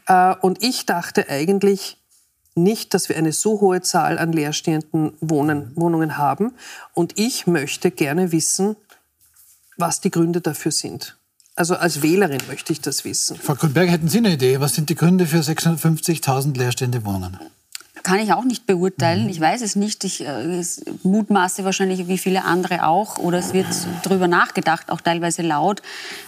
Äh, 0.08 0.38
und 0.42 0.64
ich 0.64 0.88
dachte 0.88 1.30
eigentlich 1.30 1.98
nicht, 2.56 2.96
dass 2.96 3.10
wir 3.10 3.16
eine 3.16 3.32
so 3.32 3.62
hohe 3.62 3.82
Zahl 3.82 4.18
an 4.18 4.32
leerstehenden 4.32 5.14
Wohnen, 5.22 5.72
Wohnungen 5.76 6.18
haben. 6.18 6.56
Und 6.96 7.20
ich 7.20 7.46
möchte 7.46 7.92
gerne 7.92 8.32
wissen, 8.32 8.76
was 9.78 10.02
die 10.02 10.10
Gründe 10.10 10.42
dafür 10.42 10.72
sind. 10.72 11.16
Also 11.56 11.76
als 11.76 12.02
Wählerin 12.02 12.42
möchte 12.48 12.74
ich 12.74 12.82
das 12.82 13.06
wissen. 13.06 13.38
Frau 13.38 13.56
Grünberg, 13.56 13.90
hätten 13.90 14.10
Sie 14.10 14.18
eine 14.18 14.34
Idee? 14.34 14.60
Was 14.60 14.76
sind 14.76 14.90
die 14.90 14.96
Gründe 14.96 15.26
für 15.26 15.40
650.000 15.40 16.58
leerstehende 16.58 17.06
Wohnungen? 17.06 17.40
Kann 18.06 18.20
ich 18.20 18.32
auch 18.34 18.44
nicht 18.44 18.68
beurteilen. 18.68 19.24
Mhm. 19.24 19.30
Ich 19.30 19.42
weiß 19.42 19.62
es 19.64 19.76
nicht. 19.76 20.04
Ich 20.04 20.24
äh, 20.24 20.62
mutmaße 21.02 21.66
wahrscheinlich 21.66 22.08
wie 22.08 22.20
viele 22.20 22.44
andere 22.44 22.86
auch. 22.86 23.18
Oder 23.18 23.40
es 23.40 23.52
wird 23.52 23.66
darüber 24.04 24.28
nachgedacht, 24.28 24.92
auch 24.92 25.02
teilweise 25.02 25.42
laut, 25.42 25.82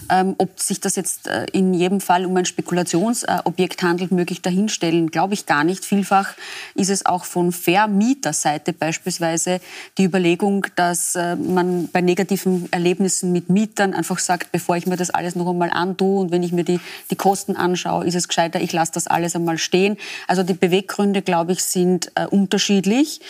ähm, 0.09 0.33
ob 0.39 0.59
sich 0.59 0.81
das 0.81 0.95
jetzt 0.95 1.27
äh, 1.27 1.45
in 1.53 1.75
jedem 1.75 2.01
Fall 2.01 2.25
um 2.25 2.35
ein 2.35 2.45
Spekulationsobjekt 2.45 3.83
handelt, 3.83 4.11
möglich 4.11 4.41
dahinstellen. 4.41 5.11
Glaube 5.11 5.35
ich 5.35 5.45
gar 5.45 5.63
nicht. 5.63 5.85
Vielfach 5.85 6.33
ist 6.73 6.89
es 6.89 7.05
auch 7.05 7.25
von 7.25 7.51
Vermieterseite 7.51 8.73
beispielsweise 8.73 9.61
die 9.99 10.05
Überlegung, 10.05 10.65
dass 10.75 11.13
äh, 11.13 11.35
man 11.35 11.89
bei 11.89 12.01
negativen 12.01 12.69
Erlebnissen 12.71 13.31
mit 13.31 13.51
Mietern 13.51 13.93
einfach 13.93 14.17
sagt, 14.17 14.51
bevor 14.51 14.77
ich 14.77 14.87
mir 14.87 14.97
das 14.97 15.11
alles 15.11 15.35
noch 15.35 15.47
einmal 15.47 15.69
antue 15.69 16.21
und 16.21 16.31
wenn 16.31 16.41
ich 16.41 16.51
mir 16.51 16.63
die, 16.63 16.79
die 17.11 17.15
Kosten 17.15 17.55
anschaue, 17.55 18.03
ist 18.07 18.15
es 18.15 18.27
gescheiter, 18.27 18.61
ich 18.61 18.73
lasse 18.73 18.93
das 18.93 19.05
alles 19.05 19.35
einmal 19.35 19.59
stehen. 19.59 19.95
Also 20.27 20.41
die 20.41 20.55
Beweggründe, 20.55 21.21
glaube 21.21 21.51
ich, 21.51 21.66
sind 21.71 22.11
äh, 22.15 22.25
unterschiedlich. 22.25 23.21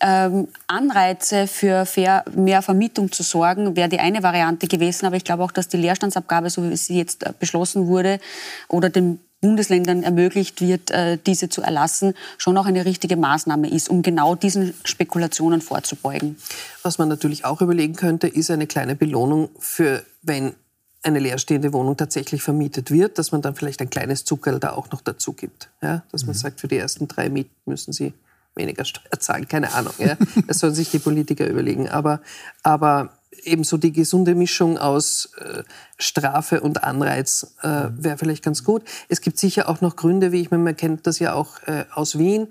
Ähm, 0.00 0.48
Anreize 0.66 1.46
für 1.46 1.86
fair, 1.86 2.24
mehr 2.34 2.62
Vermietung 2.62 3.12
zu 3.12 3.22
sorgen, 3.22 3.76
wäre 3.76 3.88
die 3.88 4.00
eine 4.00 4.22
Variante 4.22 4.66
gewesen. 4.66 5.06
Aber 5.06 5.16
ich 5.16 5.24
glaube 5.24 5.44
auch, 5.44 5.52
dass 5.52 5.68
die 5.68 5.76
Leerstandsabgabe, 5.76 6.50
so 6.50 6.68
wie 6.68 6.76
sie 6.76 6.96
jetzt 6.96 7.24
äh, 7.24 7.32
beschlossen 7.38 7.86
wurde, 7.86 8.18
oder 8.68 8.90
den 8.90 9.20
Bundesländern 9.40 10.02
ermöglicht 10.02 10.62
wird, 10.62 10.90
äh, 10.90 11.18
diese 11.24 11.50
zu 11.50 11.60
erlassen, 11.60 12.14
schon 12.38 12.56
auch 12.56 12.64
eine 12.64 12.86
richtige 12.86 13.16
Maßnahme 13.16 13.68
ist, 13.68 13.90
um 13.90 14.00
genau 14.00 14.34
diesen 14.34 14.72
Spekulationen 14.84 15.60
vorzubeugen. 15.60 16.38
Was 16.82 16.96
man 16.96 17.08
natürlich 17.08 17.44
auch 17.44 17.60
überlegen 17.60 17.94
könnte, 17.94 18.26
ist 18.26 18.50
eine 18.50 18.66
kleine 18.66 18.96
Belohnung 18.96 19.50
für, 19.58 20.02
wenn 20.22 20.54
eine 21.04 21.18
leerstehende 21.18 21.72
Wohnung 21.72 21.96
tatsächlich 21.96 22.42
vermietet 22.42 22.90
wird, 22.90 23.18
dass 23.18 23.32
man 23.32 23.42
dann 23.42 23.54
vielleicht 23.54 23.80
ein 23.80 23.90
kleines 23.90 24.24
Zuckerl 24.24 24.58
da 24.58 24.72
auch 24.72 24.90
noch 24.90 25.02
dazu 25.02 25.32
gibt. 25.32 25.70
Ja? 25.82 26.02
Dass 26.10 26.24
man 26.24 26.34
mhm. 26.34 26.40
sagt, 26.40 26.60
für 26.60 26.68
die 26.68 26.78
ersten 26.78 27.08
drei 27.08 27.28
Mieten 27.28 27.54
müssen 27.66 27.92
Sie 27.92 28.14
weniger 28.54 28.84
Steuer 28.84 29.18
zahlen. 29.18 29.46
Keine 29.46 29.72
Ahnung. 29.74 29.92
Ja? 29.98 30.16
Das 30.46 30.58
sollen 30.58 30.74
sich 30.74 30.90
die 30.90 30.98
Politiker 30.98 31.46
überlegen. 31.46 31.88
Aber, 31.88 32.20
aber 32.62 33.10
ebenso 33.42 33.76
die 33.76 33.92
gesunde 33.92 34.34
Mischung 34.34 34.78
aus 34.78 35.30
äh, 35.38 35.62
Strafe 35.98 36.60
und 36.60 36.84
Anreiz 36.84 37.54
äh, 37.62 37.88
mhm. 37.88 38.04
wäre 38.04 38.18
vielleicht 38.18 38.44
ganz 38.44 38.64
gut. 38.64 38.82
Es 39.08 39.20
gibt 39.20 39.38
sicher 39.38 39.68
auch 39.68 39.80
noch 39.80 39.96
Gründe, 39.96 40.32
wie 40.32 40.40
ich 40.40 40.50
meine, 40.50 40.62
man 40.62 40.76
kennt 40.76 41.06
das 41.06 41.18
ja 41.18 41.34
auch 41.34 41.62
äh, 41.66 41.84
aus 41.92 42.18
Wien. 42.18 42.48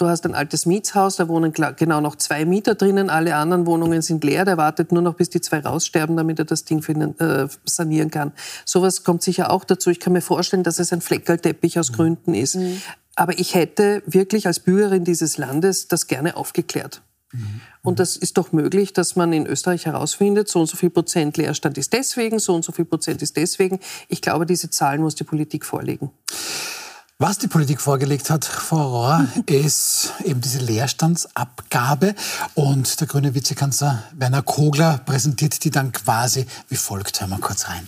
Du 0.00 0.08
hast 0.08 0.24
ein 0.24 0.34
altes 0.34 0.64
Mietshaus, 0.64 1.16
da 1.16 1.28
wohnen 1.28 1.52
genau 1.52 2.00
noch 2.00 2.16
zwei 2.16 2.46
Mieter 2.46 2.74
drinnen, 2.74 3.10
alle 3.10 3.36
anderen 3.36 3.66
Wohnungen 3.66 4.00
sind 4.00 4.24
leer, 4.24 4.46
der 4.46 4.56
wartet 4.56 4.92
nur 4.92 5.02
noch, 5.02 5.12
bis 5.12 5.28
die 5.28 5.42
zwei 5.42 5.58
raussterben, 5.58 6.16
damit 6.16 6.38
er 6.38 6.46
das 6.46 6.64
Ding 6.64 6.82
äh, 7.18 7.48
sanieren 7.66 8.10
kann. 8.10 8.32
Sowas 8.64 9.04
kommt 9.04 9.22
sicher 9.22 9.50
auch 9.50 9.62
dazu. 9.62 9.90
Ich 9.90 10.00
kann 10.00 10.14
mir 10.14 10.22
vorstellen, 10.22 10.62
dass 10.62 10.78
es 10.78 10.94
ein 10.94 11.02
Fleckerlteppich 11.02 11.78
aus 11.78 11.90
mhm. 11.90 11.96
Gründen 11.96 12.32
ist. 12.32 12.56
Mhm. 12.56 12.80
Aber 13.14 13.38
ich 13.38 13.54
hätte 13.54 14.02
wirklich 14.06 14.46
als 14.46 14.60
Bürgerin 14.60 15.04
dieses 15.04 15.36
Landes 15.36 15.86
das 15.86 16.06
gerne 16.06 16.34
aufgeklärt. 16.34 17.02
Mhm. 17.32 17.60
Und 17.82 17.98
das 17.98 18.16
ist 18.16 18.38
doch 18.38 18.52
möglich, 18.52 18.94
dass 18.94 19.16
man 19.16 19.34
in 19.34 19.46
Österreich 19.46 19.84
herausfindet, 19.84 20.48
so 20.48 20.60
und 20.60 20.66
so 20.66 20.78
viel 20.78 20.88
Prozent 20.88 21.36
Leerstand 21.36 21.76
ist 21.76 21.92
deswegen, 21.92 22.38
so 22.38 22.54
und 22.54 22.64
so 22.64 22.72
viel 22.72 22.86
Prozent 22.86 23.20
ist 23.20 23.36
deswegen. 23.36 23.78
Ich 24.08 24.22
glaube, 24.22 24.46
diese 24.46 24.70
Zahlen 24.70 25.02
muss 25.02 25.14
die 25.14 25.24
Politik 25.24 25.66
vorlegen. 25.66 26.10
Was 27.22 27.36
die 27.36 27.48
Politik 27.48 27.82
vorgelegt 27.82 28.30
hat, 28.30 28.46
Frau 28.46 28.88
Rohr, 28.88 29.26
ist 29.44 30.14
eben 30.24 30.40
diese 30.40 30.58
Leerstandsabgabe. 30.58 32.14
Und 32.54 32.98
der 32.98 33.06
grüne 33.08 33.34
Vizekanzler 33.34 34.04
Werner 34.12 34.40
Kogler 34.40 35.02
präsentiert 35.04 35.62
die 35.62 35.70
dann 35.70 35.92
quasi 35.92 36.46
wie 36.70 36.76
folgt. 36.76 37.20
Hören 37.20 37.28
wir 37.28 37.38
kurz 37.38 37.68
rein. 37.68 37.86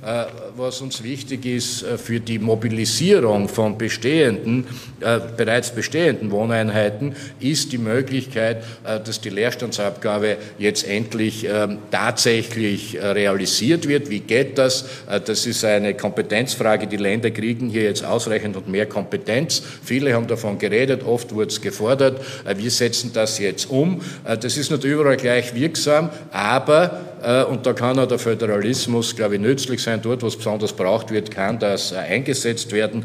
Äh, 0.00 0.26
was 0.56 0.80
uns 0.80 1.02
wichtig 1.02 1.44
ist 1.44 1.82
äh, 1.82 1.98
für 1.98 2.20
die 2.20 2.38
Mobilisierung 2.38 3.48
von 3.48 3.76
bestehenden, 3.76 4.64
äh, 5.00 5.18
bereits 5.36 5.72
bestehenden 5.72 6.30
Wohneinheiten, 6.30 7.16
ist 7.40 7.72
die 7.72 7.78
Möglichkeit, 7.78 8.62
dass 8.84 9.20
die 9.20 9.30
Leerstandsabgabe 9.30 10.36
jetzt 10.56 10.86
endlich 10.86 11.48
ähm, 11.50 11.78
tatsächlich 11.90 12.96
realisiert 13.00 13.88
wird. 13.88 14.08
Wie 14.08 14.20
geht 14.20 14.56
das? 14.56 14.84
Das 15.24 15.46
ist 15.46 15.64
eine 15.64 15.94
Kompetenzfrage. 15.94 16.86
Die 16.86 16.96
Länder 16.96 17.32
kriegen 17.32 17.68
hier 17.68 17.82
jetzt 17.82 18.04
ausreichend 18.04 18.56
und 18.56 18.68
mehr 18.68 18.86
Kompetenz. 18.86 19.62
Viele 19.82 20.14
haben 20.14 20.28
davon 20.28 20.58
geredet, 20.58 21.02
oft 21.04 21.34
wurde 21.34 21.48
es 21.48 21.60
gefordert. 21.60 22.20
Wir 22.56 22.70
setzen 22.70 23.10
das 23.12 23.38
jetzt 23.38 23.68
um. 23.68 24.00
Das 24.24 24.56
ist 24.56 24.70
nicht 24.70 24.84
überall 24.84 25.16
gleich 25.16 25.54
wirksam, 25.54 26.10
aber 26.30 27.00
und 27.44 27.66
da 27.66 27.72
kann 27.72 27.98
auch 27.98 28.06
der 28.08 28.18
Föderalismus, 28.18 29.14
glaube 29.16 29.34
ich, 29.36 29.40
nützlich 29.40 29.82
sein. 29.82 30.00
Dort, 30.02 30.22
wo 30.22 30.26
es 30.26 30.36
besonders 30.36 30.72
braucht 30.72 31.10
wird, 31.10 31.30
kann 31.30 31.58
das 31.58 31.92
äh, 31.92 31.96
eingesetzt 31.96 32.72
werden. 32.72 33.04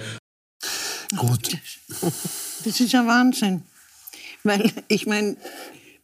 Gut. 1.18 1.57
Das 2.66 2.80
ist 2.80 2.95
ein 2.95 3.07
Wahnsinn. 3.07 3.64
Weil, 4.43 4.72
ich 4.88 5.05
meine, 5.05 5.38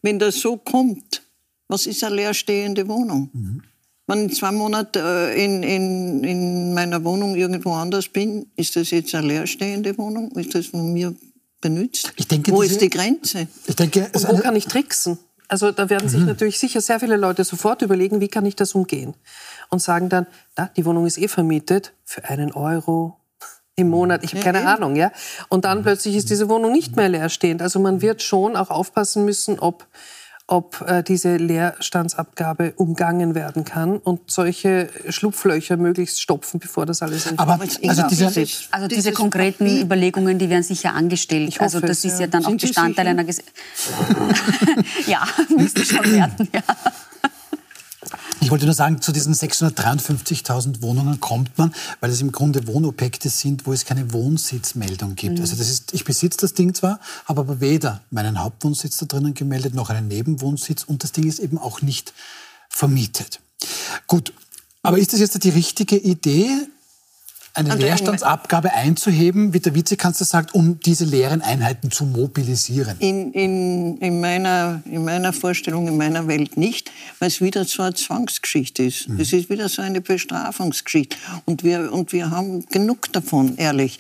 wenn 0.01 0.20
das 0.20 0.39
so 0.39 0.57
kommt, 0.57 1.22
was 1.68 1.86
ist 1.88 2.03
eine 2.03 2.16
leerstehende 2.16 2.88
Wohnung? 2.88 3.30
Mhm. 3.34 3.64
wenn 4.07 4.28
ich 4.30 4.36
zwei 4.38 4.51
Monate 4.51 4.99
äh, 5.36 5.43
in, 5.45 5.62
in, 5.64 6.24
in 6.24 6.74
meiner 6.74 7.03
Wohnung 7.03 7.36
irgendwo 7.36 7.74
anders 7.74 8.07
bin, 8.07 8.47
ist 8.55 8.76
das 8.76 8.91
jetzt 8.91 9.14
eine 9.14 9.28
leerstehende 9.28 9.97
Wohnung? 9.97 10.32
Ist 10.32 10.55
das 10.55 10.68
von 10.68 10.93
mir 10.93 11.14
benutzt? 11.62 12.12
Ich 12.16 12.28
denke, 12.28 12.51
Wo 12.51 12.62
diese- 12.62 12.74
ist 12.76 12.82
die 12.82 12.89
Grenze? 12.89 13.47
Ich 13.68 13.76
denke, 13.76 14.10
wo 14.14 14.28
eine- 14.28 14.41
kann 14.41 14.55
ich 14.55 14.66
tricksen? 14.66 15.18
Also 15.50 15.72
da 15.72 15.89
werden 15.89 16.08
sich 16.08 16.24
natürlich 16.24 16.60
sicher 16.60 16.80
sehr 16.80 17.00
viele 17.00 17.18
Leute 17.18 17.43
sofort 17.43 17.82
überlegen, 17.82 18.22
wie 18.22 18.28
kann 18.28 18.45
ich 18.45 18.56
das 18.56 18.74
umgehen? 18.76 19.16
Und 19.70 19.82
sagen 19.82 20.08
dann, 20.08 20.28
na, 20.56 20.70
die 20.78 20.86
Wohnung 20.86 21.06
ist 21.06 21.18
eh 21.18 21.28
vermietet 21.28 21.93
für 22.06 22.24
einen 22.24 22.54
Euro 22.54 23.18
im 23.76 23.89
Monat. 23.89 24.24
Ich 24.24 24.34
habe 24.34 24.43
keine 24.43 24.68
Ahnung, 24.68 24.95
ja. 24.95 25.12
Und 25.50 25.66
dann 25.66 25.82
plötzlich 25.82 26.16
ist 26.16 26.30
diese 26.30 26.50
Wohnung 26.50 26.72
nicht 26.72 26.95
mehr 26.95 27.10
leerstehend. 27.10 27.62
Also 27.62 27.80
man 27.80 28.02
wird 28.02 28.22
schon 28.22 28.56
auch 28.56 28.70
aufpassen 28.70 29.26
müssen, 29.26 29.60
ob 29.60 29.88
ob 30.52 30.84
äh, 30.88 31.04
diese 31.04 31.38
Leerstandsabgabe 31.38 32.74
umgangen 32.76 33.36
werden 33.36 33.66
kann 33.66 33.97
und 33.97 34.32
solche 34.32 34.89
Schlupflöcher 35.10 35.78
möglichst 35.78 36.22
stopfen, 36.22 36.60
bevor 36.60 36.86
das 36.88 37.02
alles 37.04 37.28
in 37.28 37.38
Aber 37.38 37.60
also 37.62 37.78
dieser, 37.82 38.08
dieses- 38.08 38.68
Also 38.72 38.88
diese 38.88 39.12
konkreten 39.12 39.66
Papier- 39.66 39.82
Überlegungen, 39.84 40.39
die 40.39 40.50
werden 40.50 40.64
sicher 40.64 40.93
angestellt. 40.95 41.47
Ich 41.50 41.56
hoffe 41.56 41.76
also 41.78 41.80
das 41.82 42.04
ist 42.04 42.16
ja. 42.16 42.22
ja 42.22 42.28
dann 42.28 42.45
auch 42.45 42.52
Bestandteil 42.58 43.08
einer 43.08 43.24
Ges 43.24 43.43
Ja, 45.08 45.28
müsste 45.56 45.86
schon 45.86 46.04
werden, 46.12 46.47
ja. 46.54 46.62
Ich 48.50 48.52
wollte 48.52 48.66
nur 48.66 48.74
sagen, 48.74 49.00
zu 49.00 49.12
diesen 49.12 49.36
653.000 49.36 50.82
Wohnungen 50.82 51.20
kommt 51.20 51.56
man, 51.60 51.72
weil 52.00 52.10
es 52.10 52.20
im 52.20 52.32
Grunde 52.32 52.66
Wohnobjekte 52.66 53.30
sind, 53.30 53.68
wo 53.68 53.74
es 53.74 53.86
keine 53.86 54.12
Wohnsitzmeldung 54.12 55.14
gibt. 55.14 55.39
Also 55.39 55.56
das 55.56 55.70
ist, 55.70 55.93
ich 55.93 56.04
besitze 56.04 56.39
das 56.39 56.56
Ding 56.56 56.74
zwar, 56.74 57.00
habe 57.26 57.41
aber 57.41 57.60
weder 57.60 58.02
meinen 58.10 58.43
Hauptwohnsitz 58.43 58.97
da 58.97 59.06
drinnen 59.06 59.36
gemeldet, 59.36 59.76
noch 59.76 59.91
einen 59.91 60.08
Nebenwohnsitz 60.08 60.84
und 60.84 61.04
das 61.04 61.12
Ding 61.12 61.28
ist 61.28 61.38
eben 61.38 61.60
auch 61.60 61.84
nicht 61.84 62.12
vermietet. 62.70 63.39
Gut, 64.08 64.34
aber 64.82 64.97
ist 64.97 65.14
das 65.14 65.20
jetzt 65.20 65.43
die 65.43 65.50
richtige 65.50 65.97
Idee, 65.97 66.50
eine 67.60 67.76
Leerstandsabgabe 67.76 68.74
einzuheben, 68.74 69.53
wie 69.53 69.60
der 69.60 69.76
Vizekanzler 69.76 70.26
sagt, 70.26 70.53
um 70.53 70.80
diese 70.80 71.05
leeren 71.05 71.41
Einheiten 71.41 71.91
zu 71.91 72.05
mobilisieren? 72.05 72.95
In, 72.99 73.32
in, 73.34 73.97
in, 73.97 74.20
meiner, 74.22 74.82
in 74.86 75.03
meiner 75.03 75.34
Vorstellung, 75.34 75.88
in 75.88 75.97
meiner 75.97 76.28
Welt 76.28 76.57
nicht, 76.57 76.91
weil 77.20 77.28
es 77.28 77.41
wieder 77.41 77.66
so 77.66 77.84
eine 77.84 77.93
Zwangsgeschichte 77.93 78.84
ist. 78.84 79.07
Es 79.18 79.34
ist 79.34 79.49
wieder 79.49 79.70
so 79.70 79.82
eine 79.82 80.01
Bestrafungsgeschichte. 80.01 81.18
Und 81.45 81.64
wir, 81.64 81.91
und 81.91 82.14
wir 82.14 82.32
haben 82.32 82.66
genug 82.70 83.12
davon, 83.14 83.57
ehrlich. 83.57 83.99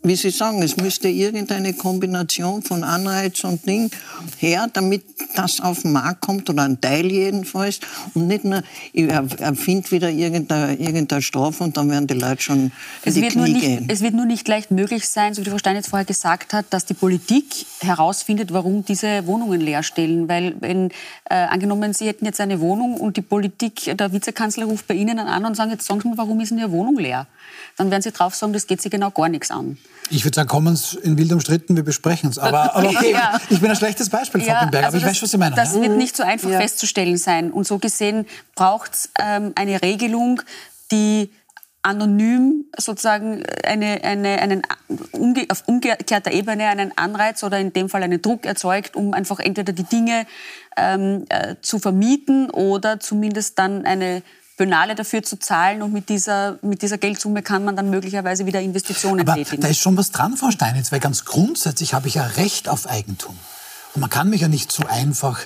Wie 0.00 0.14
Sie 0.14 0.30
sagen, 0.30 0.62
es 0.62 0.76
müsste 0.76 1.08
irgendeine 1.08 1.74
Kombination 1.74 2.62
von 2.62 2.84
Anreiz 2.84 3.42
und 3.42 3.66
Ding 3.66 3.90
her, 4.38 4.68
damit 4.72 5.02
das 5.34 5.60
auf 5.60 5.82
den 5.82 5.90
Markt 5.92 6.20
kommt, 6.20 6.48
oder 6.48 6.62
ein 6.62 6.80
Teil 6.80 7.06
jedenfalls. 7.10 7.80
Und 8.14 8.28
nicht 8.28 8.44
nur, 8.44 8.62
ich 8.92 9.08
er- 9.10 9.26
erfinde 9.40 9.90
wieder 9.90 10.08
irgendeine, 10.08 10.76
irgendeine 10.76 11.20
Strafe 11.20 11.64
und 11.64 11.76
dann 11.76 11.90
werden 11.90 12.06
die 12.06 12.14
Leute 12.14 12.40
schon 12.40 12.58
in 12.66 12.72
Es 13.04 13.14
die 13.14 13.22
wird, 13.22 13.34
nur 13.34 13.46
Knie 13.46 13.54
nicht, 13.54 13.64
gehen. 13.66 13.88
es 13.88 14.00
wird 14.00 14.14
nur 14.14 14.24
nicht 14.24 14.46
leicht 14.46 14.70
möglich 14.70 15.06
sein, 15.08 15.34
so 15.34 15.40
wie 15.40 15.44
die 15.46 15.50
Frau 15.50 15.58
Stein 15.58 15.74
jetzt 15.74 15.88
vorher 15.88 16.06
gesagt 16.06 16.52
hat, 16.52 16.66
dass 16.70 16.84
die 16.86 16.94
Politik 16.94 17.66
herausfindet, 17.80 18.52
warum 18.52 18.84
diese 18.84 19.26
Wohnungen 19.26 19.60
leer 19.60 19.82
stehen. 19.82 20.28
Weil, 20.28 20.54
wenn, 20.60 20.90
äh, 21.28 21.34
angenommen, 21.34 21.92
Sie 21.92 22.06
hätten 22.06 22.24
jetzt 22.24 22.40
eine 22.40 22.60
Wohnung 22.60 22.94
und 22.94 23.16
die 23.16 23.22
Politik, 23.22 23.96
der 23.98 24.12
Vizekanzler 24.12 24.66
ruft 24.66 24.86
bei 24.86 24.94
Ihnen 24.94 25.18
an 25.18 25.44
und 25.44 25.56
sagt, 25.56 25.72
jetzt 25.72 25.86
sagen 25.86 26.00
Sie 26.00 26.08
mir, 26.08 26.16
warum 26.16 26.38
ist 26.40 26.50
denn 26.52 26.58
Ihre 26.58 26.70
Wohnung 26.70 26.96
leer? 26.98 27.26
Dann 27.76 27.90
werden 27.90 28.02
Sie 28.02 28.12
drauf 28.12 28.36
sagen, 28.36 28.52
das 28.52 28.66
geht 28.68 28.80
Sie 28.80 28.90
genau 28.90 29.10
gar 29.10 29.28
nichts 29.28 29.50
an. 29.50 29.76
Ich 30.10 30.24
würde 30.24 30.34
sagen, 30.34 30.48
kommen 30.48 30.76
Sie 30.76 30.98
in 30.98 31.18
wild 31.18 31.32
umstritten, 31.32 31.76
wir 31.76 31.84
besprechen 31.84 32.30
es. 32.30 32.38
Aber, 32.38 32.74
aber 32.76 32.88
okay, 32.88 33.12
Ja. 33.12 33.40
ich 33.48 33.60
bin 33.60 33.70
ein 33.70 33.76
schlechtes 33.76 34.08
Beispiel, 34.08 34.40
Frau 34.40 34.52
Falkenberg, 34.52 34.84
aber 34.86 34.96
ich 34.96 35.04
also 35.04 35.14
weiß, 35.14 35.22
was 35.22 35.30
Sie 35.30 35.38
meinen. 35.38 35.54
Das 35.54 35.74
ja? 35.74 35.82
wird 35.82 35.96
nicht 35.96 36.16
so 36.16 36.22
einfach 36.22 36.48
Ja. 36.50 36.60
festzustellen 36.60 37.16
sein. 37.16 37.50
Und 37.50 37.66
so 37.66 37.78
gesehen 37.78 38.26
braucht 38.54 38.94
es 38.94 39.10
ähm, 39.20 39.52
eine 39.54 39.82
Regelung, 39.82 40.42
die 40.90 41.30
anonym 41.82 42.64
sozusagen 42.76 43.44
eine, 43.64 44.02
eine, 44.02 44.40
einen, 44.40 44.62
umge 45.12 45.46
auf 45.48 45.62
umgekehrter 45.66 46.32
Ebene 46.32 46.66
einen 46.66 46.96
Anreiz 46.96 47.42
oder 47.42 47.58
in 47.58 47.72
dem 47.72 47.88
Fall 47.88 48.02
einen 48.02 48.20
Druck 48.20 48.46
erzeugt, 48.46 48.96
um 48.96 49.14
einfach 49.14 49.38
entweder 49.38 49.72
die 49.72 49.84
Dinge 49.84 50.26
ähm, 50.76 51.24
äh, 51.28 51.54
zu 51.62 51.78
vermieten 51.78 52.50
oder 52.50 53.00
zumindest 53.00 53.58
dann 53.58 53.84
eine 53.84 54.22
Bönale 54.58 54.94
dafür 54.94 55.22
zu 55.22 55.38
zahlen 55.38 55.80
und 55.80 55.92
mit 55.92 56.10
dieser, 56.10 56.58
mit 56.60 56.82
dieser 56.82 56.98
Geldsumme 56.98 57.42
kann 57.42 57.64
man 57.64 57.76
dann 57.76 57.88
möglicherweise 57.88 58.44
wieder 58.44 58.60
Investitionen 58.60 59.20
Aber 59.20 59.34
tätigen. 59.34 59.62
da 59.62 59.68
ist 59.68 59.78
schon 59.78 59.96
was 59.96 60.10
dran, 60.10 60.36
Frau 60.36 60.50
Steinitz, 60.50 60.92
weil 60.92 61.00
ganz 61.00 61.24
grundsätzlich 61.24 61.94
habe 61.94 62.08
ich 62.08 62.14
ja 62.14 62.24
Recht 62.24 62.68
auf 62.68 62.86
Eigentum. 62.86 63.36
Und 63.94 64.00
man 64.02 64.10
kann 64.10 64.28
mich 64.28 64.42
ja 64.42 64.48
nicht 64.48 64.70
so 64.70 64.84
einfach 64.86 65.40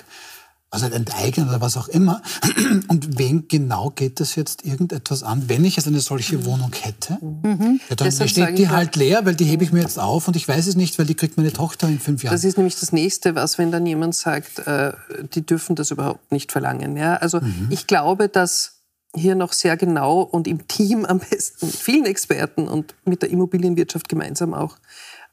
also 0.73 0.87
enteignen 0.87 1.47
oder 1.47 1.61
was 1.61 1.77
auch 1.77 1.87
immer. 1.87 2.23
Und 2.87 3.19
wen 3.19 3.47
genau 3.47 3.91
geht 3.91 4.19
das 4.19 4.33
jetzt 4.33 4.65
irgendetwas 4.65 5.21
an? 5.21 5.47
Wenn 5.47 5.63
ich 5.65 5.75
jetzt 5.75 5.87
eine 5.87 5.99
solche 5.99 6.45
Wohnung 6.45 6.71
hätte, 6.73 7.19
ja, 7.21 7.95
dann 7.95 7.97
Deshalb 7.99 8.31
steht 8.31 8.57
die 8.57 8.69
halt 8.69 8.95
leer, 8.95 9.23
weil 9.23 9.35
die 9.35 9.45
hebe 9.45 9.63
ich 9.63 9.71
mir 9.71 9.81
jetzt 9.81 9.99
auf 9.99 10.27
und 10.27 10.35
ich 10.35 10.47
weiß 10.47 10.65
es 10.65 10.75
nicht, 10.75 10.97
weil 10.97 11.05
die 11.05 11.13
kriegt 11.13 11.37
meine 11.37 11.53
Tochter 11.53 11.87
in 11.87 11.99
fünf 11.99 12.23
Jahren. 12.23 12.33
Das 12.33 12.43
ist 12.43 12.57
nämlich 12.57 12.79
das 12.79 12.91
Nächste, 12.91 13.35
was, 13.35 13.59
wenn 13.59 13.71
dann 13.71 13.85
jemand 13.85 14.15
sagt, 14.15 14.59
äh, 14.65 14.93
die 15.35 15.45
dürfen 15.45 15.75
das 15.75 15.91
überhaupt 15.91 16.31
nicht 16.31 16.51
verlangen. 16.51 16.97
Ja? 16.97 17.17
Also 17.17 17.39
ich 17.69 17.85
glaube, 17.85 18.27
dass 18.27 18.82
hier 19.15 19.35
noch 19.35 19.53
sehr 19.53 19.77
genau 19.77 20.21
und 20.21 20.47
im 20.47 20.67
Team 20.67 21.05
am 21.05 21.19
besten 21.19 21.67
mit 21.67 21.75
vielen 21.75 22.05
Experten 22.05 22.67
und 22.67 22.95
mit 23.05 23.21
der 23.21 23.29
Immobilienwirtschaft 23.29 24.09
gemeinsam 24.09 24.53
auch 24.53 24.77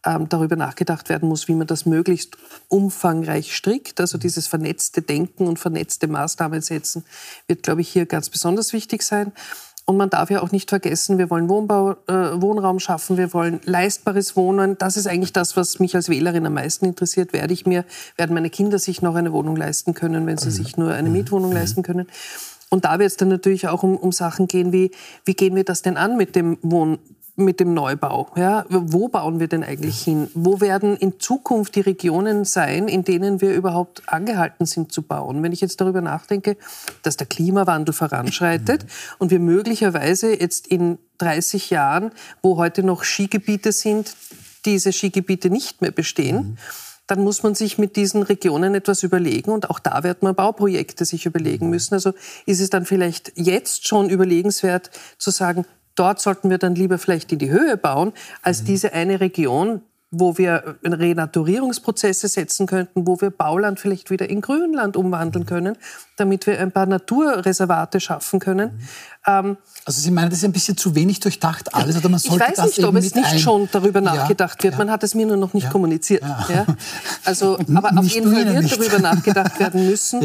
ähm, 0.05 0.29
darüber 0.29 0.57
nachgedacht 0.57 1.09
werden 1.09 1.29
muss, 1.29 1.49
wie 1.49 1.55
man 1.55 1.67
das 1.67 1.87
möglichst 1.87 2.37
umfangreich 2.69 3.55
strickt. 3.55 4.01
Also 4.01 4.19
dieses 4.19 4.47
vernetzte 4.47 5.03
Denken 5.03 5.47
und 5.47 5.59
vernetzte 5.59 6.09
Maßnahmen 6.09 6.61
setzen 6.61 7.05
wird, 7.47 7.63
glaube 7.63 7.81
ich, 7.83 7.89
hier 7.89 8.07
ganz 8.07 8.31
besonders 8.31 8.73
wichtig 8.73 9.03
sein. 9.03 9.33
Und 9.87 9.97
man 9.97 10.09
darf 10.09 10.31
ja 10.31 10.41
auch 10.41 10.53
nicht 10.53 10.71
vergessen, 10.71 11.19
wir 11.19 11.31
wollen 11.31 11.49
Wohnbau, 11.49 11.97
äh, 12.07 12.41
Wohnraum 12.41 12.79
schaffen, 12.79 13.17
wir 13.17 13.33
wollen 13.33 13.61
leistbares 13.65 14.37
Wohnen. 14.37 14.79
Das 14.79 14.97
ist 14.97 15.09
eigentlich 15.09 15.33
das, 15.33 15.57
was 15.57 15.81
mich 15.81 15.97
als 15.97 16.09
Wählerin 16.09 16.47
am 16.47 16.55
meisten 16.55 16.85
interessiert. 16.85 17.33
Werde 17.33 17.53
ich 17.53 17.67
mir, 17.67 17.85
werden 18.17 18.35
meine 18.35 18.51
Kinder 18.51 18.79
sich 18.79 19.03
noch 19.03 19.17
eine 19.17 19.33
Wohnung 19.33 19.57
leisten 19.57 19.95
können, 19.95 20.27
wenn 20.27 20.39
sie 20.39 20.53
sich 20.53 20.77
nur 20.77 20.93
eine 20.93 21.11
Mietwohnung 21.11 21.51
leisten 21.51 21.83
können? 21.83 22.07
Und 22.71 22.85
da 22.85 22.99
wird 22.99 23.11
es 23.11 23.17
dann 23.17 23.29
natürlich 23.29 23.69
auch 23.69 23.83
um, 23.83 23.97
um 23.97 24.13
Sachen 24.13 24.47
gehen 24.47 24.73
wie, 24.73 24.93
wie 25.25 25.35
gehen 25.35 25.55
wir 25.57 25.65
das 25.65 25.83
denn 25.83 25.97
an 25.97 26.17
mit 26.17 26.35
dem 26.37 26.57
Wohn 26.63 26.99
mit 27.41 27.59
dem 27.59 27.75
Neubau. 27.75 28.29
Ja, 28.37 28.65
wo 28.69 29.09
bauen 29.09 29.41
wir 29.41 29.49
denn 29.49 29.65
eigentlich 29.65 30.01
hin? 30.01 30.31
Wo 30.35 30.61
werden 30.61 30.97
in 30.97 31.19
Zukunft 31.19 31.75
die 31.75 31.81
Regionen 31.81 32.45
sein, 32.45 32.87
in 32.87 33.05
denen 33.05 33.41
wir 33.41 33.55
überhaupt 33.55 34.03
angehalten 34.07 34.67
sind 34.67 34.93
zu 34.93 35.03
bauen? 35.03 35.43
Wenn 35.43 35.53
ich 35.53 35.61
jetzt 35.61 35.81
darüber 35.81 36.01
nachdenke, 36.01 36.57
dass 37.03 37.17
der 37.17 37.27
Klimawandel 37.27 37.95
voranschreitet 37.95 38.87
und 39.19 39.31
wir 39.31 39.41
möglicherweise 39.41 40.39
jetzt 40.39 40.67
in 40.67 40.99
30 41.19 41.71
Jahren, 41.71 42.13
wo 42.43 42.57
heute 42.57 42.83
noch 42.83 43.05
Skigebiete 43.05 43.73
sind, 43.73 44.15
diese 44.65 44.93
Skigebiete 44.93 45.51
nicht 45.51 45.81
mehr 45.81 45.91
bestehen, 45.91 46.59
dann 47.11 47.25
muss 47.25 47.43
man 47.43 47.55
sich 47.55 47.79
mit 47.79 47.97
diesen 47.97 48.23
Regionen 48.23 48.75
etwas 48.75 49.03
überlegen 49.03 49.51
und 49.51 49.69
auch 49.69 49.79
da 49.79 50.03
wird 50.05 50.23
man 50.23 50.35
Bauprojekte 50.35 51.05
sich 51.05 51.27
überlegen 51.27 51.69
müssen. 51.69 51.95
Also 51.95 52.13
ist 52.47 52.61
es 52.61 52.71
dann 52.71 52.87
vielleicht 52.87 53.33
jetzt 53.35 53.89
schon 53.89 54.09
überlegenswert 54.09 54.91
zu 55.19 55.31
sagen, 55.31 55.67
dort 55.97 56.21
sollten 56.21 56.51
wir 56.51 56.59
dann 56.59 56.75
lieber 56.75 56.99
vielleicht 56.99 57.33
in 57.33 57.39
die 57.39 57.51
Höhe 57.51 57.77
bauen, 57.77 58.13
als 58.43 58.65
diese 58.65 58.93
eine 58.93 59.21
Region, 59.21 59.83
wo 60.13 60.37
wir 60.39 60.77
Renaturierungsprozesse 60.85 62.29
setzen 62.29 62.67
könnten, 62.67 63.07
wo 63.07 63.21
wir 63.21 63.31
Bauland 63.31 63.79
vielleicht 63.79 64.11
wieder 64.11 64.29
in 64.29 64.41
Grünland 64.41 64.97
umwandeln 64.97 65.47
können, 65.47 65.77
damit 66.17 66.47
wir 66.47 66.59
ein 66.61 66.73
paar 66.73 66.87
Naturreservate 66.87 68.01
schaffen 68.01 68.41
können. 68.41 68.81
Ähm, 69.27 69.57
Also 69.85 70.01
Sie 70.01 70.11
meinen, 70.11 70.31
das 70.31 70.41
ist 70.41 70.45
ein 70.45 70.53
bisschen 70.53 70.77
zu 70.77 70.95
wenig 70.95 71.21
durchdacht 71.21 71.75
alles, 71.75 71.97
oder 71.97 72.09
man 72.09 72.19
ich 72.23 72.29
sollte 72.29 72.45
weiß 72.45 72.57
das 72.57 72.77
nicht, 72.77 72.85
ob 72.85 72.95
es 72.97 73.15
nicht 73.15 73.41
schon 73.41 73.69
darüber 73.71 74.01
nachgedacht 74.01 74.63
wird. 74.63 74.75
ja. 74.75 74.79
Man 74.79 74.91
hat 74.91 75.03
es 75.05 75.15
mir 75.15 75.27
nur 75.27 75.37
noch 75.37 75.55
nicht 75.55 75.65
Ja. 75.65 75.71
kommuniziert. 75.71 76.23
Ja. 76.49 76.67
Also, 77.25 77.59
aber 77.75 77.97
auf 77.99 78.07
jeden 78.07 78.33
Fall 78.33 78.53
wird 78.53 78.73
darüber 78.73 78.99
nachgedacht 78.99 79.61
werden 79.61 79.87
müssen. 79.89 80.21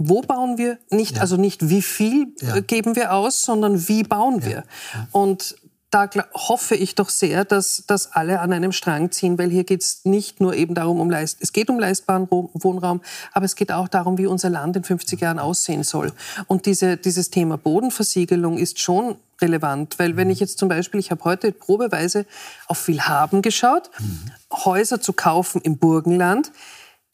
Wo 0.00 0.20
bauen 0.20 0.58
wir? 0.58 0.78
Nicht, 0.90 1.18
also 1.20 1.36
nicht 1.36 1.68
wie 1.70 1.82
viel 1.82 2.28
äh, 2.40 2.62
geben 2.62 2.94
wir 2.94 3.12
aus, 3.14 3.42
sondern 3.42 3.88
wie 3.88 4.04
bauen 4.04 4.44
wir? 4.44 4.62
Und 5.10 5.56
da 5.90 6.08
hoffe 6.34 6.74
ich 6.74 6.94
doch 6.94 7.08
sehr, 7.08 7.44
dass, 7.44 7.84
dass 7.86 8.12
alle 8.12 8.40
an 8.40 8.52
einem 8.52 8.72
Strang 8.72 9.10
ziehen, 9.10 9.38
weil 9.38 9.50
hier 9.50 9.64
geht 9.64 9.82
es 9.82 10.04
nicht 10.04 10.40
nur 10.40 10.54
eben 10.54 10.74
darum, 10.74 11.00
um 11.00 11.08
Leist 11.10 11.38
es 11.40 11.52
geht 11.52 11.70
um 11.70 11.78
leistbaren 11.78 12.26
Wo- 12.30 12.50
Wohnraum, 12.52 13.00
aber 13.32 13.46
es 13.46 13.56
geht 13.56 13.72
auch 13.72 13.88
darum, 13.88 14.18
wie 14.18 14.26
unser 14.26 14.50
Land 14.50 14.76
in 14.76 14.84
50 14.84 15.20
Jahren 15.20 15.38
aussehen 15.38 15.84
soll. 15.84 16.12
Und 16.46 16.66
diese, 16.66 16.96
dieses 16.98 17.30
Thema 17.30 17.56
Bodenversiegelung 17.56 18.58
ist 18.58 18.80
schon 18.80 19.16
relevant, 19.40 19.98
weil 19.98 20.16
wenn 20.16 20.30
ich 20.30 20.40
jetzt 20.40 20.58
zum 20.58 20.68
Beispiel, 20.68 21.00
ich 21.00 21.10
habe 21.10 21.24
heute 21.24 21.52
probeweise 21.52 22.26
auf 22.66 22.86
Willhaben 22.88 23.40
geschaut, 23.40 23.90
Häuser 24.52 25.00
zu 25.00 25.12
kaufen 25.12 25.60
im 25.62 25.78
Burgenland, 25.78 26.52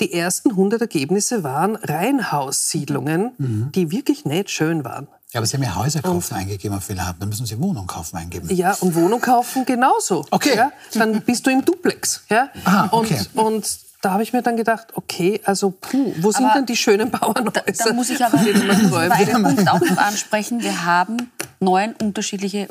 die 0.00 0.12
ersten 0.12 0.50
100 0.50 0.80
Ergebnisse 0.80 1.44
waren 1.44 1.76
Reihenhaussiedlungen, 1.76 3.70
die 3.74 3.90
wirklich 3.90 4.24
nicht 4.24 4.50
schön 4.50 4.84
waren. 4.84 5.08
Ja, 5.32 5.40
aber 5.40 5.46
Sie 5.46 5.56
haben 5.56 5.64
ja 5.64 5.74
Häuser 5.74 6.00
kaufen 6.00 6.34
eingegeben 6.34 6.76
auf 6.76 6.88
Willhaben, 6.88 7.18
dann 7.18 7.28
müssen 7.28 7.44
Sie 7.44 7.60
Wohnung 7.60 7.88
kaufen 7.88 8.16
eingeben. 8.16 8.48
Ja, 8.54 8.72
und 8.74 8.94
Wohnung 8.94 9.20
kaufen 9.20 9.66
genauso. 9.66 10.24
Okay. 10.30 10.56
Ja? 10.56 10.70
Dann 10.94 11.22
bist 11.22 11.44
du 11.44 11.50
im 11.50 11.64
Duplex. 11.64 12.22
Ja? 12.30 12.50
Ah, 12.64 12.88
okay. 12.92 13.18
und, 13.34 13.44
und 13.44 13.78
da 14.00 14.12
habe 14.12 14.22
ich 14.22 14.32
mir 14.32 14.42
dann 14.42 14.56
gedacht, 14.56 14.88
okay, 14.94 15.40
also 15.44 15.70
puh, 15.70 16.12
wo 16.18 16.30
sind 16.30 16.44
Aber 16.44 16.54
denn 16.54 16.66
die 16.66 16.76
schönen 16.76 17.10
Bauernhäuser? 17.10 17.50
Da, 17.52 17.84
da 17.86 17.92
muss 17.94 18.10
ich 18.10 18.24
aber 18.24 18.38
einen 18.38 19.42
Punkt 19.42 19.68
auch 19.68 19.80
noch 19.80 19.96
ansprechen. 19.96 20.62
Wir 20.62 20.84
haben 20.84 21.32
neun 21.58 21.94
unterschiedliche 22.00 22.68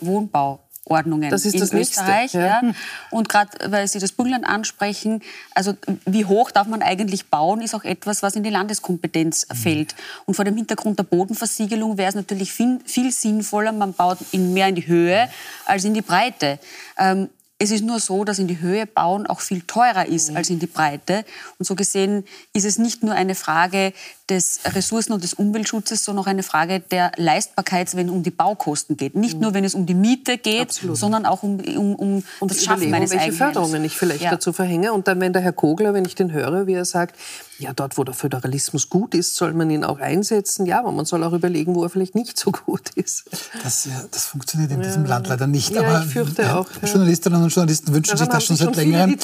Wohnbauordnungen 0.85 1.29
Das 1.29 1.45
ist 1.45 1.53
in 1.53 1.59
das 1.59 1.73
Nächste, 1.73 2.01
Österreich. 2.01 2.33
ja. 2.33 2.61
Ja. 2.61 2.61
Und 3.09 3.29
gerade 3.29 3.49
weil 3.71 3.87
Sie 3.87 3.99
das 3.99 4.11
Burgenland 4.11 4.45
ansprechen, 4.45 5.21
also 5.53 5.73
wie 6.05 6.25
hoch 6.25 6.51
darf 6.51 6.67
man 6.67 6.81
eigentlich 6.81 7.27
bauen, 7.27 7.61
ist 7.61 7.73
auch 7.75 7.83
etwas, 7.83 8.23
was 8.23 8.35
in 8.35 8.43
die 8.43 8.49
Landeskompetenz 8.49 9.47
fällt. 9.53 9.95
Und 10.25 10.35
vor 10.35 10.45
dem 10.45 10.55
Hintergrund 10.55 10.99
der 10.99 11.03
Bodenversiegelung 11.03 11.97
wäre 11.97 12.09
es 12.09 12.15
natürlich 12.15 12.51
viel, 12.53 12.79
viel 12.85 13.11
sinnvoller, 13.11 13.71
man 13.71 13.93
baut 13.93 14.17
in 14.31 14.53
mehr 14.53 14.67
in 14.67 14.75
die 14.75 14.87
Höhe 14.87 15.29
als 15.65 15.83
in 15.85 15.93
die 15.93 16.01
Breite. 16.01 16.59
Ähm, 16.97 17.29
es 17.63 17.71
ist 17.71 17.83
nur 17.85 17.99
so, 17.99 18.25
dass 18.25 18.39
in 18.39 18.47
die 18.47 18.59
Höhe 18.59 18.85
bauen 18.85 19.25
auch 19.25 19.39
viel 19.39 19.61
teurer 19.61 20.05
ist 20.05 20.35
als 20.35 20.49
in 20.49 20.59
die 20.59 20.67
Breite. 20.67 21.23
Und 21.57 21.65
so 21.65 21.75
gesehen 21.75 22.25
ist 22.51 22.65
es 22.65 22.77
nicht 22.77 23.03
nur 23.03 23.13
eine 23.13 23.35
Frage 23.35 23.93
des 24.29 24.59
Ressourcen- 24.65 25.13
und 25.13 25.23
des 25.23 25.33
Umweltschutzes, 25.33 26.03
sondern 26.03 26.25
auch 26.25 26.27
eine 26.27 26.43
Frage 26.43 26.81
der 26.81 27.13
Leistbarkeit, 27.15 27.95
wenn 27.95 28.07
es 28.07 28.11
um 28.11 28.21
die 28.21 28.31
Baukosten 28.31 28.97
geht. 28.97 29.15
Nicht 29.15 29.39
nur, 29.39 29.53
wenn 29.53 29.63
es 29.63 29.75
um 29.75 29.85
die 29.85 29.93
Miete 29.93 30.37
geht, 30.37 30.73
sondern 30.73 31.25
auch 31.25 31.43
um, 31.43 31.59
um, 31.61 31.95
um 31.95 32.23
und 32.41 32.51
das 32.51 32.63
Schaffen 32.63 32.87
Überlegung, 32.89 32.95
eines 32.95 33.11
welche 33.11 33.23
Eigenheims. 33.25 33.53
Förderungen 33.53 33.85
ich 33.85 33.95
vielleicht 33.95 34.21
Ja. 34.23 34.31
dazu 34.31 34.51
verhänge. 34.51 34.91
Und 34.91 35.07
dann, 35.07 35.21
wenn 35.21 35.31
der 35.31 35.41
Herr 35.41 35.53
Kogler, 35.53 35.93
wenn 35.93 36.03
ich 36.03 36.15
den 36.15 36.33
höre, 36.33 36.67
wie 36.67 36.73
er 36.73 36.85
sagt, 36.85 37.15
ja, 37.59 37.71
dort, 37.73 37.97
wo 37.97 38.03
der 38.03 38.13
Föderalismus 38.13 38.89
gut 38.89 39.13
ist, 39.13 39.35
soll 39.35 39.53
man 39.53 39.69
ihn 39.69 39.83
auch 39.83 39.99
einsetzen. 39.99 40.65
Ja, 40.65 40.79
aber 40.79 40.91
man 40.91 41.05
soll 41.05 41.23
auch 41.23 41.33
überlegen, 41.33 41.75
wo 41.75 41.83
er 41.83 41.89
vielleicht 41.89 42.15
nicht 42.15 42.37
so 42.37 42.51
gut 42.51 42.89
ist. 42.95 43.25
Das, 43.63 43.87
das 44.11 44.25
funktioniert 44.25 44.71
in 44.71 44.81
diesem 44.81 45.05
Land 45.05 45.27
leider 45.27 45.47
nicht. 45.47 45.71
Ja, 45.71 45.81
aber 45.81 46.03
ich 46.05 46.11
fürchte 46.11 46.55
auch. 46.55 46.67
Journalistinnen 46.83 47.43
und 47.43 47.53
Journalisten 47.53 47.93
wünschen 47.93 48.17
Daran 48.17 48.25
sich 48.25 48.33
das 48.33 48.45
schon 48.45 48.55
seit 48.55 48.75
längerem. 48.75 49.17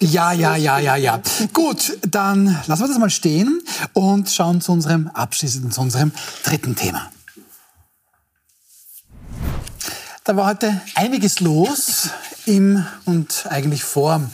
Ja, 0.00 0.32
ja, 0.32 0.56
ja, 0.56 0.78
ja, 0.78 0.96
ja. 0.96 1.20
Gut, 1.52 1.98
dann 2.08 2.58
lassen 2.66 2.82
wir 2.82 2.88
das 2.88 2.98
mal 2.98 3.10
stehen 3.10 3.62
und 3.92 4.30
schauen 4.30 4.60
zu 4.60 4.72
unserem 4.72 5.08
abschließenden, 5.08 5.70
zu 5.70 5.80
unserem 5.80 6.12
dritten 6.44 6.74
Thema. 6.74 7.10
Da 10.24 10.36
war 10.36 10.46
heute 10.46 10.80
einiges 10.96 11.38
los 11.38 12.10
im 12.46 12.84
und 13.04 13.46
eigentlich 13.48 13.84
vorm 13.84 14.30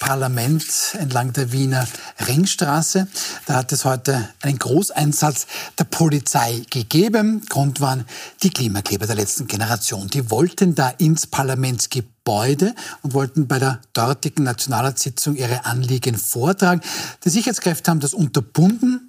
Parlament 0.00 0.64
entlang 0.98 1.32
der 1.32 1.52
Wiener 1.52 1.86
Ringstraße. 2.26 3.06
Da 3.46 3.54
hat 3.54 3.72
es 3.72 3.84
heute 3.84 4.28
einen 4.42 4.58
Großeinsatz 4.58 5.46
der 5.78 5.84
Polizei 5.84 6.62
gegeben. 6.70 7.44
Grund 7.48 7.80
waren 7.80 8.04
die 8.42 8.50
Klimakleber 8.50 9.06
der 9.06 9.16
letzten 9.16 9.46
Generation. 9.46 10.08
Die 10.08 10.30
wollten 10.30 10.74
da 10.74 10.88
ins 10.88 11.26
Parlamentsgebäude 11.26 12.74
und 13.02 13.14
wollten 13.14 13.46
bei 13.46 13.58
der 13.58 13.80
dortigen 13.92 14.44
Nationalratssitzung 14.44 15.36
ihre 15.36 15.64
Anliegen 15.64 16.16
vortragen. 16.16 16.80
Die 17.24 17.30
Sicherheitskräfte 17.30 17.90
haben 17.90 18.00
das 18.00 18.14
unterbunden. 18.14 19.03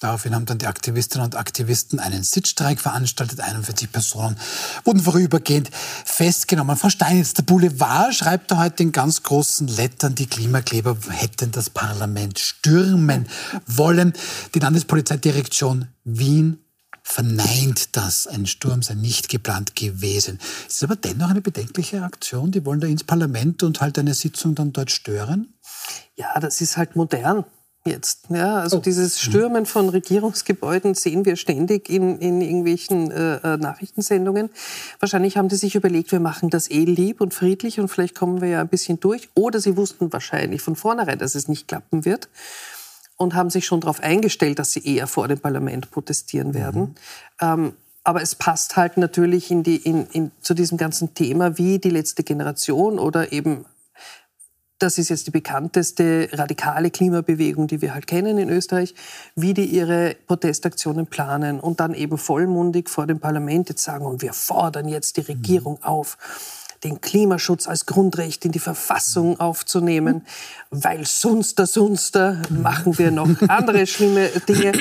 Daraufhin 0.00 0.34
haben 0.34 0.46
dann 0.46 0.58
die 0.58 0.66
Aktivistinnen 0.66 1.24
und 1.24 1.36
Aktivisten 1.36 1.98
einen 1.98 2.22
Sitzstreik 2.22 2.80
veranstaltet. 2.80 3.40
41 3.40 3.90
Personen 3.90 4.36
wurden 4.84 5.00
vorübergehend 5.00 5.70
festgenommen. 6.04 6.76
Frau 6.76 6.88
Steinitz, 6.88 7.34
der 7.34 7.42
Boulevard 7.42 8.14
schreibt 8.14 8.50
da 8.50 8.58
heute 8.58 8.82
in 8.84 8.92
ganz 8.92 9.22
großen 9.22 9.66
Lettern, 9.66 10.14
die 10.14 10.26
Klimakleber 10.26 10.96
hätten 11.10 11.50
das 11.50 11.70
Parlament 11.70 12.38
stürmen 12.38 13.28
wollen. 13.66 14.12
Die 14.54 14.60
Landespolizeidirektion 14.60 15.88
Wien 16.04 16.58
verneint 17.02 17.96
das. 17.96 18.26
Ein 18.26 18.46
Sturm 18.46 18.82
sei 18.82 18.94
nicht 18.94 19.28
geplant 19.28 19.74
gewesen. 19.74 20.38
Es 20.68 20.76
ist 20.76 20.84
aber 20.84 20.96
dennoch 20.96 21.30
eine 21.30 21.40
bedenkliche 21.40 22.02
Aktion. 22.02 22.52
Die 22.52 22.64
wollen 22.64 22.80
da 22.80 22.86
ins 22.86 23.02
Parlament 23.02 23.62
und 23.62 23.80
halt 23.80 23.98
eine 23.98 24.14
Sitzung 24.14 24.54
dann 24.54 24.72
dort 24.72 24.90
stören. 24.90 25.54
Ja, 26.16 26.38
das 26.38 26.60
ist 26.60 26.76
halt 26.76 26.96
modern 26.96 27.44
jetzt. 27.84 28.26
Ja, 28.28 28.56
also 28.56 28.78
dieses 28.78 29.20
Stürmen 29.20 29.66
von 29.66 29.88
Regierungsgebäuden 29.88 30.94
sehen 30.94 31.24
wir 31.24 31.36
ständig 31.36 31.88
in, 31.88 32.18
in 32.18 32.40
irgendwelchen 32.40 33.10
äh, 33.10 33.36
äh, 33.36 33.56
Nachrichtensendungen. 33.56 34.50
Wahrscheinlich 35.00 35.36
haben 35.36 35.48
die 35.48 35.56
sich 35.56 35.74
überlegt, 35.74 36.12
wir 36.12 36.20
machen 36.20 36.50
das 36.50 36.70
eh 36.70 36.84
lieb 36.84 37.20
und 37.20 37.34
friedlich 37.34 37.80
und 37.80 37.88
vielleicht 37.88 38.14
kommen 38.14 38.40
wir 38.40 38.48
ja 38.48 38.60
ein 38.60 38.68
bisschen 38.68 39.00
durch. 39.00 39.28
Oder 39.34 39.60
sie 39.60 39.76
wussten 39.76 40.12
wahrscheinlich 40.12 40.62
von 40.62 40.76
vornherein, 40.76 41.18
dass 41.18 41.34
es 41.34 41.48
nicht 41.48 41.68
klappen 41.68 42.04
wird 42.04 42.28
und 43.16 43.34
haben 43.34 43.50
sich 43.50 43.66
schon 43.66 43.80
darauf 43.80 44.00
eingestellt, 44.00 44.58
dass 44.58 44.72
sie 44.72 44.84
eher 44.86 45.06
vor 45.06 45.28
dem 45.28 45.40
Parlament 45.40 45.90
protestieren 45.90 46.54
werden. 46.54 46.94
Ähm, 47.40 47.74
aber 48.04 48.22
es 48.22 48.34
passt 48.34 48.76
halt 48.76 48.96
natürlich 48.96 49.50
in 49.50 49.62
die, 49.62 49.76
in, 49.76 50.06
in, 50.06 50.30
zu 50.40 50.54
diesem 50.54 50.78
ganzen 50.78 51.12
Thema, 51.12 51.58
wie 51.58 51.78
die 51.78 51.90
letzte 51.90 52.22
Generation 52.22 52.98
oder 52.98 53.32
eben 53.32 53.66
das 54.78 54.98
ist 54.98 55.08
jetzt 55.08 55.26
die 55.26 55.32
bekannteste 55.32 56.28
radikale 56.32 56.90
Klimabewegung, 56.90 57.66
die 57.66 57.82
wir 57.82 57.94
halt 57.94 58.06
kennen 58.06 58.38
in 58.38 58.48
Österreich, 58.48 58.94
wie 59.34 59.54
die 59.54 59.64
ihre 59.64 60.16
Protestaktionen 60.26 61.06
planen 61.06 61.58
und 61.60 61.80
dann 61.80 61.94
eben 61.94 62.16
vollmundig 62.16 62.88
vor 62.88 63.06
dem 63.06 63.18
Parlament 63.18 63.68
jetzt 63.68 63.82
sagen, 63.82 64.06
und 64.06 64.22
wir 64.22 64.32
fordern 64.32 64.88
jetzt 64.88 65.16
die 65.16 65.22
Regierung 65.22 65.82
auf, 65.82 66.16
den 66.84 67.00
Klimaschutz 67.00 67.66
als 67.66 67.86
Grundrecht 67.86 68.44
in 68.44 68.52
die 68.52 68.58
Verfassung 68.58 69.40
aufzunehmen, 69.40 70.24
weil 70.70 71.06
sonst, 71.06 71.58
sonst 71.66 72.18
machen 72.50 72.98
wir 72.98 73.10
noch 73.10 73.30
andere 73.48 73.86
schlimme 73.86 74.28
Dinge. 74.48 74.72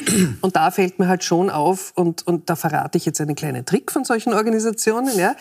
Und 0.41 0.55
da 0.55 0.71
fällt 0.71 0.99
mir 0.99 1.07
halt 1.07 1.23
schon 1.23 1.49
auf, 1.49 1.93
und, 1.95 2.25
und 2.27 2.49
da 2.49 2.55
verrate 2.55 2.97
ich 2.97 3.05
jetzt 3.05 3.21
einen 3.21 3.35
kleinen 3.35 3.65
Trick 3.65 3.91
von 3.91 4.03
solchen 4.03 4.33
Organisationen, 4.33 5.17
ja. 5.17 5.35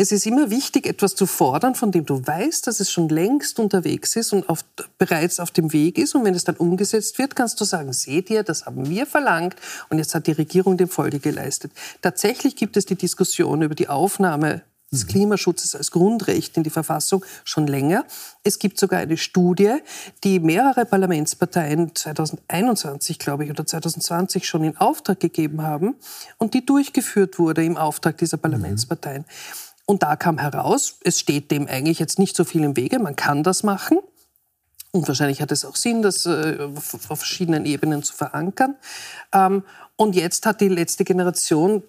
Es 0.00 0.12
ist 0.12 0.26
immer 0.26 0.48
wichtig, 0.50 0.86
etwas 0.86 1.16
zu 1.16 1.26
fordern, 1.26 1.74
von 1.74 1.90
dem 1.90 2.06
du 2.06 2.24
weißt, 2.24 2.68
dass 2.68 2.78
es 2.78 2.90
schon 2.90 3.08
längst 3.08 3.58
unterwegs 3.58 4.14
ist 4.14 4.32
und 4.32 4.48
auf, 4.48 4.64
bereits 4.96 5.40
auf 5.40 5.50
dem 5.50 5.72
Weg 5.72 5.98
ist. 5.98 6.14
Und 6.14 6.24
wenn 6.24 6.34
es 6.34 6.44
dann 6.44 6.54
umgesetzt 6.54 7.18
wird, 7.18 7.34
kannst 7.34 7.60
du 7.60 7.64
sagen, 7.64 7.92
seht 7.92 8.30
ihr, 8.30 8.44
das 8.44 8.64
haben 8.64 8.88
wir 8.88 9.06
verlangt 9.06 9.56
und 9.88 9.98
jetzt 9.98 10.14
hat 10.14 10.28
die 10.28 10.32
Regierung 10.32 10.76
dem 10.76 10.88
Folge 10.88 11.18
geleistet. 11.18 11.72
Tatsächlich 12.00 12.54
gibt 12.54 12.76
es 12.76 12.86
die 12.86 12.94
Diskussion 12.94 13.60
über 13.62 13.74
die 13.74 13.88
Aufnahme 13.88 14.62
des 14.90 15.06
Klimaschutzes 15.06 15.74
als 15.74 15.90
Grundrecht 15.90 16.56
in 16.56 16.62
die 16.62 16.70
Verfassung 16.70 17.24
schon 17.44 17.66
länger. 17.66 18.04
Es 18.42 18.58
gibt 18.58 18.78
sogar 18.78 19.00
eine 19.00 19.16
Studie, 19.16 19.76
die 20.24 20.40
mehrere 20.40 20.86
Parlamentsparteien 20.86 21.94
2021, 21.94 23.18
glaube 23.18 23.44
ich, 23.44 23.50
oder 23.50 23.66
2020 23.66 24.46
schon 24.46 24.64
in 24.64 24.76
Auftrag 24.76 25.20
gegeben 25.20 25.62
haben 25.62 25.96
und 26.38 26.54
die 26.54 26.64
durchgeführt 26.64 27.38
wurde 27.38 27.64
im 27.64 27.76
Auftrag 27.76 28.18
dieser 28.18 28.38
Parlamentsparteien. 28.38 29.24
Und 29.86 30.02
da 30.02 30.16
kam 30.16 30.38
heraus, 30.38 30.98
es 31.02 31.20
steht 31.20 31.50
dem 31.50 31.66
eigentlich 31.66 31.98
jetzt 31.98 32.18
nicht 32.18 32.36
so 32.36 32.44
viel 32.44 32.62
im 32.62 32.76
Wege, 32.76 32.98
man 32.98 33.16
kann 33.16 33.42
das 33.42 33.62
machen. 33.62 33.98
Und 34.90 35.06
wahrscheinlich 35.06 35.42
hat 35.42 35.52
es 35.52 35.64
auch 35.64 35.76
Sinn, 35.76 36.02
das 36.02 36.24
äh, 36.24 36.58
auf 36.60 37.18
verschiedenen 37.18 37.66
Ebenen 37.66 38.02
zu 38.02 38.14
verankern. 38.14 38.76
Ähm, 39.32 39.62
und 39.96 40.14
jetzt 40.14 40.46
hat 40.46 40.60
die 40.60 40.68
letzte 40.68 41.04
Generation 41.04 41.82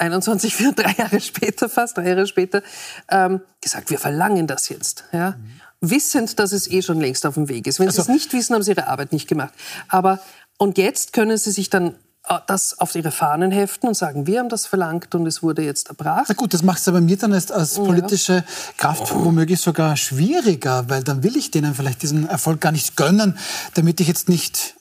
21, 0.00 0.54
vier, 0.54 0.72
drei 0.72 0.94
Jahre 0.96 1.20
später, 1.20 1.68
fast 1.68 1.96
drei 1.96 2.08
Jahre 2.08 2.26
später, 2.26 2.62
ähm, 3.08 3.40
gesagt, 3.60 3.90
wir 3.90 3.98
verlangen 3.98 4.46
das 4.46 4.68
jetzt. 4.68 5.04
Ja? 5.12 5.36
Wissend, 5.80 6.38
dass 6.38 6.52
es 6.52 6.70
eh 6.70 6.82
schon 6.82 7.00
längst 7.00 7.26
auf 7.26 7.34
dem 7.34 7.48
Weg 7.48 7.66
ist. 7.66 7.80
Wenn 7.80 7.90
sie 7.90 8.00
es 8.00 8.08
nicht 8.08 8.32
wissen, 8.32 8.54
haben 8.54 8.62
sie 8.62 8.72
ihre 8.72 8.86
Arbeit 8.86 9.12
nicht 9.12 9.28
gemacht. 9.28 9.52
Aber, 9.88 10.20
und 10.58 10.78
jetzt 10.78 11.12
können 11.12 11.36
sie 11.36 11.50
sich 11.50 11.70
dann 11.70 11.94
äh, 12.28 12.38
das 12.46 12.78
auf 12.78 12.94
ihre 12.94 13.10
Fahnen 13.10 13.50
heften 13.50 13.88
und 13.88 13.94
sagen, 13.94 14.26
wir 14.26 14.40
haben 14.40 14.48
das 14.48 14.66
verlangt 14.66 15.14
und 15.14 15.26
es 15.26 15.42
wurde 15.42 15.62
jetzt 15.62 15.88
erbracht. 15.88 16.26
Na 16.28 16.34
gut, 16.34 16.52
das 16.54 16.62
macht 16.62 16.80
es 16.80 16.88
aber 16.88 17.00
mir 17.00 17.16
dann 17.16 17.32
als, 17.32 17.50
als 17.50 17.74
politische 17.74 18.44
Kraft 18.76 19.14
womöglich 19.14 19.60
sogar 19.60 19.96
schwieriger, 19.96 20.88
weil 20.88 21.02
dann 21.02 21.22
will 21.22 21.36
ich 21.36 21.50
denen 21.50 21.74
vielleicht 21.74 22.02
diesen 22.02 22.28
Erfolg 22.28 22.60
gar 22.60 22.72
nicht 22.72 22.96
gönnen, 22.96 23.38
damit 23.74 24.00
ich 24.00 24.08
jetzt 24.08 24.28
nicht 24.28 24.76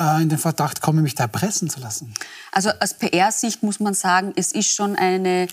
äh, 0.00 0.22
in 0.22 0.28
den 0.28 0.38
Verdacht 0.38 0.80
komme, 0.80 1.02
mich 1.02 1.14
da 1.14 1.24
erpressen 1.24 1.70
zu 1.70 1.80
lassen. 1.80 2.12
Also 2.52 2.70
aus 2.80 2.94
PR-Sicht 2.94 3.62
muss 3.62 3.80
man 3.80 3.94
sagen, 3.94 4.32
es 4.36 4.52
ist 4.52 4.74
schon 4.74 4.96
eine 4.96 5.48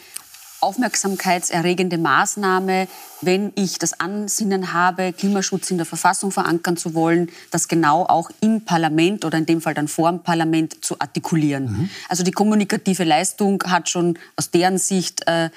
aufmerksamkeitserregende 0.64 1.98
Maßnahme, 1.98 2.88
wenn 3.22 3.52
ich 3.56 3.80
das 3.80 4.00
Ansinnen 4.00 4.72
habe, 4.72 5.12
Klimaschutz 5.12 5.70
in 5.72 5.78
der 5.78 5.86
Verfassung 5.86 6.32
verankern 6.32 6.78
zu 6.78 6.94
wollen, 6.94 7.30
das 7.52 7.68
genau 7.68 8.06
auch 8.06 8.32
im 8.40 8.64
Parlament 8.64 9.26
oder 9.26 9.38
in 9.38 9.46
dem 9.46 9.62
Fall 9.62 9.74
dann 9.74 9.90
vor 9.90 10.10
dem 10.10 10.24
Parlament 10.24 10.84
zu 10.84 11.00
artikulieren. 11.00 11.90
Also 12.08 12.24
die 12.24 12.32
kommunikative 12.32 13.04
Leistung 13.04 13.62
hat 13.68 13.90
schon 13.90 14.18
aus 14.38 14.52
deren 14.52 14.78
Sicht 14.78 15.28
äh, 15.28 15.46
äh, 15.46 15.50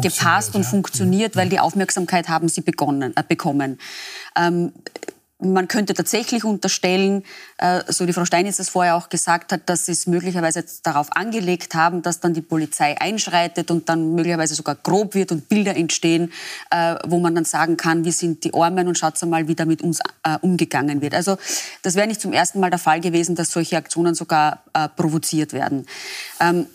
gepasst 0.00 0.54
und 0.54 0.62
ja. 0.62 0.68
funktioniert, 0.68 1.36
weil 1.36 1.50
die 1.50 1.60
Aufmerksamkeit 1.60 2.30
haben 2.30 2.48
sie 2.48 2.62
begonnen, 2.62 3.12
äh, 3.14 3.22
bekommen. 3.28 3.78
Ähm, 4.36 4.72
man 5.38 5.68
könnte 5.68 5.92
tatsächlich 5.92 6.44
unterstellen, 6.44 7.22
äh, 7.58 7.82
so 7.88 8.06
wie 8.06 8.12
Frau 8.12 8.24
Steinitz 8.24 8.56
das 8.56 8.70
vorher 8.70 8.96
auch 8.96 9.10
gesagt 9.10 9.52
hat, 9.52 9.68
dass 9.68 9.86
sie 9.86 9.92
es 9.92 10.06
möglicherweise 10.06 10.60
jetzt 10.60 10.86
darauf 10.86 11.14
angelegt 11.14 11.74
haben, 11.74 12.00
dass 12.00 12.20
dann 12.20 12.32
die 12.32 12.40
Polizei 12.40 12.98
einschreitet 12.98 13.70
und 13.70 13.88
dann 13.88 14.14
möglicherweise 14.14 14.54
sogar 14.54 14.76
grob 14.76 15.14
wird 15.14 15.32
und 15.32 15.48
Bilder 15.48 15.76
entstehen, 15.76 16.32
äh, 16.70 16.96
wo 17.06 17.18
man 17.18 17.34
dann 17.34 17.44
sagen 17.44 17.76
kann, 17.76 18.04
wir 18.04 18.12
sind 18.12 18.44
die 18.44 18.54
Armen 18.54 18.88
und 18.88 18.96
schaut 18.96 19.20
mal, 19.26 19.46
wie 19.46 19.54
da 19.54 19.66
mit 19.66 19.82
uns 19.82 20.00
äh, 20.22 20.38
umgegangen 20.40 21.02
wird. 21.02 21.14
Also 21.14 21.36
das 21.82 21.94
wäre 21.96 22.06
nicht 22.06 22.20
zum 22.20 22.32
ersten 22.32 22.60
Mal 22.60 22.70
der 22.70 22.78
Fall 22.78 23.00
gewesen, 23.00 23.34
dass 23.34 23.50
solche 23.50 23.76
Aktionen 23.76 24.14
sogar 24.14 24.62
provoziert 24.96 25.52
werden. 25.52 25.86
Ähm, 26.38 26.66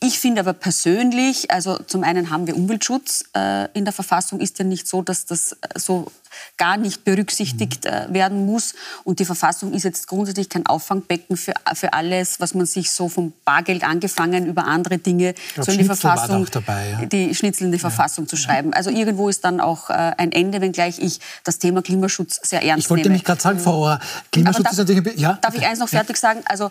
ich 0.00 0.18
finde 0.18 0.40
aber 0.40 0.52
persönlich, 0.52 1.50
also 1.50 1.78
zum 1.78 2.04
einen 2.04 2.28
haben 2.28 2.46
wir 2.46 2.56
Umweltschutz 2.56 3.24
äh, 3.34 3.68
in 3.72 3.84
der 3.84 3.92
Verfassung, 3.92 4.40
ist 4.40 4.58
ja 4.58 4.64
nicht 4.64 4.86
so, 4.86 5.00
dass 5.00 5.24
das 5.24 5.56
so 5.76 6.12
gar 6.56 6.76
nicht 6.76 7.04
berücksichtigt 7.04 7.86
äh, 7.86 8.06
werden 8.10 8.46
muss. 8.46 8.74
Und 9.04 9.18
die 9.18 9.24
Verfassung 9.24 9.72
ist 9.72 9.84
jetzt 9.84 10.06
grundsätzlich 10.08 10.48
kein 10.48 10.66
Auffangbecken 10.66 11.36
für, 11.36 11.54
für 11.74 11.92
alles, 11.92 12.40
was 12.40 12.54
man 12.54 12.66
sich 12.66 12.90
so 12.90 13.08
vom 13.08 13.32
Bargeld 13.44 13.84
angefangen 13.84 14.46
über 14.46 14.64
andere 14.64 14.98
Dinge 14.98 15.34
glaub, 15.54 15.66
so 15.66 15.72
in 15.72 15.78
die 15.78 15.84
Verfassung, 15.84 16.46
dabei, 16.50 16.90
ja. 17.00 17.06
die 17.06 17.34
Schnitzel 17.34 17.66
in 17.66 17.72
die 17.72 17.78
Verfassung 17.78 18.28
zu 18.28 18.36
schreiben. 18.36 18.72
Also 18.72 18.90
irgendwo 18.90 19.28
ist 19.28 19.44
dann 19.44 19.60
auch 19.60 19.90
äh, 19.90 19.92
ein 19.92 20.32
Ende, 20.32 20.60
wenngleich 20.60 20.98
ich 20.98 21.20
das 21.44 21.58
Thema 21.58 21.82
Klimaschutz 21.82 22.40
sehr 22.42 22.62
ernst 22.62 22.86
Ich 22.86 22.90
wollte 22.90 23.04
nehme. 23.04 23.14
mich 23.14 23.24
gerade 23.24 23.40
sagen, 23.40 23.58
Frau 23.58 23.80
Ohr, 23.80 24.00
Klimaschutz 24.32 24.66
Aber 24.66 24.70
ist 24.72 24.78
natürlich... 24.78 25.14
ein 25.14 25.18
Ja, 25.18 25.38
Darf 25.40 25.54
ich 25.54 25.66
eins 25.66 25.78
noch 25.78 25.88
fertig 25.88 26.16
sagen? 26.16 26.40
Also 26.46 26.66
äh, 26.66 26.70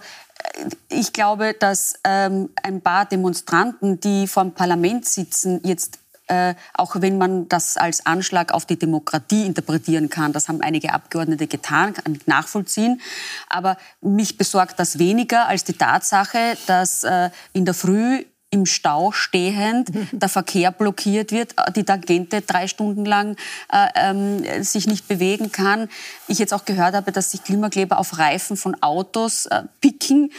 ich 0.90 1.14
glaube, 1.14 1.56
dass 1.60 1.96
ähm, 2.04 2.50
ein 2.62 2.82
paar 2.82 3.06
Demonstranten, 3.06 4.00
die 4.00 4.28
vor 4.28 4.44
dem 4.44 4.54
Parlament 4.54 5.06
sitzen, 5.06 5.62
jetzt 5.64 6.00
äh, 6.28 6.56
auch 6.74 6.96
wenn 7.00 7.18
man 7.18 7.50
das 7.50 7.78
als 7.78 8.06
Anschlag 8.06 8.54
auf 8.54 8.66
die 8.66 8.78
Demokratie 8.78 9.46
interpretieren 9.46 10.10
kann, 10.10 10.34
das 10.34 10.48
haben 10.48 10.62
einige 10.62 10.94
Abgeordnete 10.94 11.48
getan, 11.48 11.94
kann 11.94 12.16
ich 12.16 12.28
nachvollziehen. 12.28 13.02
Aber 13.50 13.78
mich 14.02 14.38
besorgt 14.38 14.80
das 14.80 15.00
weniger 15.00 15.48
als 15.48 15.64
die 15.64 15.74
Tatsache, 15.74 16.58
dass 16.68 17.04
äh, 17.04 17.30
in 17.54 17.66
der 17.66 17.74
Früh 17.74 18.24
im 18.54 18.68
Stau 18.68 19.12
stehend 19.12 19.90
der 20.12 20.30
Verkehr 20.30 20.72
blockiert 20.72 21.32
wird, 21.32 21.54
äh, 21.58 21.72
die 21.72 21.84
Tangente 21.84 22.42
drei 22.42 22.68
Stunden 22.68 23.04
lang 23.04 23.36
äh, 23.72 23.88
ähm, 23.96 24.64
sich 24.64 24.88
nicht 24.88 25.08
bewegen 25.08 25.52
kann. 25.52 25.90
Ich 26.28 26.40
jetzt 26.40 26.54
auch 26.54 26.64
gehört 26.64 26.94
habe, 26.94 27.12
dass 27.12 27.32
sich 27.32 27.44
Klimakleber 27.44 27.98
auf 27.98 28.20
Reifen 28.20 28.56
von 28.56 28.82
Autos 28.82 29.48
äh, 29.48 29.64
picken 29.82 30.32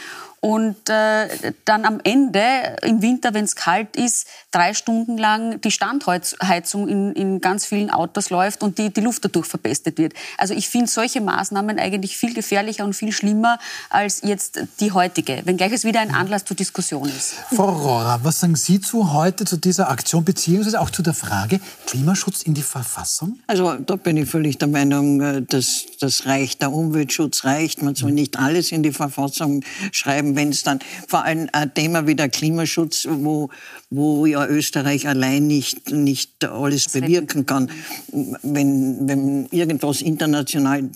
und 0.45 0.91
äh, 0.91 1.53
dann 1.65 1.85
am 1.85 1.99
Ende 2.03 2.39
im 2.83 3.01
Winter, 3.01 3.33
wenn 3.33 3.45
es 3.45 3.55
kalt 3.55 3.95
ist, 3.95 4.27
drei 4.51 4.75
Stunden 4.75 5.17
lang 5.17 5.59
die 5.61 5.71
Standheizung 5.71 6.87
in, 6.87 7.13
in 7.13 7.41
ganz 7.41 7.65
vielen 7.65 7.89
Autos 7.89 8.29
läuft 8.29 8.61
und 8.61 8.77
die, 8.77 8.93
die 8.93 9.01
Luft 9.01 9.25
dadurch 9.25 9.47
verpestet 9.47 9.97
wird. 9.97 10.13
Also 10.37 10.53
ich 10.53 10.69
finde 10.69 10.85
solche 10.85 11.19
Maßnahmen 11.19 11.79
eigentlich 11.79 12.15
viel 12.15 12.35
gefährlicher 12.35 12.85
und 12.85 12.93
viel 12.93 13.11
schlimmer 13.11 13.57
als 13.89 14.21
jetzt 14.21 14.59
die 14.81 14.91
heutige, 14.91 15.41
wenngleich 15.45 15.71
es 15.71 15.83
wieder 15.83 15.99
ein 15.99 16.13
Anlass 16.13 16.45
zur 16.45 16.55
Diskussion 16.55 17.09
ist. 17.09 17.33
Frau 17.51 17.71
Rohrer, 17.71 18.19
was 18.21 18.41
sagen 18.41 18.55
Sie 18.55 18.79
zu 18.79 19.13
heute, 19.13 19.45
zu 19.45 19.57
dieser 19.57 19.89
Aktion, 19.89 20.23
beziehungsweise 20.23 20.79
auch 20.79 20.91
zu 20.91 21.01
der 21.01 21.15
Frage 21.15 21.59
Klimaschutz 21.87 22.43
in 22.43 22.53
die 22.53 22.61
Verfassung? 22.61 23.39
Also 23.47 23.73
da 23.73 23.95
bin 23.95 24.15
ich 24.15 24.29
völlig 24.29 24.59
der 24.59 24.67
Meinung, 24.67 25.21
äh, 25.21 25.41
dass 25.41 25.85
das 25.99 26.27
reicht, 26.27 26.61
der 26.61 26.71
Umweltschutz 26.71 27.45
reicht. 27.45 27.81
Man 27.81 27.95
soll 27.95 28.11
nicht 28.11 28.37
alles 28.37 28.71
in 28.71 28.83
die 28.83 28.91
Verfassung 28.91 29.63
schreiben, 29.91 30.34
wenn 30.35 30.49
es 30.49 30.63
dann 30.63 30.79
vor 31.07 31.23
allem 31.23 31.49
ein 31.51 31.73
Thema 31.73 32.07
wie 32.07 32.15
der 32.15 32.29
Klimaschutz, 32.29 33.07
wo, 33.09 33.49
wo 33.89 34.25
ja 34.25 34.45
Österreich 34.47 35.07
allein 35.07 35.47
nicht, 35.47 35.91
nicht 35.91 36.43
alles 36.43 36.89
bewirken 36.89 37.45
kann. 37.45 37.71
Wenn, 38.11 39.07
wenn 39.07 39.45
irgendwas 39.51 40.01
international 40.01 40.89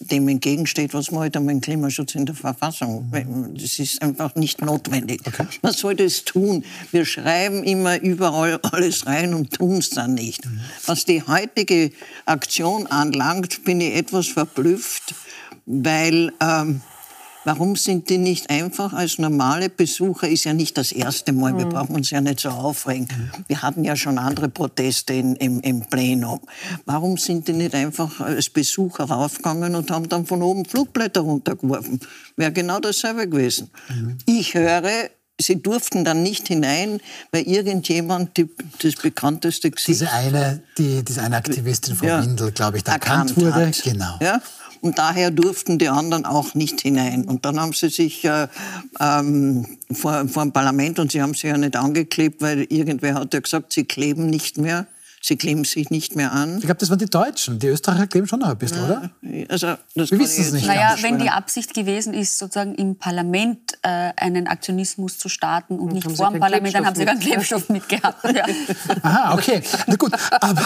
dem 0.00 0.28
entgegensteht, 0.28 0.92
was 0.94 1.10
man 1.10 1.20
heute 1.20 1.40
mit 1.40 1.50
dem 1.50 1.60
Klimaschutz 1.60 2.14
in 2.14 2.26
der 2.26 2.34
Verfassung. 2.34 3.10
Das 3.54 3.78
ist 3.78 4.02
einfach 4.02 4.34
nicht 4.34 4.60
notwendig. 4.60 5.22
Man 5.62 5.72
soll 5.72 5.94
das 5.94 6.24
tun. 6.24 6.64
Wir 6.92 7.04
schreiben 7.04 7.64
immer 7.64 8.00
überall 8.00 8.58
alles 8.62 9.06
rein 9.06 9.32
und 9.32 9.54
tun 9.54 9.78
es 9.78 9.90
dann 9.90 10.14
nicht. 10.14 10.42
Was 10.84 11.04
die 11.04 11.22
heutige 11.22 11.92
Aktion 12.26 12.86
anlangt, 12.86 13.64
bin 13.64 13.80
ich 13.80 13.94
etwas 13.94 14.26
verblüfft, 14.26 15.14
weil 15.64 16.32
ähm, 16.40 16.82
Warum 17.46 17.76
sind 17.76 18.10
die 18.10 18.18
nicht 18.18 18.50
einfach 18.50 18.92
als 18.92 19.18
normale 19.18 19.68
Besucher? 19.68 20.28
Ist 20.28 20.42
ja 20.42 20.52
nicht 20.52 20.76
das 20.76 20.90
erste 20.90 21.32
Mal. 21.32 21.56
Wir 21.56 21.66
brauchen 21.66 21.94
uns 21.94 22.10
ja 22.10 22.20
nicht 22.20 22.40
so 22.40 22.48
aufregen. 22.48 23.06
Wir 23.46 23.62
hatten 23.62 23.84
ja 23.84 23.94
schon 23.94 24.18
andere 24.18 24.48
Proteste 24.48 25.12
in, 25.12 25.36
im, 25.36 25.60
im 25.60 25.82
Plenum. 25.82 26.40
Warum 26.86 27.16
sind 27.16 27.46
die 27.46 27.52
nicht 27.52 27.72
einfach 27.76 28.18
als 28.18 28.50
Besucher 28.50 29.04
raufgegangen 29.04 29.76
und 29.76 29.92
haben 29.92 30.08
dann 30.08 30.26
von 30.26 30.42
oben 30.42 30.64
Flugblätter 30.64 31.20
runtergeworfen? 31.20 32.00
Wäre 32.34 32.50
genau 32.50 32.80
dasselbe 32.80 33.28
gewesen. 33.28 33.70
Ich 34.26 34.54
höre, 34.54 35.08
sie 35.40 35.62
durften 35.62 36.04
dann 36.04 36.24
nicht 36.24 36.48
hinein, 36.48 36.98
weil 37.30 37.42
irgendjemand 37.44 38.36
die, 38.38 38.48
das 38.82 38.94
bekannteste 38.96 39.70
Gesicht 39.70 40.00
Diese 40.00 40.10
eine, 40.10 40.64
die, 40.78 41.04
diese 41.04 41.22
eine 41.22 41.36
Aktivistin 41.36 41.94
von 41.94 42.08
Ja. 42.08 42.24
Windel, 42.24 42.50
glaube 42.50 42.78
ich, 42.78 42.82
da 42.82 42.94
erkannt 42.94 43.36
wurde. 43.36 43.54
hat. 43.54 43.82
Genau. 43.84 44.18
Ja? 44.20 44.40
Und 44.80 44.98
daher 44.98 45.30
durften 45.30 45.78
die 45.78 45.88
anderen 45.88 46.24
auch 46.24 46.54
nicht 46.54 46.80
hinein. 46.80 47.24
Und 47.24 47.44
dann 47.44 47.60
haben 47.60 47.72
sie 47.72 47.88
sich 47.88 48.24
äh, 48.24 48.48
ähm, 49.00 49.66
vor, 49.92 50.28
vor 50.28 50.42
dem 50.42 50.52
Parlament, 50.52 50.98
und 50.98 51.12
sie 51.12 51.22
haben 51.22 51.34
sich 51.34 51.44
ja 51.44 51.56
nicht 51.56 51.76
angeklebt, 51.76 52.42
weil 52.42 52.66
irgendwer 52.70 53.14
hat 53.14 53.34
ja 53.34 53.40
gesagt, 53.40 53.72
sie 53.72 53.84
kleben 53.84 54.28
nicht 54.28 54.58
mehr. 54.58 54.86
Sie 55.28 55.34
kleben 55.34 55.64
sich 55.64 55.90
nicht 55.90 56.14
mehr 56.14 56.30
an. 56.30 56.58
Ich 56.58 56.66
glaube, 56.66 56.76
das 56.78 56.88
waren 56.88 57.00
die 57.00 57.10
Deutschen. 57.10 57.58
Die 57.58 57.66
Österreicher 57.66 58.06
kleben 58.06 58.28
schon 58.28 58.38
noch 58.38 58.46
ein 58.46 58.58
bisschen, 58.58 58.84
oder? 58.84 59.10
Also, 59.48 59.74
das 59.96 60.12
Wir 60.12 60.20
wissen 60.20 60.44
es 60.44 60.52
nicht. 60.52 60.68
Naja, 60.68 60.94
wenn 61.00 61.18
die. 61.18 61.26
Absicht 61.30 61.74
gewesen 61.74 62.14
ist, 62.14 62.38
sozusagen 62.38 62.76
im 62.76 62.94
Parlament 62.94 63.72
äh, 63.82 64.12
einen 64.16 64.46
Aktionismus 64.46 65.18
zu 65.18 65.28
starten 65.28 65.80
und 65.80 65.94
nicht 65.94 66.04
haben 66.04 66.14
sie 66.14 66.22
vor 66.22 66.30
dem 66.30 66.38
Parlament, 66.38 66.72
dann 66.72 66.86
haben 66.86 66.94
sie 66.94 67.04
keinen 67.04 67.18
Klebstoff 67.18 67.68
mitgehabt. 67.68 68.22
Ja. 68.32 68.44
Aha, 69.02 69.34
okay. 69.34 69.62
Na 69.88 69.96
gut, 69.96 70.12
aber, 70.30 70.64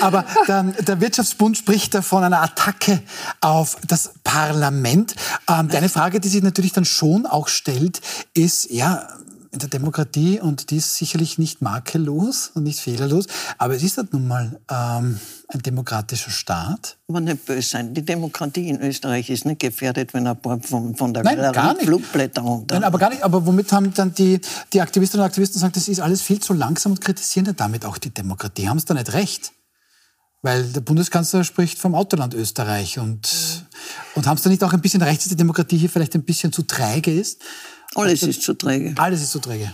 aber 0.00 0.24
der, 0.48 0.64
der 0.64 1.00
Wirtschaftsbund 1.00 1.56
spricht 1.56 1.94
da 1.94 2.02
von 2.02 2.24
einer 2.24 2.42
Attacke 2.42 3.00
auf 3.40 3.76
das 3.86 4.14
Parlament. 4.24 5.14
Ähm, 5.48 5.70
eine 5.72 5.88
Frage, 5.88 6.18
die 6.18 6.28
sich 6.28 6.42
natürlich 6.42 6.72
dann 6.72 6.84
schon 6.84 7.26
auch 7.26 7.46
stellt, 7.46 8.00
ist, 8.34 8.68
ja, 8.72 9.06
in 9.54 9.60
der 9.60 9.68
Demokratie, 9.68 10.40
und 10.40 10.70
die 10.70 10.78
ist 10.78 10.96
sicherlich 10.96 11.38
nicht 11.38 11.62
makellos 11.62 12.50
und 12.54 12.64
nicht 12.64 12.80
fehlerlos, 12.80 13.26
aber 13.56 13.74
es 13.74 13.82
ist 13.84 13.96
halt 13.96 14.12
nun 14.12 14.26
mal 14.26 14.60
ähm, 14.68 15.20
ein 15.48 15.62
demokratischer 15.62 16.30
Staat. 16.30 16.96
Aber 17.08 17.20
nicht 17.20 17.46
böse 17.46 17.62
sein. 17.62 17.94
Die 17.94 18.04
Demokratie 18.04 18.68
in 18.68 18.80
Österreich 18.80 19.30
ist 19.30 19.46
nicht 19.46 19.60
gefährdet, 19.60 20.12
wenn 20.12 20.26
ein 20.26 20.36
paar 20.36 20.60
von, 20.60 20.96
von 20.96 21.14
der 21.14 21.22
Nein, 21.22 21.36
gar 21.36 21.52
Galerie 21.52 21.76
nicht. 21.76 21.86
Flugblätter 21.86 22.42
runter. 22.42 22.74
Nein, 22.74 22.84
aber 22.84 22.98
gar 22.98 23.10
nicht. 23.10 23.22
Aber 23.22 23.46
womit 23.46 23.72
haben 23.72 23.94
dann 23.94 24.12
die, 24.12 24.40
die 24.72 24.80
Aktivistinnen 24.80 25.22
und 25.22 25.28
Aktivisten 25.28 25.60
gesagt, 25.60 25.76
das 25.76 25.86
ist 25.86 26.00
alles 26.00 26.20
viel 26.20 26.40
zu 26.40 26.52
langsam 26.52 26.92
und 26.92 27.00
kritisieren 27.00 27.46
ja 27.46 27.52
damit 27.52 27.84
auch 27.84 27.98
die 27.98 28.10
Demokratie? 28.10 28.68
Haben 28.68 28.80
sie 28.80 28.86
da 28.86 28.94
nicht 28.94 29.12
recht? 29.12 29.52
Weil 30.42 30.64
der 30.64 30.80
Bundeskanzler 30.80 31.44
spricht 31.44 31.78
vom 31.78 31.94
Autoland 31.94 32.34
Österreich 32.34 32.98
und, 32.98 33.64
und 34.16 34.26
haben 34.26 34.36
sie 34.36 34.44
da 34.44 34.50
nicht 34.50 34.64
auch 34.64 34.72
ein 34.72 34.80
bisschen 34.80 35.00
recht, 35.00 35.20
dass 35.20 35.28
die 35.28 35.36
Demokratie 35.36 35.78
hier 35.78 35.88
vielleicht 35.88 36.14
ein 36.16 36.24
bisschen 36.24 36.52
zu 36.52 36.62
träge 36.62 37.12
ist? 37.12 37.40
Alles 37.94 38.22
ist 38.22 38.42
zu 38.42 38.54
träge. 38.54 38.94
Alles 38.96 39.22
ist 39.22 39.30
zu 39.30 39.40
träge. 39.40 39.72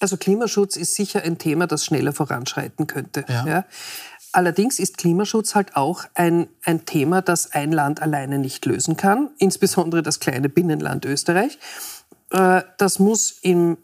Also 0.00 0.16
Klimaschutz 0.16 0.76
ist 0.76 0.94
sicher 0.94 1.22
ein 1.22 1.38
Thema, 1.38 1.66
das 1.66 1.84
schneller 1.84 2.12
voranschreiten 2.12 2.86
könnte. 2.86 3.24
Ja. 3.28 3.46
Ja. 3.46 3.64
Allerdings 4.32 4.78
ist 4.78 4.96
Klimaschutz 4.96 5.54
halt 5.54 5.76
auch 5.76 6.04
ein, 6.14 6.48
ein 6.64 6.86
Thema, 6.86 7.20
das 7.20 7.52
ein 7.52 7.72
Land 7.72 8.00
alleine 8.00 8.38
nicht 8.38 8.64
lösen 8.64 8.96
kann, 8.96 9.30
insbesondere 9.38 10.02
das 10.02 10.20
kleine 10.20 10.48
Binnenland 10.48 11.04
Österreich. 11.04 11.58
Äh, 12.30 12.62
Das 12.78 12.98
muss 12.98 13.32
im, 13.42 13.76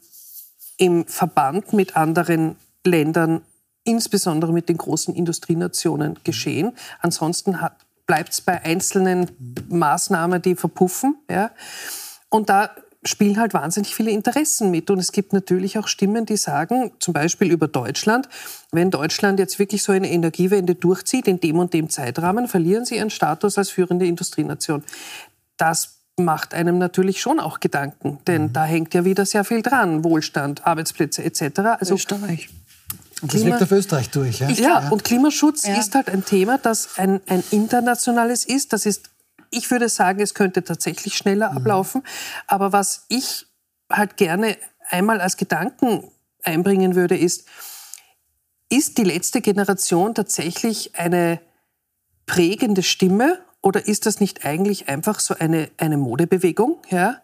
im 0.78 1.06
Verband 1.06 1.72
mit 1.72 1.96
anderen 1.96 2.56
Ländern, 2.84 3.42
insbesondere 3.84 4.52
mit 4.52 4.68
den 4.68 4.78
großen 4.78 5.14
Industrienationen, 5.14 6.18
geschehen. 6.24 6.72
Ansonsten 7.00 7.58
bleibt 8.06 8.32
es 8.32 8.40
bei 8.40 8.62
einzelnen 8.62 9.30
Maßnahmen, 9.68 10.40
die 10.40 10.54
verpuffen. 10.54 11.16
Ja. 11.28 11.50
Und 12.28 12.48
da 12.48 12.70
spielen 13.06 13.38
halt 13.38 13.54
wahnsinnig 13.54 13.94
viele 13.94 14.10
Interessen 14.10 14.70
mit. 14.70 14.90
Und 14.90 14.98
es 14.98 15.12
gibt 15.12 15.32
natürlich 15.32 15.78
auch 15.78 15.88
Stimmen, 15.88 16.26
die 16.26 16.36
sagen, 16.36 16.92
zum 16.98 17.14
Beispiel 17.14 17.50
über 17.50 17.68
Deutschland, 17.68 18.28
wenn 18.72 18.90
Deutschland 18.90 19.38
jetzt 19.38 19.58
wirklich 19.58 19.82
so 19.82 19.92
eine 19.92 20.10
Energiewende 20.10 20.74
durchzieht, 20.74 21.28
in 21.28 21.40
dem 21.40 21.58
und 21.58 21.72
dem 21.72 21.88
Zeitrahmen, 21.88 22.48
verlieren 22.48 22.84
sie 22.84 22.96
ihren 22.96 23.10
Status 23.10 23.58
als 23.58 23.70
führende 23.70 24.06
Industrienation. 24.06 24.82
Das 25.56 25.96
macht 26.18 26.54
einem 26.54 26.78
natürlich 26.78 27.20
schon 27.20 27.40
auch 27.40 27.60
Gedanken, 27.60 28.18
denn 28.26 28.52
da 28.52 28.64
hängt 28.64 28.94
ja 28.94 29.04
wieder 29.04 29.26
sehr 29.26 29.44
viel 29.44 29.62
dran. 29.62 30.02
Wohlstand, 30.02 30.66
Arbeitsplätze 30.66 31.22
etc. 31.22 31.60
Also 31.78 31.94
Österreich. 31.94 32.48
Und 33.22 33.32
das 33.32 33.40
Klima- 33.40 33.52
wirkt 33.58 33.62
auf 33.62 33.72
Österreich 33.72 34.10
durch. 34.10 34.40
Ja? 34.40 34.48
ja, 34.50 34.88
und 34.90 35.04
Klimaschutz 35.04 35.66
Ja. 35.66 35.78
ist 35.78 35.94
halt 35.94 36.08
ein 36.10 36.24
Thema, 36.24 36.58
das 36.58 36.98
ein, 36.98 37.20
ein 37.28 37.42
internationales 37.50 38.44
ist. 38.44 38.72
Das 38.72 38.84
ist, 38.86 39.10
ich 39.50 39.70
würde 39.70 39.88
sagen, 39.88 40.20
es 40.20 40.34
könnte 40.34 40.62
tatsächlich 40.62 41.16
schneller 41.16 41.52
ablaufen. 41.52 42.02
Aber 42.46 42.72
was 42.72 43.06
ich 43.08 43.46
halt 43.90 44.16
gerne 44.16 44.56
einmal 44.90 45.20
als 45.20 45.36
Gedanken 45.36 46.04
einbringen 46.42 46.94
würde, 46.94 47.16
ist, 47.16 47.46
ist 48.68 48.98
die 48.98 49.04
letzte 49.04 49.40
Generation 49.40 50.14
tatsächlich 50.14 50.96
eine 50.96 51.40
prägende 52.26 52.82
Stimme 52.82 53.38
oder 53.62 53.86
ist 53.86 54.06
das 54.06 54.20
nicht 54.20 54.44
eigentlich 54.44 54.88
einfach 54.88 55.20
so 55.20 55.34
eine, 55.34 55.70
eine 55.76 55.96
Modebewegung, 55.96 56.78
ja, 56.88 57.22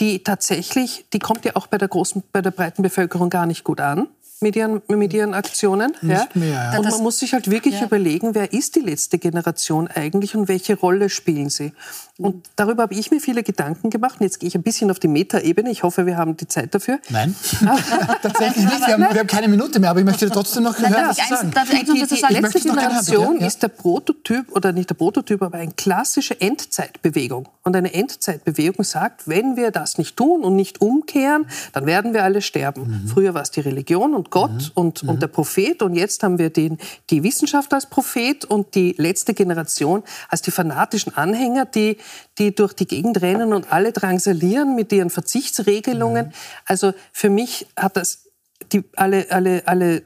die 0.00 0.22
tatsächlich, 0.22 1.06
die 1.12 1.18
kommt 1.18 1.44
ja 1.44 1.56
auch 1.56 1.66
bei 1.66 1.78
der 1.78 1.88
großen, 1.88 2.22
bei 2.32 2.42
der 2.42 2.50
breiten 2.50 2.82
Bevölkerung 2.82 3.30
gar 3.30 3.46
nicht 3.46 3.64
gut 3.64 3.80
an. 3.80 4.08
Mit 4.40 4.56
ihren, 4.56 4.82
mit 4.88 5.12
ihren 5.12 5.34
Aktionen. 5.34 5.92
Nicht 6.00 6.12
ja. 6.12 6.28
mehr, 6.34 6.70
ja. 6.72 6.78
Und 6.78 6.88
man 6.88 7.02
muss 7.02 7.18
sich 7.18 7.32
halt 7.32 7.50
wirklich 7.50 7.74
Ja. 7.80 7.86
überlegen, 7.86 8.34
wer 8.34 8.52
ist 8.52 8.76
die 8.76 8.80
letzte 8.80 9.18
Generation 9.18 9.88
eigentlich 9.88 10.36
und 10.36 10.48
welche 10.48 10.76
Rolle 10.76 11.08
spielen 11.10 11.50
sie. 11.50 11.72
Und 12.20 12.50
darüber 12.56 12.82
habe 12.82 12.94
ich 12.94 13.12
mir 13.12 13.20
viele 13.20 13.44
Gedanken 13.44 13.90
gemacht. 13.90 14.16
Und 14.18 14.24
jetzt 14.24 14.40
gehe 14.40 14.48
ich 14.48 14.56
ein 14.56 14.64
bisschen 14.64 14.90
auf 14.90 14.98
die 14.98 15.06
Metaebene. 15.06 15.70
Ich 15.70 15.84
hoffe, 15.84 16.04
wir 16.04 16.16
haben 16.16 16.36
die 16.36 16.48
Zeit 16.48 16.74
dafür. 16.74 16.98
Nein, 17.10 17.36
tatsächlich 18.22 18.64
nicht. 18.64 18.86
Wir 18.88 18.94
haben, 18.94 19.02
wir 19.02 19.20
haben 19.20 19.26
keine 19.28 19.46
Minute 19.46 19.78
mehr, 19.78 19.90
aber 19.90 20.00
ich 20.00 20.04
möchte 20.04 20.28
trotzdem 20.28 20.64
noch 20.64 20.76
hören, 20.78 20.92
was 20.92 21.18
ich 21.18 21.24
sagen. 21.24 21.52
darf 21.52 21.72
ich 21.72 21.84
Die, 21.84 21.92
die, 21.92 22.06
die 22.06 22.34
letzte 22.34 22.60
Generation 22.60 23.38
ja. 23.38 23.46
ist 23.46 23.62
der 23.62 23.68
Prototyp, 23.68 24.50
oder 24.50 24.72
nicht 24.72 24.90
der 24.90 24.96
Prototyp, 24.96 25.42
aber 25.42 25.58
eine 25.58 25.70
klassische 25.72 26.40
Endzeitbewegung. 26.40 27.48
Und 27.62 27.76
eine 27.76 27.94
Endzeitbewegung 27.94 28.84
sagt, 28.84 29.28
wenn 29.28 29.56
wir 29.56 29.70
das 29.70 29.96
nicht 29.96 30.16
tun 30.16 30.42
und 30.42 30.56
nicht 30.56 30.80
umkehren, 30.80 31.46
dann 31.72 31.86
werden 31.86 32.14
wir 32.14 32.24
alle 32.24 32.42
sterben. 32.42 33.02
Mhm. 33.04 33.08
Früher 33.08 33.34
war 33.34 33.42
es 33.42 33.52
die 33.52 33.60
Religion 33.60 34.14
und 34.14 34.30
Gott 34.30 34.72
und, 34.74 35.04
und 35.04 35.22
der 35.22 35.28
Prophet 35.28 35.82
und 35.82 35.94
jetzt 35.94 36.24
haben 36.24 36.38
wir 36.38 36.50
den, 36.50 36.78
die 37.10 37.22
Wissenschaft 37.22 37.72
als 37.72 37.86
Prophet 37.86 38.44
und 38.44 38.74
die 38.74 38.96
letzte 38.98 39.34
Generation 39.34 40.02
als 40.28 40.42
die 40.42 40.50
fanatischen 40.50 41.16
Anhänger, 41.16 41.64
die, 41.64 41.98
die 42.38 42.54
durch 42.54 42.72
die 42.72 42.86
Gegend 42.86 43.20
rennen 43.22 43.52
und 43.52 43.72
alle 43.72 43.92
drangsalieren 43.92 44.74
mit 44.74 44.92
ihren 44.92 45.10
Verzichtsregelungen. 45.10 46.26
Mhm. 46.26 46.32
Also 46.66 46.92
für 47.12 47.30
mich 47.30 47.66
hat 47.76 47.96
das 47.96 48.24
die, 48.72 48.84
alle, 48.96 49.26
alle, 49.30 49.62
alle 49.66 50.02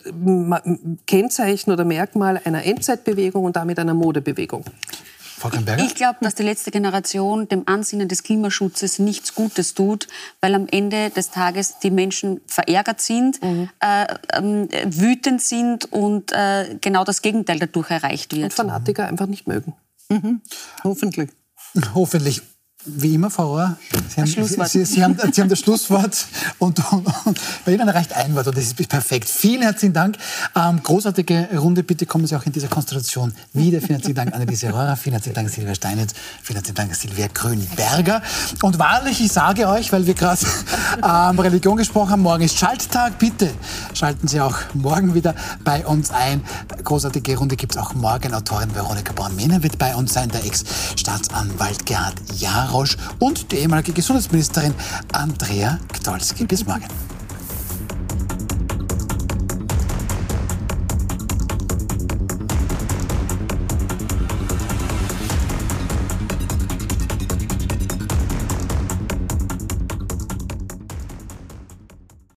Kennzeichen 1.06 1.72
oder 1.72 1.84
Merkmale 1.84 2.44
einer 2.44 2.64
Endzeitbewegung 2.64 3.44
und 3.44 3.56
damit 3.56 3.78
einer 3.78 3.94
Modebewegung. 3.94 4.64
Ich 5.78 5.96
glaube, 5.96 6.18
dass 6.20 6.36
die 6.36 6.44
letzte 6.44 6.70
Generation 6.70 7.48
dem 7.48 7.64
Ansinnen 7.66 8.06
des 8.06 8.22
Klimaschutzes 8.22 9.00
nichts 9.00 9.34
Gutes 9.34 9.74
tut, 9.74 10.06
weil 10.40 10.54
am 10.54 10.68
Ende 10.70 11.10
des 11.10 11.30
Tages 11.30 11.80
die 11.80 11.90
Menschen 11.90 12.40
verärgert 12.46 13.00
sind, 13.00 13.40
äh, 13.42 14.06
ähm, 14.34 14.68
wütend 14.84 15.42
sind 15.42 15.90
und 15.92 16.30
äh, 16.30 16.76
genau 16.80 17.02
das 17.02 17.22
Gegenteil 17.22 17.58
dadurch 17.58 17.90
erreicht 17.90 18.32
Und 18.32 18.40
wird. 18.40 18.52
Fanatiker 18.52 19.08
einfach 19.08 19.26
nicht 19.26 19.48
mögen. 19.48 19.74
Hoffentlich. 20.84 21.30
Hoffentlich. 21.94 22.42
Wie 22.84 23.14
immer, 23.14 23.30
Frau 23.30 23.46
Rohr, 23.46 23.76
Sie 24.08 24.20
haben. 24.20 24.26
Sie, 24.66 24.84
Sie, 24.84 25.04
haben, 25.04 25.16
Sie 25.32 25.40
haben 25.40 25.48
das 25.48 25.60
Schlusswort 25.60 26.26
und, 26.58 26.80
und, 26.92 27.06
und 27.24 27.40
bei 27.64 27.74
Ihnen 27.74 27.88
reicht 27.88 28.12
ein 28.12 28.34
Wort 28.34 28.48
und 28.48 28.56
das 28.56 28.64
ist 28.64 28.88
perfekt. 28.88 29.28
Vielen 29.28 29.62
herzlichen 29.62 29.92
Dank. 29.92 30.16
Ähm, 30.56 30.82
großartige 30.82 31.50
Runde. 31.58 31.84
Bitte 31.84 32.06
kommen 32.06 32.26
Sie 32.26 32.34
auch 32.34 32.44
in 32.44 32.50
dieser 32.50 32.66
Konstellation 32.66 33.32
wieder. 33.52 33.78
Vielen 33.78 33.92
herzlichen 33.92 34.16
Dank, 34.16 34.34
Anneliese 34.34 34.70
Rohrer. 34.70 34.96
Vielen 34.96 35.12
herzlichen 35.12 35.36
Dank, 35.36 35.50
Silvia 35.50 35.76
Steinitz. 35.76 36.12
Vielen 36.42 36.56
herzlichen 36.56 36.74
Dank, 36.74 36.94
Silvia 36.96 37.28
Grünberger. 37.32 38.20
Und 38.62 38.80
wahrlich, 38.80 39.20
ich 39.20 39.30
sage 39.30 39.68
euch, 39.68 39.92
weil 39.92 40.04
wir 40.04 40.14
gerade 40.14 40.44
ähm, 41.04 41.38
Religion 41.38 41.76
gesprochen 41.76 42.10
haben, 42.10 42.22
morgen 42.22 42.42
ist 42.42 42.58
Schalttag. 42.58 43.16
Bitte 43.20 43.50
schalten 43.94 44.26
Sie 44.26 44.40
auch 44.40 44.56
morgen 44.74 45.14
wieder 45.14 45.36
bei 45.62 45.86
uns 45.86 46.10
ein. 46.10 46.42
Großartige 46.82 47.36
Runde 47.36 47.54
gibt 47.54 47.76
es 47.76 47.78
auch 47.78 47.94
morgen. 47.94 48.34
Autorin 48.34 48.74
Veronika 48.74 49.12
Braun-Mehner 49.12 49.62
wird 49.62 49.78
bei 49.78 49.94
uns 49.94 50.14
sein, 50.14 50.28
der 50.30 50.44
Ex-Staatsanwalt 50.44 51.86
Gerhard 51.86 52.16
Jarosch 52.72 52.96
und 53.18 53.52
die 53.52 53.56
ehemalige 53.56 53.92
Gesundheitsministerin 53.92 54.74
Andrea 55.12 55.78
Gdolski. 55.92 56.46
Bis 56.46 56.66
morgen. 56.66 56.86